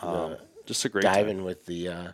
Um, 0.00 0.36
just 0.66 0.84
a 0.84 0.88
great 0.88 1.02
time. 1.02 1.14
Diving 1.14 1.44
with 1.44 1.64
the 1.66 1.88
uh, 1.88 2.12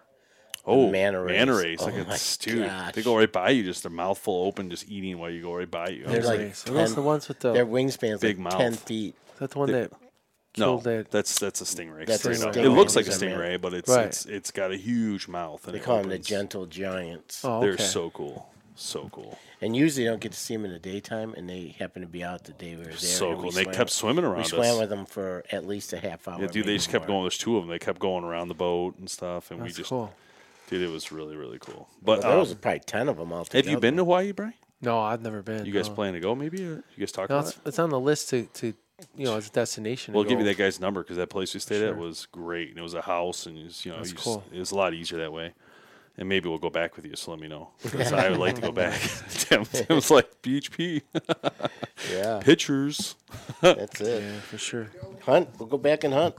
Oh, 0.66 0.90
manta 0.90 1.22
manta 1.24 1.52
rays. 1.52 1.62
rays. 1.64 1.78
Oh 1.82 1.84
like 1.86 2.06
my 2.08 2.14
it's, 2.14 2.36
dude, 2.38 2.66
gosh. 2.66 2.92
they 2.94 3.02
go 3.02 3.16
right 3.18 3.30
by 3.30 3.50
you, 3.50 3.64
just 3.64 3.82
their 3.82 3.92
mouth 3.92 4.18
full 4.18 4.46
open, 4.46 4.70
just 4.70 4.88
eating 4.88 5.18
while 5.18 5.30
you 5.30 5.42
go 5.42 5.54
right 5.54 5.70
by 5.70 5.88
you. 5.88 6.04
I 6.06 6.08
They're 6.08 6.16
was 6.20 6.26
like 6.26 6.40
Nice. 6.40 6.68
Are 6.68 6.72
those 6.72 6.88
10 6.90 6.94
the 6.94 7.02
ones 7.02 7.28
with 7.28 7.40
the? 7.40 7.52
their 7.52 7.66
wingspan's 7.66 8.20
Big 8.20 8.38
like 8.38 8.56
ten 8.56 8.72
feet. 8.74 9.14
is 9.34 9.38
that 9.40 9.50
the 9.50 9.58
one 9.58 9.70
they- 9.72 9.80
that 9.82 9.92
no, 10.56 10.66
killed 10.78 10.84
that? 10.84 11.10
that's 11.10 11.38
that's 11.38 11.60
a 11.60 11.64
stingray. 11.64 12.06
That's 12.06 12.24
a 12.24 12.34
straight 12.34 12.48
up. 12.48 12.54
stingray. 12.54 12.64
It 12.66 12.70
looks 12.70 12.94
like 12.96 13.06
a 13.06 13.10
stingray, 13.10 13.60
but 13.60 13.74
it's 13.74 13.88
Right. 13.90 14.06
it's 14.06 14.24
it's 14.24 14.50
got 14.52 14.70
a 14.70 14.76
huge 14.76 15.28
mouth. 15.28 15.64
And 15.66 15.74
They 15.74 15.80
it 15.80 15.82
call 15.84 15.98
them 16.00 16.08
the 16.10 16.18
gentle 16.18 16.66
giants. 16.66 17.44
Oh, 17.44 17.60
They're 17.60 17.76
so 17.76 18.10
cool, 18.10 18.48
so 18.76 19.08
cool, 19.12 19.36
And 19.60 19.74
usually 19.76 20.04
you 20.04 20.10
don't 20.10 20.20
get 20.20 20.32
to 20.32 20.38
see 20.38 20.54
them 20.54 20.64
in 20.64 20.72
the 20.72 20.78
daytime, 20.78 21.34
and 21.36 21.48
they 21.48 21.74
happen 21.78 22.02
to 22.02 22.08
be 22.08 22.22
out 22.24 22.44
the 22.44 22.52
day 22.52 22.70
we 22.76 22.78
were 22.78 22.84
there. 22.84 22.96
so 22.96 23.30
and 23.30 23.34
cool. 23.34 23.42
we 23.42 23.48
And 23.48 23.56
they 23.58 23.62
swam- 23.64 23.74
kept 23.74 23.90
swimming 23.90 24.24
around 24.24 24.36
We 24.36 24.42
us. 24.44 24.50
swam 24.50 24.78
with 24.78 24.88
them 24.90 25.06
for 25.06 25.44
at 25.50 25.66
least 25.66 25.92
a 25.92 25.98
half 25.98 26.26
hour. 26.28 26.40
yeah, 26.40 26.46
dude, 26.46 26.66
they 26.66 26.76
just 26.76 26.88
kept 26.88 27.02
more. 27.08 27.16
going. 27.16 27.24
There's 27.24 27.36
two 27.38 27.56
of 27.56 27.64
them. 27.64 27.70
They 27.70 27.78
kept 27.80 27.98
going 27.98 28.22
around 28.24 28.48
the 28.48 28.54
boat 28.54 28.96
and 28.98 29.10
stuff, 29.10 29.50
and 29.50 29.60
we 29.60 29.70
just, 29.70 29.90
cool. 29.90 30.14
Dude, 30.68 30.82
it 30.82 30.90
was 30.90 31.12
really 31.12 31.36
really 31.36 31.58
cool. 31.58 31.88
Well, 32.02 32.16
But 32.16 32.22
there 32.22 32.32
um, 32.32 32.38
was 32.40 32.54
probably 32.54 32.80
ten 32.80 33.08
of 33.08 33.16
them 33.16 33.32
all 33.32 33.46
have 33.52 33.66
you 33.66 33.78
been 33.78 33.96
to 33.96 34.02
Hawaii, 34.04 34.32
Brian? 34.32 34.54
No, 34.80 35.00
I've 35.00 35.22
never 35.22 35.42
been. 35.42 35.64
You 35.64 35.72
guys 35.72 35.88
no. 35.88 35.94
plan 35.94 36.12
to 36.14 36.20
go? 36.20 36.34
Maybe 36.34 36.60
you 36.60 36.82
guys 36.98 37.12
talk 37.12 37.30
No, 37.30 37.36
about 37.38 37.48
it's, 37.48 37.56
it? 37.56 37.62
it's 37.68 37.78
on 37.78 37.88
the 37.90 38.00
list 38.00 38.28
to, 38.30 38.44
to 38.44 38.74
you 39.16 39.24
know 39.24 39.36
as 39.36 39.48
a 39.48 39.50
destination. 39.50 40.12
We'll 40.14 40.24
give 40.24 40.38
you 40.38 40.44
that 40.44 40.58
guy's 40.58 40.78
number 40.80 41.02
because 41.02 41.16
that 41.16 41.30
place 41.30 41.54
we 41.54 41.60
stayed 41.60 41.82
at 41.82 41.96
was 41.96 42.26
great, 42.26 42.68
and 42.70 42.78
it 42.78 42.82
was 42.82 42.94
a 42.94 43.00
house, 43.02 43.46
and 43.46 43.56
it 43.56 43.64
was, 43.64 43.84
you 43.84 43.92
know, 43.92 43.98
That's 43.98 44.10
you 44.10 44.16
just- 44.16 44.40
it 44.52 44.58
was 44.58 44.70
a 44.72 44.76
lot 44.76 44.92
easier 44.94 45.18
that 45.18 45.32
way. 45.32 45.54
And 46.16 46.28
maybe 46.28 46.48
we'll 46.48 46.58
go 46.58 46.70
back 46.70 46.94
with 46.94 47.04
you. 47.06 47.16
So 47.16 47.32
let 47.32 47.40
me 47.40 47.48
know. 47.48 47.70
'Cause 47.82 48.12
I 48.12 48.30
would 48.30 48.38
like 48.38 48.54
to 48.54 48.60
go 48.60 48.70
back. 48.70 49.00
Tim, 49.30 49.64
Tim's 49.64 50.12
like 50.12 50.30
BHP 50.42 51.02
Yeah, 52.12 52.40
pictures. 52.40 53.16
that's 53.60 54.00
it. 54.00 54.22
Yeah, 54.22 54.40
for 54.40 54.58
sure. 54.58 54.90
Hunt. 55.22 55.48
We'll 55.58 55.68
go 55.68 55.78
back 55.78 56.04
and 56.04 56.14
hunt. 56.14 56.36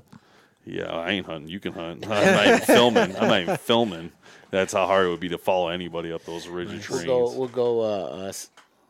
Yeah, 0.65 0.91
I 0.91 1.11
ain't 1.11 1.25
hunting. 1.25 1.49
You 1.49 1.59
can 1.59 1.73
hunt. 1.73 2.05
I'm 2.09 2.09
not 2.35 2.47
even 2.47 2.59
filming. 2.61 3.15
I'm 3.17 3.27
not 3.27 3.41
even 3.41 3.57
filming. 3.57 4.11
That's 4.51 4.73
how 4.73 4.85
hard 4.87 5.05
it 5.05 5.09
would 5.09 5.19
be 5.19 5.29
to 5.29 5.37
follow 5.37 5.69
anybody 5.69 6.11
up 6.11 6.23
those 6.25 6.47
rigid 6.47 6.73
We'll 6.89 6.99
trains. 6.99 7.03
go. 7.05 7.31
We'll 7.33 7.47
go. 7.47 7.81
Uh, 7.81 8.27
us. 8.27 8.49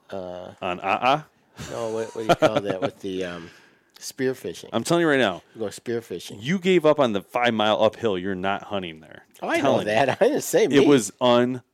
Uh, 0.10 0.52
On 0.62 0.80
uh 0.80 1.24
no, 1.72 1.90
what, 1.90 2.16
what 2.16 2.22
do 2.22 2.28
you 2.30 2.36
call 2.36 2.62
that? 2.62 2.82
With 2.82 3.00
the 3.02 3.26
um, 3.26 3.50
spear 3.98 4.36
fishing. 4.36 4.70
I'm 4.74 4.84
telling 4.84 5.02
you 5.02 5.10
right 5.10 5.18
now, 5.20 5.42
We'll 5.56 5.68
go 5.68 5.72
spear 5.72 6.02
fishing. 6.02 6.38
you 6.42 6.60
gave 6.60 6.86
up 6.86 7.00
on 7.00 7.14
the 7.14 7.22
five 7.22 7.54
mile 7.54 7.82
uphill. 7.82 8.18
You're 8.18 8.36
not 8.36 8.64
hunting 8.64 9.00
there. 9.00 9.26
Oh, 9.42 9.48
I 9.50 9.58
know 9.58 9.62
Telling 9.64 9.80
you. 9.88 9.94
that. 9.94 10.10
I 10.22 10.26
didn't 10.26 10.42
say 10.44 10.68
me. 10.68 10.76
It 10.78 10.86
was 10.88 11.12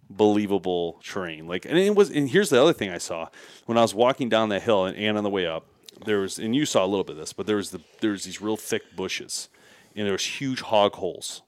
unbelievable 0.10 1.00
terrain. 1.04 1.48
Like, 1.48 1.66
and 1.66 1.78
it 1.78 1.96
was. 1.96 2.10
And 2.10 2.30
here's 2.30 2.50
the 2.50 2.62
other 2.62 2.74
thing 2.74 2.90
I 2.92 2.98
saw 2.98 3.28
when 3.66 3.78
I 3.78 3.82
was 3.82 3.94
walking 3.94 4.30
down 4.30 4.50
that 4.50 4.62
hill, 4.64 4.86
and, 4.86 4.98
and 4.98 5.18
on 5.18 5.24
the 5.24 5.30
way 5.30 5.46
up, 5.48 5.66
there 6.06 6.20
was, 6.20 6.38
and 6.40 6.56
you 6.56 6.66
saw 6.66 6.86
a 6.86 6.88
little 6.88 7.04
bit 7.04 7.14
of 7.14 7.18
this, 7.20 7.34
but 7.34 7.46
there 7.48 7.58
was 7.58 7.72
the 7.72 7.82
there 8.00 8.12
was 8.12 8.24
these 8.24 8.42
real 8.42 8.58
thick 8.58 8.96
bushes, 8.96 9.50
and 9.96 10.06
there 10.06 10.14
was 10.14 10.26
huge 10.26 10.62
hog 10.62 10.96
holes 10.96 11.42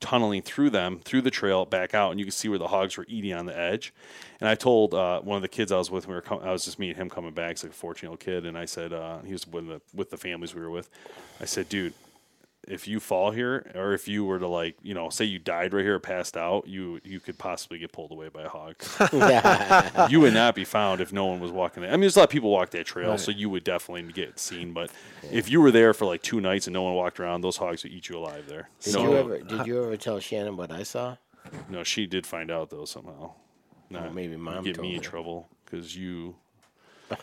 tunneling 0.00 0.40
through 0.40 0.70
them 0.70 0.98
through 1.04 1.22
the 1.22 1.30
trail 1.30 1.64
back 1.64 1.94
out, 1.94 2.10
and 2.10 2.18
you 2.18 2.26
could 2.26 2.34
see 2.34 2.48
where 2.48 2.58
the 2.58 2.68
hogs 2.68 2.96
were 2.96 3.04
eating 3.06 3.34
on 3.34 3.46
the 3.46 3.56
edge. 3.56 3.92
And 4.40 4.48
I 4.48 4.54
told 4.54 4.94
uh, 4.94 5.20
one 5.20 5.36
of 5.36 5.42
the 5.42 5.48
kids 5.48 5.70
I 5.70 5.76
was 5.76 5.90
with, 5.90 6.08
we 6.08 6.14
were 6.14 6.22
com- 6.22 6.40
I 6.42 6.50
was 6.50 6.64
just 6.64 6.78
me 6.78 6.88
and 6.88 6.96
him 6.96 7.10
coming 7.10 7.32
back, 7.32 7.50
he's 7.50 7.62
like 7.62 7.72
a 7.72 7.74
14 7.74 8.06
year 8.06 8.10
old 8.10 8.20
kid, 8.20 8.46
and 8.46 8.56
I 8.56 8.64
said 8.64 8.92
uh, 8.92 9.18
he 9.20 9.32
was 9.32 9.46
with 9.46 9.68
the 9.68 9.80
with 9.94 10.10
the 10.10 10.16
families 10.16 10.54
we 10.54 10.62
were 10.62 10.70
with. 10.70 10.88
I 11.40 11.44
said, 11.44 11.68
dude, 11.68 11.92
if 12.68 12.86
you 12.86 13.00
fall 13.00 13.30
here, 13.30 13.70
or 13.74 13.94
if 13.94 14.06
you 14.06 14.24
were 14.24 14.38
to 14.38 14.46
like, 14.46 14.76
you 14.82 14.94
know, 14.94 15.10
say 15.10 15.24
you 15.24 15.38
died 15.38 15.72
right 15.72 15.82
here 15.82 15.96
or 15.96 16.00
passed 16.00 16.36
out, 16.36 16.66
you 16.66 17.00
you 17.04 17.20
could 17.20 17.38
possibly 17.38 17.78
get 17.78 17.92
pulled 17.92 18.12
away 18.12 18.28
by 18.28 18.42
a 18.42 18.48
hog. 18.48 18.76
you 20.10 20.20
would 20.20 20.34
not 20.34 20.54
be 20.54 20.64
found 20.64 21.00
if 21.00 21.12
no 21.12 21.26
one 21.26 21.40
was 21.40 21.50
walking 21.50 21.82
there. 21.82 21.90
I 21.90 21.94
mean, 21.94 22.02
there's 22.02 22.16
a 22.16 22.20
lot 22.20 22.24
of 22.24 22.30
people 22.30 22.50
walk 22.50 22.70
that 22.70 22.86
trail, 22.86 23.16
so 23.18 23.30
you 23.30 23.48
would 23.50 23.64
definitely 23.64 24.12
get 24.12 24.38
seen. 24.38 24.72
But 24.72 24.90
if 25.30 25.50
you 25.50 25.60
were 25.60 25.70
there 25.70 25.94
for 25.94 26.04
like 26.04 26.22
two 26.22 26.40
nights 26.40 26.66
and 26.66 26.74
no 26.74 26.82
one 26.82 26.94
walked 26.94 27.18
around, 27.18 27.40
those 27.40 27.56
hogs 27.56 27.82
would 27.82 27.92
eat 27.92 28.08
you 28.08 28.18
alive 28.18 28.46
there. 28.46 28.68
Did 28.82 28.94
no, 28.94 29.02
you 29.02 29.16
ever? 29.16 29.38
Did 29.38 29.66
you 29.66 29.82
ever 29.82 29.96
tell 29.96 30.20
Shannon 30.20 30.56
what 30.56 30.70
I 30.70 30.82
saw? 30.82 31.16
no, 31.68 31.82
she 31.82 32.06
did 32.06 32.26
find 32.26 32.50
out 32.50 32.70
though 32.70 32.84
somehow. 32.84 33.32
No, 33.88 34.10
maybe 34.10 34.36
mom 34.36 34.62
get 34.62 34.76
told 34.76 34.86
me 34.86 34.94
in 34.94 35.02
her. 35.02 35.08
trouble 35.08 35.48
because 35.64 35.96
you. 35.96 36.36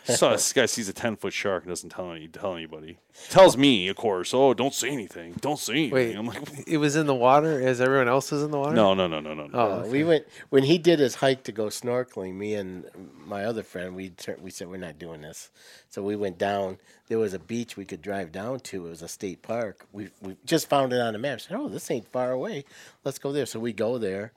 Saw 0.04 0.32
this 0.32 0.52
guy 0.52 0.66
sees 0.66 0.88
a 0.88 0.92
ten 0.92 1.16
foot 1.16 1.32
shark 1.32 1.64
and 1.64 1.70
doesn't 1.70 1.90
tell 1.90 2.12
any 2.12 2.28
tell 2.28 2.54
anybody. 2.54 2.98
Tells 3.30 3.56
me, 3.56 3.88
of 3.88 3.96
course. 3.96 4.32
Oh, 4.32 4.54
don't 4.54 4.74
say 4.74 4.90
anything. 4.90 5.34
Don't 5.40 5.58
say 5.58 5.72
anything. 5.72 5.94
Wait, 5.94 6.14
I'm 6.14 6.26
like, 6.26 6.42
it 6.66 6.78
was 6.78 6.96
in 6.96 7.06
the 7.06 7.14
water 7.14 7.60
as 7.66 7.80
everyone 7.80 8.08
else 8.08 8.30
was 8.30 8.42
in 8.42 8.50
the 8.50 8.58
water. 8.58 8.74
no, 8.74 8.94
no, 8.94 9.06
no, 9.06 9.20
no, 9.20 9.34
no. 9.34 9.46
no. 9.46 9.58
Oh, 9.58 9.88
we 9.88 10.04
went 10.04 10.26
when 10.50 10.64
he 10.64 10.78
did 10.78 10.98
his 10.98 11.16
hike 11.16 11.42
to 11.44 11.52
go 11.52 11.66
snorkeling. 11.66 12.34
Me 12.34 12.54
and 12.54 12.84
my 13.26 13.44
other 13.44 13.62
friend, 13.62 13.94
we 13.96 14.10
tur- 14.10 14.38
we 14.40 14.50
said 14.50 14.68
we're 14.68 14.76
not 14.76 14.98
doing 14.98 15.20
this, 15.22 15.50
so 15.90 16.02
we 16.02 16.16
went 16.16 16.38
down. 16.38 16.78
There 17.08 17.18
was 17.18 17.34
a 17.34 17.38
beach 17.38 17.76
we 17.76 17.84
could 17.84 18.02
drive 18.02 18.30
down 18.32 18.60
to. 18.60 18.86
It 18.86 18.90
was 18.90 19.02
a 19.02 19.08
state 19.08 19.42
park. 19.42 19.86
We 19.92 20.10
we 20.20 20.36
just 20.44 20.68
found 20.68 20.92
it 20.92 21.00
on 21.00 21.12
the 21.12 21.18
map. 21.18 21.40
Said, 21.40 21.56
"Oh, 21.56 21.68
this 21.68 21.90
ain't 21.90 22.10
far 22.12 22.32
away. 22.32 22.64
Let's 23.04 23.18
go 23.18 23.32
there." 23.32 23.46
So 23.46 23.58
we 23.58 23.72
go 23.72 23.98
there, 23.98 24.32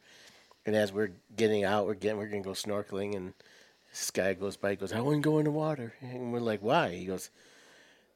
and 0.66 0.76
as 0.76 0.92
we're 0.92 1.12
getting 1.36 1.64
out, 1.64 1.86
we're 1.86 1.94
getting 1.94 2.18
we're 2.18 2.28
gonna 2.28 2.42
go 2.42 2.52
snorkeling, 2.52 3.16
and 3.16 3.34
this 3.92 4.12
guy 4.12 4.34
goes 4.34 4.58
by, 4.58 4.72
he 4.72 4.76
goes, 4.78 4.94
"I 4.94 5.02
wouldn't 5.02 5.24
go 5.24 5.38
in 5.40 5.46
the 5.46 5.52
water," 5.52 5.94
and 6.02 6.32
we're 6.34 6.40
like, 6.40 6.62
"Why?" 6.62 6.90
He 6.96 7.06
goes. 7.06 7.30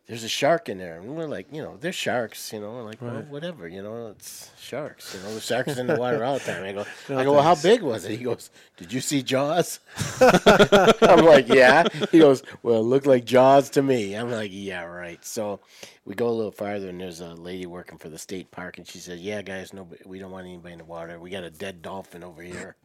there's 0.07 0.23
a 0.23 0.29
shark 0.29 0.69
in 0.69 0.77
there. 0.77 0.99
And 0.99 1.15
we're 1.15 1.25
like, 1.25 1.47
you 1.51 1.63
know, 1.63 1.77
they're 1.77 1.91
sharks, 1.91 2.53
you 2.53 2.59
know, 2.59 2.73
we're 2.73 2.83
like, 2.83 3.01
well, 3.01 3.23
whatever, 3.27 3.67
you 3.67 3.81
know, 3.81 4.09
it's 4.09 4.51
sharks. 4.59 5.15
You 5.15 5.21
know, 5.23 5.33
the 5.33 5.41
sharks 5.41 5.79
in 5.79 5.87
the 5.87 5.95
water 5.95 6.23
all 6.23 6.37
the 6.37 6.45
time. 6.45 6.63
I 6.63 6.73
go, 6.73 6.85
I 7.09 7.23
go, 7.23 7.33
well, 7.33 7.41
how 7.41 7.55
big 7.55 7.81
was 7.81 8.05
it? 8.05 8.11
He 8.19 8.23
goes, 8.23 8.51
Did 8.77 8.93
you 8.93 9.01
see 9.01 9.23
Jaws? 9.23 9.79
I'm 10.21 11.25
like, 11.25 11.47
Yeah. 11.49 11.87
He 12.11 12.19
goes, 12.19 12.43
Well, 12.61 12.81
it 12.81 12.83
looked 12.83 13.07
like 13.07 13.25
Jaws 13.25 13.71
to 13.71 13.81
me. 13.81 14.13
I'm 14.15 14.29
like, 14.29 14.51
Yeah, 14.53 14.83
right. 14.83 15.25
So 15.25 15.59
we 16.05 16.13
go 16.13 16.27
a 16.27 16.37
little 16.37 16.51
farther 16.51 16.89
and 16.89 17.01
there's 17.01 17.21
a 17.21 17.33
lady 17.33 17.65
working 17.65 17.97
for 17.97 18.09
the 18.09 18.19
state 18.19 18.51
park 18.51 18.77
and 18.77 18.87
she 18.87 18.99
says, 18.99 19.19
Yeah, 19.21 19.41
guys, 19.41 19.73
no 19.73 19.87
we 20.05 20.19
don't 20.19 20.29
want 20.29 20.45
anybody 20.45 20.73
in 20.73 20.77
the 20.79 20.85
water. 20.85 21.19
We 21.19 21.31
got 21.31 21.43
a 21.43 21.49
dead 21.49 21.81
dolphin 21.81 22.23
over 22.23 22.43
here 22.43 22.75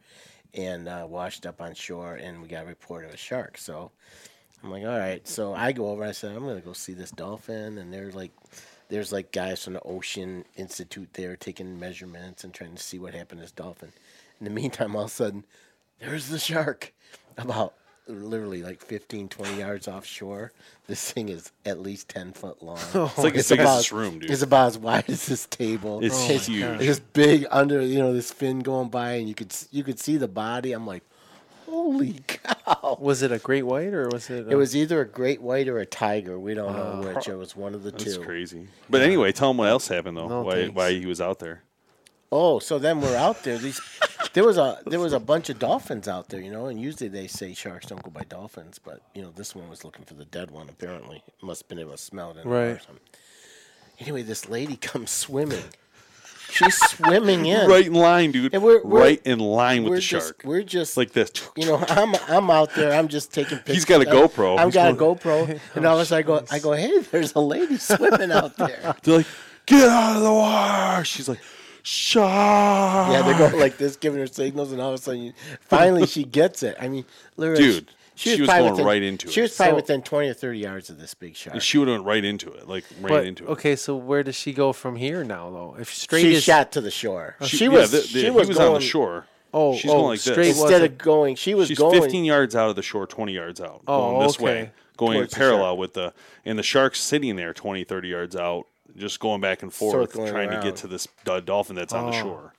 and 0.53 0.87
uh, 0.87 1.05
washed 1.07 1.45
up 1.45 1.61
on 1.61 1.73
shore 1.73 2.15
and 2.15 2.41
we 2.41 2.47
got 2.47 2.63
a 2.63 2.67
report 2.67 3.05
of 3.05 3.13
a 3.13 3.17
shark. 3.17 3.57
So 3.57 3.91
I'm 4.63 4.71
like, 4.71 4.83
all 4.83 4.97
right. 4.97 5.27
So 5.27 5.53
I 5.53 5.71
go 5.71 5.89
over. 5.89 6.03
I 6.03 6.11
said, 6.11 6.35
I'm 6.35 6.45
gonna 6.45 6.61
go 6.61 6.73
see 6.73 6.93
this 6.93 7.11
dolphin, 7.11 7.77
and 7.77 7.91
they're 7.93 8.11
like, 8.11 8.31
there's 8.89 9.11
like 9.11 9.31
guys 9.31 9.63
from 9.63 9.73
the 9.73 9.81
Ocean 9.81 10.45
Institute 10.55 11.09
there 11.13 11.35
taking 11.35 11.79
measurements 11.79 12.43
and 12.43 12.53
trying 12.53 12.75
to 12.75 12.83
see 12.83 12.99
what 12.99 13.13
happened 13.13 13.39
to 13.39 13.43
this 13.43 13.51
dolphin. 13.51 13.91
In 14.39 14.45
the 14.45 14.51
meantime, 14.51 14.95
all 14.95 15.03
of 15.03 15.11
a 15.11 15.13
sudden, 15.13 15.45
there's 15.99 16.29
the 16.29 16.39
shark, 16.39 16.93
about 17.37 17.73
literally 18.11 18.61
like 18.63 18.81
15, 18.81 19.29
20 19.29 19.59
yards 19.59 19.87
offshore. 19.87 20.51
This 20.87 21.11
thing 21.11 21.29
is 21.29 21.51
at 21.65 21.79
least 21.79 22.09
10 22.09 22.33
foot 22.33 22.61
long. 22.61 22.77
It's 22.93 23.17
like 23.17 23.35
as 23.35 23.49
big 23.49 23.59
as 23.59 23.77
this 23.77 23.91
room, 23.91 24.19
dude. 24.19 24.29
It's 24.29 24.41
about 24.41 24.67
as 24.67 24.77
wide 24.77 25.09
as 25.09 25.25
this 25.25 25.45
table. 25.47 26.03
It's 26.03 26.15
oh 26.15 26.33
It's 26.33 26.47
huge. 26.47 26.79
This 26.79 26.99
big 26.99 27.45
under, 27.49 27.81
you 27.81 27.99
know, 27.99 28.13
this 28.13 28.31
fin 28.31 28.59
going 28.59 28.89
by, 28.89 29.13
and 29.13 29.27
you 29.27 29.35
could 29.35 29.55
you 29.71 29.83
could 29.83 29.99
see 29.99 30.17
the 30.17 30.27
body. 30.27 30.73
I'm 30.73 30.85
like, 30.85 31.03
holy 31.65 32.19
cow! 32.27 32.97
Was 32.99 33.21
it 33.21 33.31
a 33.31 33.39
great 33.39 33.63
white 33.63 33.93
or 33.93 34.09
was 34.09 34.29
it? 34.29 34.47
It 34.51 34.55
was 34.55 34.75
either 34.75 35.01
a 35.01 35.07
great 35.07 35.41
white 35.41 35.67
or 35.67 35.79
a 35.79 35.85
tiger. 35.85 36.37
We 36.39 36.53
don't 36.53 36.73
know 36.75 37.09
uh, 37.09 37.13
which. 37.13 37.27
It 37.29 37.35
was 37.35 37.55
one 37.55 37.73
of 37.73 37.83
the 37.83 37.91
That's 37.91 38.15
two. 38.15 38.21
crazy. 38.21 38.67
But 38.89 39.01
anyway, 39.01 39.31
tell 39.31 39.51
him 39.51 39.57
what 39.57 39.69
else 39.69 39.87
happened 39.87 40.17
though. 40.17 40.27
No, 40.27 40.41
why 40.41 40.55
thanks. 40.55 40.75
why 40.75 40.91
he 40.91 41.05
was 41.05 41.21
out 41.21 41.39
there. 41.39 41.63
Oh, 42.33 42.59
so 42.59 42.79
then 42.79 43.01
we're 43.01 43.15
out 43.17 43.43
there. 43.43 43.57
These 43.57 43.79
there 44.33 44.43
was 44.45 44.57
a 44.57 44.79
there 44.85 44.99
was 44.99 45.13
a 45.13 45.19
bunch 45.19 45.49
of 45.49 45.59
dolphins 45.59 46.07
out 46.07 46.29
there, 46.29 46.39
you 46.41 46.51
know, 46.51 46.67
and 46.67 46.79
usually 46.79 47.09
they 47.09 47.27
say 47.27 47.53
sharks 47.53 47.87
don't 47.87 48.01
go 48.03 48.09
by 48.09 48.21
dolphins, 48.23 48.79
but 48.83 49.01
you 49.13 49.21
know, 49.21 49.31
this 49.35 49.53
one 49.55 49.69
was 49.69 49.83
looking 49.83 50.05
for 50.05 50.13
the 50.13 50.25
dead 50.25 50.51
one 50.51 50.69
apparently. 50.69 51.23
Must 51.41 51.63
have 51.63 51.69
been 51.69 51.79
able 51.79 51.91
to 51.91 51.97
smell 51.97 52.31
it 52.31 52.37
in 52.37 52.43
the 52.49 52.49
or 52.55 52.67
Right. 52.73 52.81
something. 52.81 53.03
Anyway, 53.99 54.21
this 54.23 54.47
lady 54.49 54.75
comes 54.91 55.11
swimming. 55.11 55.63
She's 56.49 56.75
swimming 56.89 57.45
in. 57.45 57.69
Right 57.69 57.85
in 57.85 57.93
line, 57.93 58.31
dude. 58.33 58.53
And 58.53 58.61
we're- 58.61 58.81
we're- 58.83 59.01
right 59.05 59.21
in 59.25 59.39
line 59.39 59.83
with 59.83 59.93
the 59.93 59.99
just 60.01 60.27
shark. 60.27 60.41
we're 60.43 60.63
just 60.63 60.97
like 60.97 61.13
this. 61.13 61.31
you 61.55 61.65
know, 61.65 61.77
I'm 61.87 62.13
I'm 62.27 62.51
out 62.51 62.75
there. 62.75 62.91
I'm 62.93 63.07
just 63.07 63.33
taking 63.33 63.57
pictures. 63.59 63.75
He's 63.75 63.85
got 63.85 64.01
a 64.01 64.05
GoPro. 64.05 64.57
I've 64.59 64.73
got 64.73 64.91
a 64.91 64.95
GoPro, 64.95 65.57
and 65.75 65.85
all 65.85 65.95
of 65.95 66.01
a 66.01 66.05
sudden 66.05 66.25
I 66.25 66.27
go, 66.27 66.45
I 66.51 66.59
go, 66.59 66.73
hey, 66.73 66.99
there's 67.09 67.33
a 67.35 67.39
lady 67.39 67.77
swimming 67.77 68.31
out 68.33 68.57
there. 68.57 68.95
They're 69.03 69.17
like, 69.19 69.27
get 69.65 69.87
out 69.87 70.17
of 70.17 70.23
the 70.23 70.33
water. 70.33 71.05
She's 71.05 71.29
like, 71.29 71.39
shark. 71.83 73.11
Yeah, 73.11 73.21
they're 73.23 73.37
going 73.37 73.59
like 73.59 73.77
this, 73.77 73.95
giving 73.95 74.19
her 74.19 74.27
signals, 74.27 74.71
and 74.71 74.81
all 74.81 74.89
of 74.89 74.95
a 74.95 74.97
sudden, 74.97 75.21
you, 75.23 75.33
finally, 75.61 76.05
she 76.07 76.23
gets 76.23 76.63
it. 76.63 76.75
I 76.79 76.87
mean, 76.87 77.05
literally, 77.37 77.63
Dude, 77.63 77.91
she 78.15 78.39
was 78.39 78.47
probably 78.47 78.61
going 78.63 78.71
within- 78.73 78.85
right 78.85 79.03
into 79.03 79.27
She 79.27 79.31
it. 79.31 79.33
She 79.33 79.41
was 79.41 79.55
probably 79.55 79.71
So- 79.71 79.75
within 79.75 80.01
twenty 80.03 80.29
or 80.29 80.33
thirty 80.33 80.59
yards 80.59 80.89
of 80.89 80.99
this 80.99 81.13
big 81.13 81.35
shark. 81.35 81.59
She 81.61 81.77
would 81.77 81.87
have 81.87 81.95
went 81.97 82.05
right 82.07 82.23
into 82.25 82.51
it, 82.51 82.67
like 82.67 82.83
right 83.01 83.09
But, 83.09 83.25
into 83.25 83.45
it. 83.45 83.49
okay, 83.49 83.75
so 83.75 83.95
where 83.95 84.23
does 84.23 84.35
she 84.35 84.53
go 84.53 84.73
from 84.73 84.95
here 84.95 85.23
now, 85.23 85.49
though? 85.49 85.75
If 85.79 85.93
straight 85.93 86.21
She 86.21 86.33
is 86.35 86.43
shot 86.43 86.71
to 86.73 86.81
the 86.81 86.91
shore. 86.91 87.35
Oh, 87.41 87.45
she, 87.45 87.65
yeah, 87.65 87.69
was. 87.71 87.91
the- 87.91 87.97
the- 87.99 88.03
she 88.07 88.23
he 88.25 88.29
was, 88.29 88.47
was 88.47 88.57
going, 88.57 88.67
on 88.69 88.73
the 88.75 88.81
shore. 88.81 89.25
Oh, 89.53 89.75
she's 89.75 89.91
oh, 89.91 89.95
going 89.95 90.05
like 90.07 90.19
straight 90.19 90.35
this. 90.37 90.61
Instead 90.61 90.81
of 90.83 90.97
going, 90.97 91.35
she 91.35 91.53
was 91.55 91.67
She's 91.67 91.77
going. 91.77 91.99
15 92.01 92.23
yards 92.23 92.55
out 92.55 92.69
of 92.69 92.75
the 92.77 92.81
shore, 92.81 93.05
20 93.05 93.33
yards 93.33 93.59
out, 93.59 93.81
Oh, 93.87 94.11
going 94.11 94.27
this 94.27 94.35
okay. 94.37 94.43
way, 94.45 94.71
going 94.95 95.17
Towards 95.17 95.31
the 95.33 95.37
parallel 95.37 95.77
with 95.77 95.93
the, 95.93 96.13
and 96.45 96.57
the 96.57 96.63
shark's 96.63 97.01
sitting 97.01 97.35
there 97.35 97.53
20, 97.53 97.83
30 97.83 98.07
yards 98.07 98.35
out, 98.35 98.67
just 98.97 99.19
going 99.19 99.41
back 99.41 99.63
and 99.63 99.73
forth, 99.73 100.11
Circling 100.11 100.31
trying 100.31 100.49
to 100.51 100.61
get 100.61 100.75
to 100.77 100.87
this 100.87 101.07
uh, 101.27 101.39
dolphin 101.39 101.75
that's 101.75 101.93
on 101.93 102.11
the 102.11 102.17
Oh. 102.17 102.21
shore. 102.21 102.53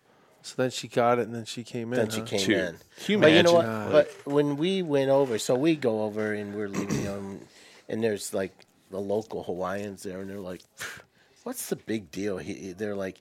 So 0.45 0.55
then 0.61 0.71
she 0.71 0.88
got 0.88 1.21
it, 1.21 1.27
and 1.27 1.35
then 1.35 1.45
she 1.45 1.62
came 1.62 1.92
in. 1.92 1.99
Then 2.01 2.11
she 2.11 2.18
huh? 2.21 2.27
came 2.27 2.38
Dude, 2.40 2.51
in. 2.59 2.77
can 3.05 3.12
you 3.12 3.18
but 3.18 3.31
you 3.33 3.42
know 3.45 3.53
what? 3.55 3.64
imagine? 3.64 3.92
But 3.92 4.33
when 4.33 4.57
we 4.57 4.83
went 4.83 5.09
over, 5.11 5.38
so 5.38 5.55
we 5.55 5.77
go 5.77 6.03
over 6.03 6.33
and 6.33 6.55
we're 6.55 6.68
leaving 6.68 7.05
them, 7.05 7.40
and 7.88 8.03
there's 8.03 8.35
like 8.35 8.53
the 8.90 8.99
local 8.99 9.45
Hawaiians 9.45 10.03
there, 10.03 10.21
and 10.21 10.29
they're 10.29 10.40
like, 10.40 10.62
"What's 11.45 11.68
the 11.68 11.77
big 11.77 12.11
deal?" 12.11 12.38
He, 12.38 12.73
they're 12.73 12.97
like, 12.97 13.21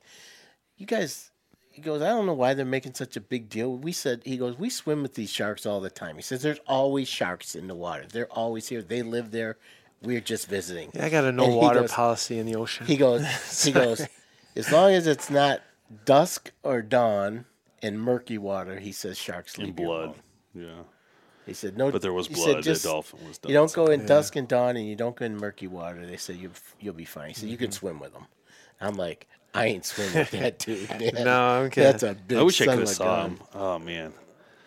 "You 0.76 0.86
guys." 0.86 1.28
He 1.74 1.80
goes, 1.80 2.02
I 2.02 2.08
don't 2.08 2.26
know 2.26 2.34
why 2.34 2.52
they're 2.52 2.66
making 2.66 2.92
such 2.92 3.16
a 3.16 3.20
big 3.22 3.48
deal. 3.48 3.74
We 3.74 3.92
said, 3.92 4.20
he 4.26 4.36
goes, 4.36 4.58
we 4.58 4.68
swim 4.68 5.00
with 5.00 5.14
these 5.14 5.30
sharks 5.30 5.64
all 5.64 5.80
the 5.80 5.88
time. 5.88 6.16
He 6.16 6.20
says, 6.20 6.42
there's 6.42 6.58
always 6.66 7.08
sharks 7.08 7.54
in 7.54 7.66
the 7.66 7.74
water. 7.74 8.04
They're 8.06 8.30
always 8.30 8.68
here. 8.68 8.82
They 8.82 9.00
live 9.00 9.30
there. 9.30 9.56
We're 10.02 10.20
just 10.20 10.48
visiting. 10.48 10.90
Yeah, 10.94 11.06
I 11.06 11.08
got 11.10 11.24
a 11.24 11.32
no 11.32 11.44
And 11.44 11.54
water 11.56 11.80
goes- 11.80 11.92
policy 11.92 12.38
in 12.38 12.46
the 12.46 12.56
ocean. 12.56 12.86
He 12.86 12.96
goes, 12.96 13.24
he 13.64 13.72
goes, 13.72 14.06
as 14.56 14.70
long 14.72 14.92
as 14.92 15.06
it's 15.06 15.30
not 15.30 15.60
dusk 16.04 16.50
or 16.62 16.82
dawn 16.82 17.44
in 17.82 17.98
murky 17.98 18.38
water, 18.38 18.78
he 18.80 18.92
says 18.92 19.18
sharks 19.18 19.56
In 19.58 19.66
leave 19.66 19.78
you 19.80 19.86
blood. 19.86 20.04
alone. 20.04 20.14
Yeah. 20.54 20.82
He 21.46 21.54
said 21.54 21.76
no, 21.76 21.90
But 21.90 22.02
there 22.02 22.12
was 22.12 22.28
blood. 22.28 22.54
Said, 22.56 22.62
just, 22.62 22.82
the 22.84 22.90
dolphin 22.90 23.26
was 23.26 23.38
done. 23.38 23.50
You 23.50 23.54
don't 23.56 23.72
go 23.72 23.86
in 23.86 24.06
dusk 24.06 24.36
and 24.36 24.46
dawn, 24.46 24.76
and 24.76 24.86
you 24.86 24.94
don't 24.94 25.16
go 25.16 25.24
in 25.24 25.36
murky 25.36 25.66
water. 25.66 26.06
They 26.06 26.16
say 26.16 26.34
you 26.34 26.50
you'll 26.78 26.94
be 26.94 27.04
fine. 27.04 27.28
He 27.28 27.34
said 27.34 27.48
you 27.48 27.56
Mm-hmm. 27.56 27.64
can 27.64 27.72
swim 27.72 27.98
with 27.98 28.12
them. 28.12 28.26
I'm 28.80 28.94
like, 28.94 29.26
I 29.54 29.66
ain't 29.66 29.84
swimming 29.84 30.14
with 30.18 30.30
that 30.32 30.58
dude. 30.60 30.88
Man. 30.90 31.24
No, 31.24 31.40
I'm 31.40 31.70
kidding. 31.70 31.90
That's 31.90 32.02
a 32.04 32.14
big. 32.14 32.38
I 32.38 32.42
wish 32.42 32.60
I 32.60 32.66
could 32.66 32.74
of 32.74 32.78
have 32.80 32.88
saw 32.90 33.04
gun. 33.22 33.30
him. 33.30 33.38
Oh, 33.54 33.78
man. 33.80 34.12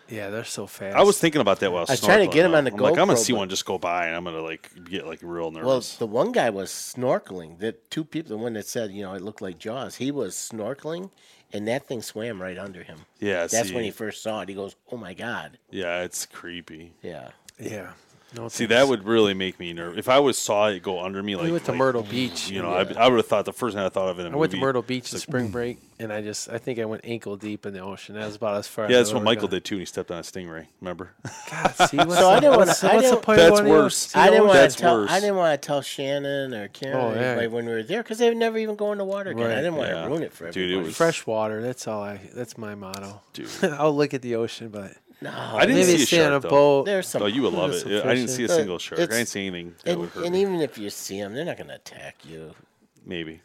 Yeah, 0.07 0.29
they're 0.29 0.43
so 0.43 0.67
fast. 0.67 0.95
I 0.95 1.03
was 1.03 1.19
thinking 1.19 1.41
about 1.41 1.59
that 1.59 1.71
while 1.71 1.79
I 1.79 1.81
was, 1.81 1.89
I 1.89 1.93
was 1.93 2.01
trying 2.01 2.27
to 2.27 2.33
get 2.33 2.45
snorkeling, 2.45 2.49
him 2.49 2.55
on 2.55 2.63
the 2.65 2.71
I'm 2.73 2.77
like, 2.77 2.97
I'm 2.97 3.07
going 3.07 3.17
to 3.17 3.23
see 3.23 3.33
but- 3.33 3.39
one 3.39 3.49
just 3.49 3.65
go 3.65 3.77
by, 3.77 4.07
and 4.07 4.15
I'm 4.15 4.23
going 4.23 4.35
to, 4.35 4.41
like, 4.41 4.69
get, 4.89 5.05
like, 5.07 5.19
real 5.21 5.51
nervous. 5.51 5.65
Well, 5.99 6.07
the 6.07 6.13
one 6.13 6.31
guy 6.31 6.49
was 6.49 6.69
snorkeling. 6.69 7.59
The 7.59 7.73
two 7.89 8.03
people, 8.03 8.29
the 8.37 8.41
one 8.43 8.53
that 8.53 8.67
said, 8.67 8.91
you 8.91 9.03
know, 9.03 9.13
it 9.13 9.21
looked 9.21 9.41
like 9.41 9.57
Jaws. 9.57 9.95
He 9.95 10.11
was 10.11 10.35
snorkeling, 10.35 11.09
and 11.53 11.67
that 11.67 11.87
thing 11.87 12.01
swam 12.01 12.41
right 12.41 12.57
under 12.57 12.83
him. 12.83 12.99
yeah, 13.19 13.47
That's 13.47 13.69
see, 13.69 13.75
when 13.75 13.83
he 13.83 13.91
first 13.91 14.21
saw 14.21 14.41
it. 14.41 14.49
He 14.49 14.55
goes, 14.55 14.75
"Oh 14.91 14.97
my 14.97 15.13
god!" 15.13 15.57
Yeah, 15.69 16.01
it's 16.01 16.25
creepy. 16.25 16.93
Yeah. 17.01 17.29
yeah. 17.59 17.91
No, 18.35 18.49
See, 18.49 18.65
thanks. 18.65 18.69
that 18.71 18.87
would 18.89 19.05
really 19.05 19.33
make 19.33 19.59
me 19.59 19.71
nervous. 19.71 19.97
If 19.99 20.09
I 20.09 20.19
was 20.19 20.37
saw 20.37 20.67
it 20.67 20.83
go 20.83 20.99
under 20.99 21.23
me, 21.23 21.35
like 21.37 21.45
We 21.45 21.51
went 21.53 21.63
to 21.65 21.71
like, 21.71 21.77
Myrtle 21.77 22.03
Beach. 22.03 22.49
you 22.49 22.61
know, 22.61 22.73
I, 22.73 22.81
I 22.97 23.07
would 23.07 23.17
have 23.17 23.27
thought 23.27 23.45
the 23.45 23.53
first 23.53 23.75
thing 23.77 23.85
I 23.85 23.87
thought 23.89 24.09
of 24.09 24.19
in 24.19 24.25
a 24.25 24.31
I 24.31 24.35
went 24.35 24.51
to 24.51 24.57
Myrtle 24.57 24.81
Beach 24.81 25.03
it's 25.05 25.13
in 25.13 25.17
like, 25.19 25.23
spring 25.23 25.47
break, 25.51 25.77
and 25.99 26.11
I 26.11 26.21
just 26.21 26.49
I 26.49 26.57
think 26.57 26.79
I 26.79 26.85
went 26.85 27.01
ankle 27.05 27.37
deep 27.37 27.65
in 27.65 27.73
the 27.73 27.79
ocean. 27.79 28.15
That 28.15 28.25
was 28.25 28.35
about 28.35 28.57
as 28.57 28.67
far. 28.67 28.91
Yeah, 28.91 28.97
as 28.97 29.07
that's 29.07 29.13
what 29.13 29.23
Michael 29.23 29.43
gone. 29.47 29.51
did 29.51 29.63
too. 29.65 29.75
And 29.75 29.81
he 29.83 29.85
stepped 29.85 30.11
on 30.11 30.17
a 30.17 30.21
stingray. 30.21 30.65
Remember? 30.81 31.11
God, 31.49 31.71
see, 31.87 31.95
what's 31.97 32.17
So 32.17 32.29
I 32.29 32.39
didn't 32.41 32.51
wanna- 32.57 32.65
what's, 32.65 32.83
I 32.83 32.95
what's 32.95 33.09
the 33.11 33.17
point 33.17 33.37
That's 33.37 33.51
of 33.51 33.65
going 33.65 33.65
to 33.67 33.71
worse. 33.83 34.15
I 34.15 34.29
didn't 34.29 34.47
want 34.47 34.69
to 34.71 34.77
tell. 34.77 34.97
worse. 35.01 35.11
I 35.11 35.19
didn't 35.21 35.35
want 35.37 35.61
to 35.61 35.65
tell 35.65 35.81
Shannon 35.81 36.53
or 36.53 36.67
Karen 36.69 36.97
Oh, 36.97 37.09
or 37.11 37.15
yeah. 37.15 37.21
anybody 37.21 37.47
when 37.47 37.65
we 37.67 37.71
were 37.71 37.83
there 37.83 38.03
because 38.03 38.17
they 38.17 38.27
would 38.27 38.37
never 38.37 38.57
even 38.57 38.75
go 38.75 38.91
in 38.91 38.97
the 38.97 39.05
water 39.05 39.29
again. 39.29 39.49
I 39.49 39.55
didn't 39.55 39.75
want 39.75 39.91
Yeah. 39.91 40.01
to 40.01 40.07
ruin 40.09 40.23
it 40.23 40.33
for 40.33 40.47
everybody. 40.47 40.67
Dude, 40.73 40.79
it 40.79 40.83
was- 40.87 40.97
fresh 40.97 41.25
water. 41.25 41.61
That's 41.61 41.87
all 41.87 42.01
I. 42.03 42.19
That's 42.33 42.57
my 42.57 42.75
motto. 42.75 43.21
Dude. 43.31 43.47
I'll 43.63 43.95
look 43.95 44.13
at 44.13 44.21
the 44.21 44.35
ocean, 44.35 44.67
but 44.69 44.91
no, 45.21 45.31
I 45.31 45.65
didn't 45.65 45.81
maybe 45.81 45.97
see 45.97 46.03
a 46.03 46.05
stay 46.05 46.25
on 46.25 46.31
a 46.31 46.33
shark, 46.35 46.43
though. 46.43 46.49
boat. 46.49 46.85
there's 46.85 47.07
some. 47.07 47.21
Oh, 47.23 47.25
you 47.27 47.41
would 47.43 47.53
love 47.53 47.71
it. 47.71 47.79
some 47.81 47.91
I 48.09 48.15
didn't 48.15 48.29
see 48.29 48.43
a 48.43 48.47
fish. 48.47 48.57
single 48.57 48.79
shark. 48.79 48.99
I 48.99 49.03
It's- 49.03 49.17
didn't 49.17 49.29
see 49.29 49.47
anything 49.47 49.75
that 49.83 49.91
and, 49.91 49.99
would 50.01 50.09
hurt 50.09 50.25
and 50.25 50.33
me. 50.33 50.41
even 50.41 50.61
if 50.61 50.77
you 50.77 50.89
see 50.89 51.19
them, 51.21 51.33
they're 51.33 51.45
not 51.45 51.57
going 51.57 51.67
to 51.69 51.75
attack 51.75 52.17
you. 52.27 52.53
Maybe. 53.05 53.41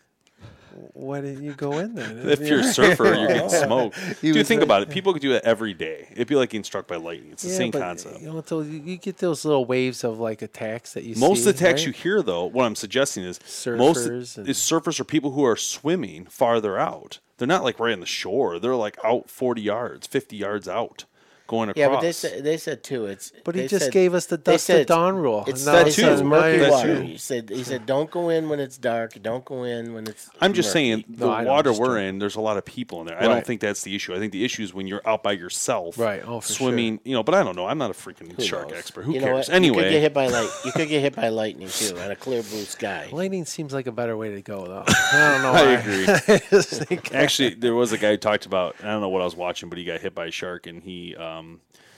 Why 0.92 1.20
didn't 1.20 1.42
you 1.42 1.52
go 1.52 1.78
in 1.78 1.94
there? 1.96 2.16
If 2.30 2.40
you're 2.40 2.60
a 2.60 2.64
surfer, 2.64 3.04
you're 3.14 3.26
getting 3.26 3.48
smoked. 3.66 3.98
He 4.20 4.30
Dude, 4.32 4.46
think 4.46 4.60
like- 4.60 4.64
about 4.66 4.82
it. 4.82 4.90
People 4.90 5.12
could 5.12 5.20
do 5.20 5.32
it 5.32 5.42
every 5.44 5.74
day. 5.74 6.06
It'd 6.12 6.28
be 6.28 6.36
like 6.36 6.50
getting 6.50 6.64
struck 6.64 6.86
by 6.86 6.94
lightning. 6.96 7.32
It's 7.32 7.42
the 7.42 7.48
Yeah, 7.50 7.56
same 7.56 7.70
but, 7.72 7.80
concept. 7.80 8.20
You 8.20 8.28
know, 8.28 8.36
until 8.38 8.64
you, 8.64 8.80
you 8.80 8.96
get 8.96 9.18
those 9.18 9.44
little 9.44 9.64
waves 9.64 10.04
of 10.04 10.20
like 10.20 10.42
attacks 10.42 10.92
that 10.92 11.02
you 11.04 11.14
see. 11.16 11.20
Most 11.20 11.40
of 11.46 11.48
attacks 11.56 11.80
right? 11.80 11.86
you 11.88 11.92
hear, 11.92 12.22
though, 12.22 12.44
what 12.44 12.64
I'm 12.64 12.76
suggesting 12.76 13.24
is 13.24 13.40
most 13.66 14.06
Surfers 14.08 14.38
and- 14.38 14.48
is 14.48 14.58
surfers 14.58 15.00
are 15.00 15.04
people 15.04 15.32
who 15.32 15.44
are 15.44 15.56
swimming 15.56 16.26
farther 16.26 16.78
out. 16.78 17.18
They're 17.38 17.48
not 17.48 17.64
like 17.64 17.80
right 17.80 17.92
on 17.92 18.00
the 18.00 18.06
shore. 18.06 18.58
They're 18.60 18.76
like 18.76 18.96
out 19.04 19.28
40 19.28 19.60
yards, 19.62 20.06
50 20.06 20.36
yards 20.36 20.68
out, 20.68 21.04
going 21.50 21.68
across. 21.68 21.80
Yeah, 21.80 21.88
but 21.88 22.00
they 22.00 22.12
said 22.12 22.44
they 22.44 22.56
said 22.56 22.82
too. 22.84 23.06
It's 23.06 23.32
But 23.44 23.54
he 23.56 23.66
just 23.66 23.86
said- 23.86 23.92
gave 23.92 24.14
us 24.14 24.26
the 24.26 24.38
dusk 24.38 24.66
to 24.68 24.84
dawn 24.84 25.16
rule. 25.16 25.44
It's 25.48 25.66
Now 25.66 25.72
that 25.72 25.86
he 25.88 25.92
he 25.92 26.00
says 26.02 26.20
too. 26.20 26.26
murky 26.26 26.58
That's 26.58 26.70
water. 26.72 26.96
true. 26.96 27.04
He 27.06 27.16
said 27.18 27.50
he 27.50 27.64
said 27.64 27.86
don't 27.86 28.10
go 28.10 28.28
in 28.28 28.48
when 28.48 28.60
it's 28.60 28.78
dark. 28.78 29.20
Don't 29.20 29.44
go 29.44 29.64
in 29.64 29.92
when 29.94 30.06
it's. 30.06 30.30
I'm 30.40 30.52
just 30.54 30.70
saying 30.72 31.04
the 31.08 31.26
No, 31.26 31.44
water 31.50 31.72
we're 31.72 31.98
in, 31.98 32.18
there's 32.20 32.36
a 32.36 32.40
lot 32.40 32.56
of 32.56 32.64
people 32.64 33.00
in 33.00 33.06
there. 33.08 33.18
I 33.20 33.26
don't 33.26 33.44
think 33.44 33.60
that's 33.60 33.82
the 33.82 33.94
issue. 33.96 34.14
I 34.14 34.18
think 34.18 34.32
the 34.32 34.44
issue 34.44 34.62
is 34.62 34.72
when 34.72 34.86
you're 34.86 35.02
out 35.06 35.22
by 35.22 35.32
yourself, 35.32 35.98
Right. 35.98 36.22
Oh, 36.24 36.40
for 36.40 36.52
swimming. 36.52 37.00
You 37.04 37.14
know, 37.14 37.22
but 37.22 37.34
I 37.34 37.42
don't 37.42 37.56
know. 37.56 37.66
I'm 37.66 37.78
not 37.78 37.90
a 37.90 37.94
freaking 37.94 38.32
Who 38.32 38.42
shark 38.42 38.68
knows? 38.70 38.78
expert. 38.78 39.02
Who 39.02 39.12
You 39.14 39.20
know 39.20 39.26
cares? 39.26 39.48
what? 39.48 39.62
you 39.62 39.72
could 39.74 39.90
get 39.90 40.00
hit 40.00 40.14
by 40.14 40.26
light. 40.28 40.48
You 40.64 40.72
could 40.72 40.88
get 40.88 41.00
hit 41.00 41.16
by 41.16 41.28
lightning 41.28 41.68
too 41.68 41.98
on 41.98 42.10
a 42.10 42.16
clear 42.16 42.42
blue 42.42 42.64
sky. 42.64 43.08
Lightning 43.10 43.44
seems 43.44 43.72
like 43.72 43.86
a 43.86 43.92
better 43.92 44.16
way 44.16 44.30
to 44.34 44.42
go, 44.42 44.66
though. 44.66 44.84
I 45.12 45.32
don't 45.32 45.42
know. 45.42 45.52
I 45.52 45.64
why. 45.64 45.70
agree. 45.72 46.04
I 46.36 46.40
just 46.50 47.12
Actually, 47.12 47.54
there 47.64 47.74
was 47.74 47.92
a 47.92 47.98
guy 47.98 48.10
who 48.12 48.16
talked 48.16 48.46
about. 48.46 48.76
I 48.82 48.86
don't 48.92 49.00
know 49.00 49.08
what 49.08 49.22
I 49.22 49.24
was 49.24 49.36
watching, 49.36 49.68
but 49.68 49.78
he 49.78 49.84
got 49.84 50.00
hit 50.00 50.14
by 50.14 50.26
a 50.26 50.30
shark 50.30 50.66
and 50.66 50.82
he 50.82 51.16
um, 51.16 51.39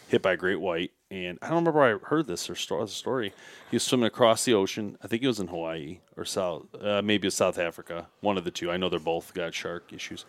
hit 0.09 0.23
by 0.23 0.33
a 0.33 0.37
great 0.37 0.61
white. 0.61 0.93
And 1.11 1.39
I 1.43 1.47
don't 1.47 1.57
remember 1.57 1.79
where 1.81 1.97
I 1.97 2.09
heard 2.09 2.27
this 2.27 2.49
or 2.49 2.55
story. 2.55 3.33
He 3.71 3.77
was 3.77 3.83
swimming 3.83 4.07
across 4.07 4.45
the 4.45 4.55
ocean. 4.55 4.97
I 5.03 5.09
think 5.09 5.23
he 5.23 5.29
was 5.29 5.41
in 5.41 5.49
Hawaii 5.49 6.01
or 6.17 6.25
South, 6.25 6.67
uh, 6.81 7.03
maybe 7.03 7.29
it's 7.29 7.37
South 7.37 7.59
Africa. 7.59 8.09
One 8.21 8.39
of 8.39 8.45
the 8.45 8.51
two. 8.51 8.71
I 8.71 8.77
know 8.77 8.89
they're 8.89 8.99
both 8.99 9.35
got 9.35 9.55
shark 9.55 9.93
issues. 9.93 10.25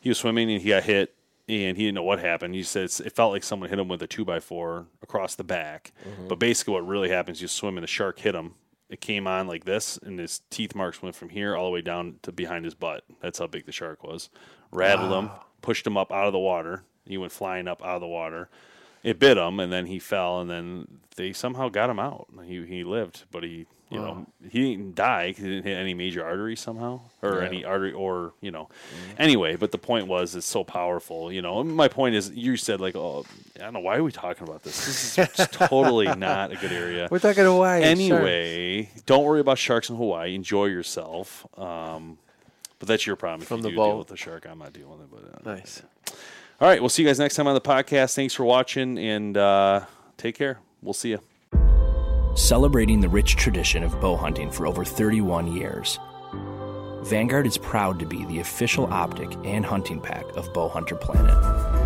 He 0.00 0.08
was 0.08 0.18
swimming 0.18 0.50
and 0.50 0.60
he 0.60 0.68
got 0.70 0.84
hit, 0.84 1.14
and 1.48 1.76
he 1.76 1.84
didn't 1.84 1.94
know 1.94 2.02
what 2.02 2.18
happened. 2.18 2.54
He 2.54 2.62
said 2.62 2.84
it 2.84 3.12
felt 3.14 3.32
like 3.32 3.44
someone 3.44 3.68
hit 3.68 3.78
him 3.78 3.88
with 3.88 4.02
a 4.02 4.06
two 4.06 4.24
by 4.24 4.40
four 4.40 4.86
across 5.02 5.36
the 5.36 5.44
back. 5.44 5.92
But 6.28 6.38
basically, 6.38 6.74
what 6.74 6.86
really 6.86 7.08
happens, 7.08 7.40
you 7.40 7.48
swim 7.48 7.76
and 7.76 7.84
the 7.84 7.88
shark 7.88 8.18
hit 8.18 8.34
him 8.34 8.54
it 8.88 9.00
came 9.00 9.26
on 9.26 9.46
like 9.46 9.64
this, 9.64 9.98
and 9.98 10.18
his 10.18 10.40
teeth 10.50 10.74
marks 10.74 11.02
went 11.02 11.16
from 11.16 11.30
here 11.30 11.56
all 11.56 11.64
the 11.64 11.70
way 11.70 11.82
down 11.82 12.16
to 12.22 12.32
behind 12.32 12.64
his 12.64 12.74
butt. 12.74 13.04
That's 13.20 13.38
how 13.38 13.46
big 13.46 13.66
the 13.66 13.72
shark 13.72 14.04
was. 14.04 14.30
Rattled 14.70 15.12
him, 15.12 15.30
pushed 15.60 15.86
him 15.86 15.96
up 15.96 16.12
out 16.12 16.26
of 16.26 16.32
the 16.32 16.38
water. 16.38 16.84
He 17.06 17.18
went 17.18 17.32
flying 17.32 17.68
up 17.68 17.82
out 17.82 17.96
of 17.96 18.00
the 18.00 18.06
water. 18.06 18.48
It 19.02 19.18
bit 19.18 19.36
him, 19.36 19.60
and 19.60 19.72
then 19.72 19.86
he 19.86 19.98
fell, 19.98 20.40
and 20.40 20.50
then 20.50 20.98
they 21.16 21.32
somehow 21.32 21.68
got 21.68 21.90
him 21.90 21.98
out. 22.00 22.26
He 22.44 22.64
he 22.66 22.82
lived, 22.84 23.24
but 23.30 23.44
he 23.44 23.66
you 23.88 23.98
know 24.00 24.26
he 24.50 24.72
didn't 24.72 24.96
die 24.96 25.28
because 25.28 25.44
he 25.44 25.50
didn't 25.50 25.64
hit 25.64 25.76
any 25.76 25.94
major 25.94 26.24
artery 26.24 26.56
somehow 26.56 27.00
or 27.22 27.40
any 27.40 27.64
artery 27.64 27.92
or 27.92 28.32
you 28.40 28.50
know. 28.50 28.68
Anyway 29.16 29.54
but 29.54 29.70
the 29.70 29.78
point 29.78 30.08
was 30.08 30.34
it's 30.34 30.46
so 30.46 30.64
powerful 30.64 31.32
you 31.32 31.40
know. 31.40 31.62
My 31.62 31.86
point 31.86 32.16
is 32.16 32.30
you 32.30 32.56
said 32.56 32.80
like 32.80 32.96
oh 32.96 33.24
i 33.56 33.60
don't 33.60 33.74
know 33.74 33.80
why 33.80 33.96
are 33.96 34.02
we 34.02 34.10
talking 34.10 34.46
about 34.48 34.64
this? 34.64 35.14
This 35.14 35.38
is 35.38 35.46
totally 35.52 36.12
not 36.16 36.50
a 36.50 36.56
good 36.56 36.72
area. 36.72 37.06
We're 37.10 37.20
talking 37.20 37.44
Hawaii. 37.44 37.84
anyway 37.84 38.90
don't 39.06 39.24
worry 39.24 39.40
about 39.40 39.58
sharks 39.58 39.88
in 39.88 39.94
hawaii. 39.94 40.34
Enjoy 40.34 40.64
yourself. 40.66 41.46
Um, 41.56 42.18
but 42.80 42.88
that's 42.88 43.06
your 43.06 43.14
problem 43.14 43.42
if 43.42 43.48
From 43.48 43.58
you 43.58 43.70
the 43.70 43.70
deal 43.70 43.98
with 43.98 44.08
the 44.08 44.16
shark. 44.16 44.46
I'm 44.50 44.58
not 44.58 44.72
dealing 44.72 44.98
with 44.98 45.22
it 45.22 45.42
but 45.44 45.48
uh, 45.48 45.54
Nice. 45.54 45.82
All 46.60 46.68
right 46.68 46.80
we'll 46.80 46.88
see 46.88 47.02
you 47.02 47.08
guys 47.08 47.18
next 47.18 47.34
time 47.36 47.46
on 47.46 47.54
the 47.54 47.60
podcast 47.60 48.14
thanks 48.14 48.34
for 48.34 48.44
watching 48.44 48.98
and 48.98 49.36
uh, 49.36 49.84
take 50.16 50.36
care 50.36 50.58
we'll 50.82 50.94
see 50.94 51.10
you 51.10 51.20
Celebrating 52.36 53.00
the 53.00 53.08
rich 53.08 53.36
tradition 53.36 53.82
of 53.82 53.98
bow 53.98 54.14
hunting 54.14 54.50
for 54.50 54.66
over 54.66 54.84
31 54.84 55.56
years. 55.56 55.98
Vanguard 57.02 57.46
is 57.46 57.56
proud 57.56 57.98
to 57.98 58.04
be 58.04 58.26
the 58.26 58.40
official 58.40 58.92
optic 58.92 59.32
and 59.44 59.64
hunting 59.64 60.00
pack 60.02 60.24
of 60.36 60.52
Bowhunter 60.52 61.00
Planet. 61.00 61.85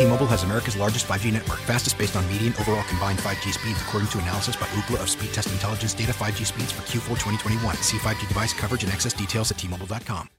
T-Mobile 0.00 0.28
has 0.28 0.44
America's 0.44 0.78
largest 0.78 1.04
5G 1.06 1.30
network, 1.30 1.58
fastest 1.58 1.98
based 1.98 2.16
on 2.16 2.26
median 2.26 2.54
overall 2.58 2.82
combined 2.84 3.18
5G 3.18 3.52
speeds, 3.52 3.82
according 3.82 4.08
to 4.08 4.18
analysis 4.18 4.56
by 4.56 4.64
Ookla 4.68 4.98
of 5.02 5.08
Speedtest 5.08 5.52
Intelligence 5.52 5.92
data. 5.92 6.12
5G 6.12 6.46
speeds 6.46 6.72
for 6.72 6.80
Q4 6.84 7.20
2021. 7.20 7.76
See 7.76 7.98
5G 7.98 8.26
device 8.26 8.54
coverage 8.54 8.82
and 8.82 8.90
access 8.90 9.12
details 9.12 9.50
at 9.50 9.58
T-Mobile.com. 9.58 10.30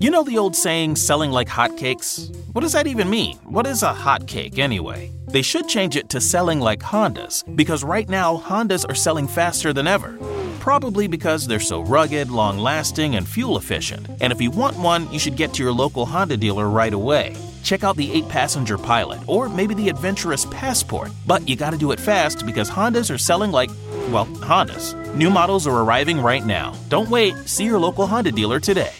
You 0.00 0.10
know 0.10 0.24
the 0.24 0.36
old 0.38 0.56
saying, 0.56 0.96
selling 0.96 1.30
like 1.30 1.46
hotcakes? 1.46 2.34
What 2.52 2.62
does 2.62 2.72
that 2.72 2.88
even 2.88 3.08
mean? 3.08 3.36
What 3.44 3.64
is 3.64 3.84
a 3.84 3.92
hotcake 3.92 4.58
anyway? 4.58 5.12
They 5.28 5.42
should 5.42 5.68
change 5.68 5.94
it 5.94 6.08
to 6.08 6.20
selling 6.20 6.58
like 6.58 6.80
Hondas, 6.80 7.44
because 7.54 7.84
right 7.84 8.08
now 8.08 8.38
Hondas 8.38 8.84
are 8.90 8.96
selling 8.96 9.28
faster 9.28 9.72
than 9.72 9.86
ever. 9.86 10.18
Probably 10.58 11.06
because 11.06 11.46
they're 11.46 11.60
so 11.60 11.82
rugged, 11.82 12.32
long 12.32 12.58
lasting, 12.58 13.14
and 13.14 13.28
fuel 13.28 13.56
efficient. 13.56 14.08
And 14.20 14.32
if 14.32 14.40
you 14.40 14.50
want 14.50 14.76
one, 14.80 15.08
you 15.12 15.20
should 15.20 15.36
get 15.36 15.54
to 15.54 15.62
your 15.62 15.72
local 15.72 16.04
Honda 16.04 16.36
dealer 16.36 16.68
right 16.68 16.92
away. 16.92 17.36
Check 17.64 17.82
out 17.82 17.96
the 17.96 18.12
8 18.12 18.28
passenger 18.28 18.78
Pilot, 18.78 19.20
or 19.26 19.48
maybe 19.48 19.74
the 19.74 19.88
adventurous 19.88 20.44
Passport. 20.44 21.10
But 21.26 21.48
you 21.48 21.56
gotta 21.56 21.76
do 21.76 21.90
it 21.90 21.98
fast 21.98 22.46
because 22.46 22.70
Hondas 22.70 23.12
are 23.12 23.18
selling 23.18 23.50
like, 23.50 23.70
well, 24.10 24.26
Hondas. 24.26 24.94
New 25.16 25.30
models 25.30 25.66
are 25.66 25.82
arriving 25.82 26.20
right 26.20 26.46
now. 26.46 26.74
Don't 26.88 27.10
wait, 27.10 27.34
see 27.48 27.64
your 27.64 27.78
local 27.78 28.06
Honda 28.06 28.30
dealer 28.30 28.60
today. 28.60 28.92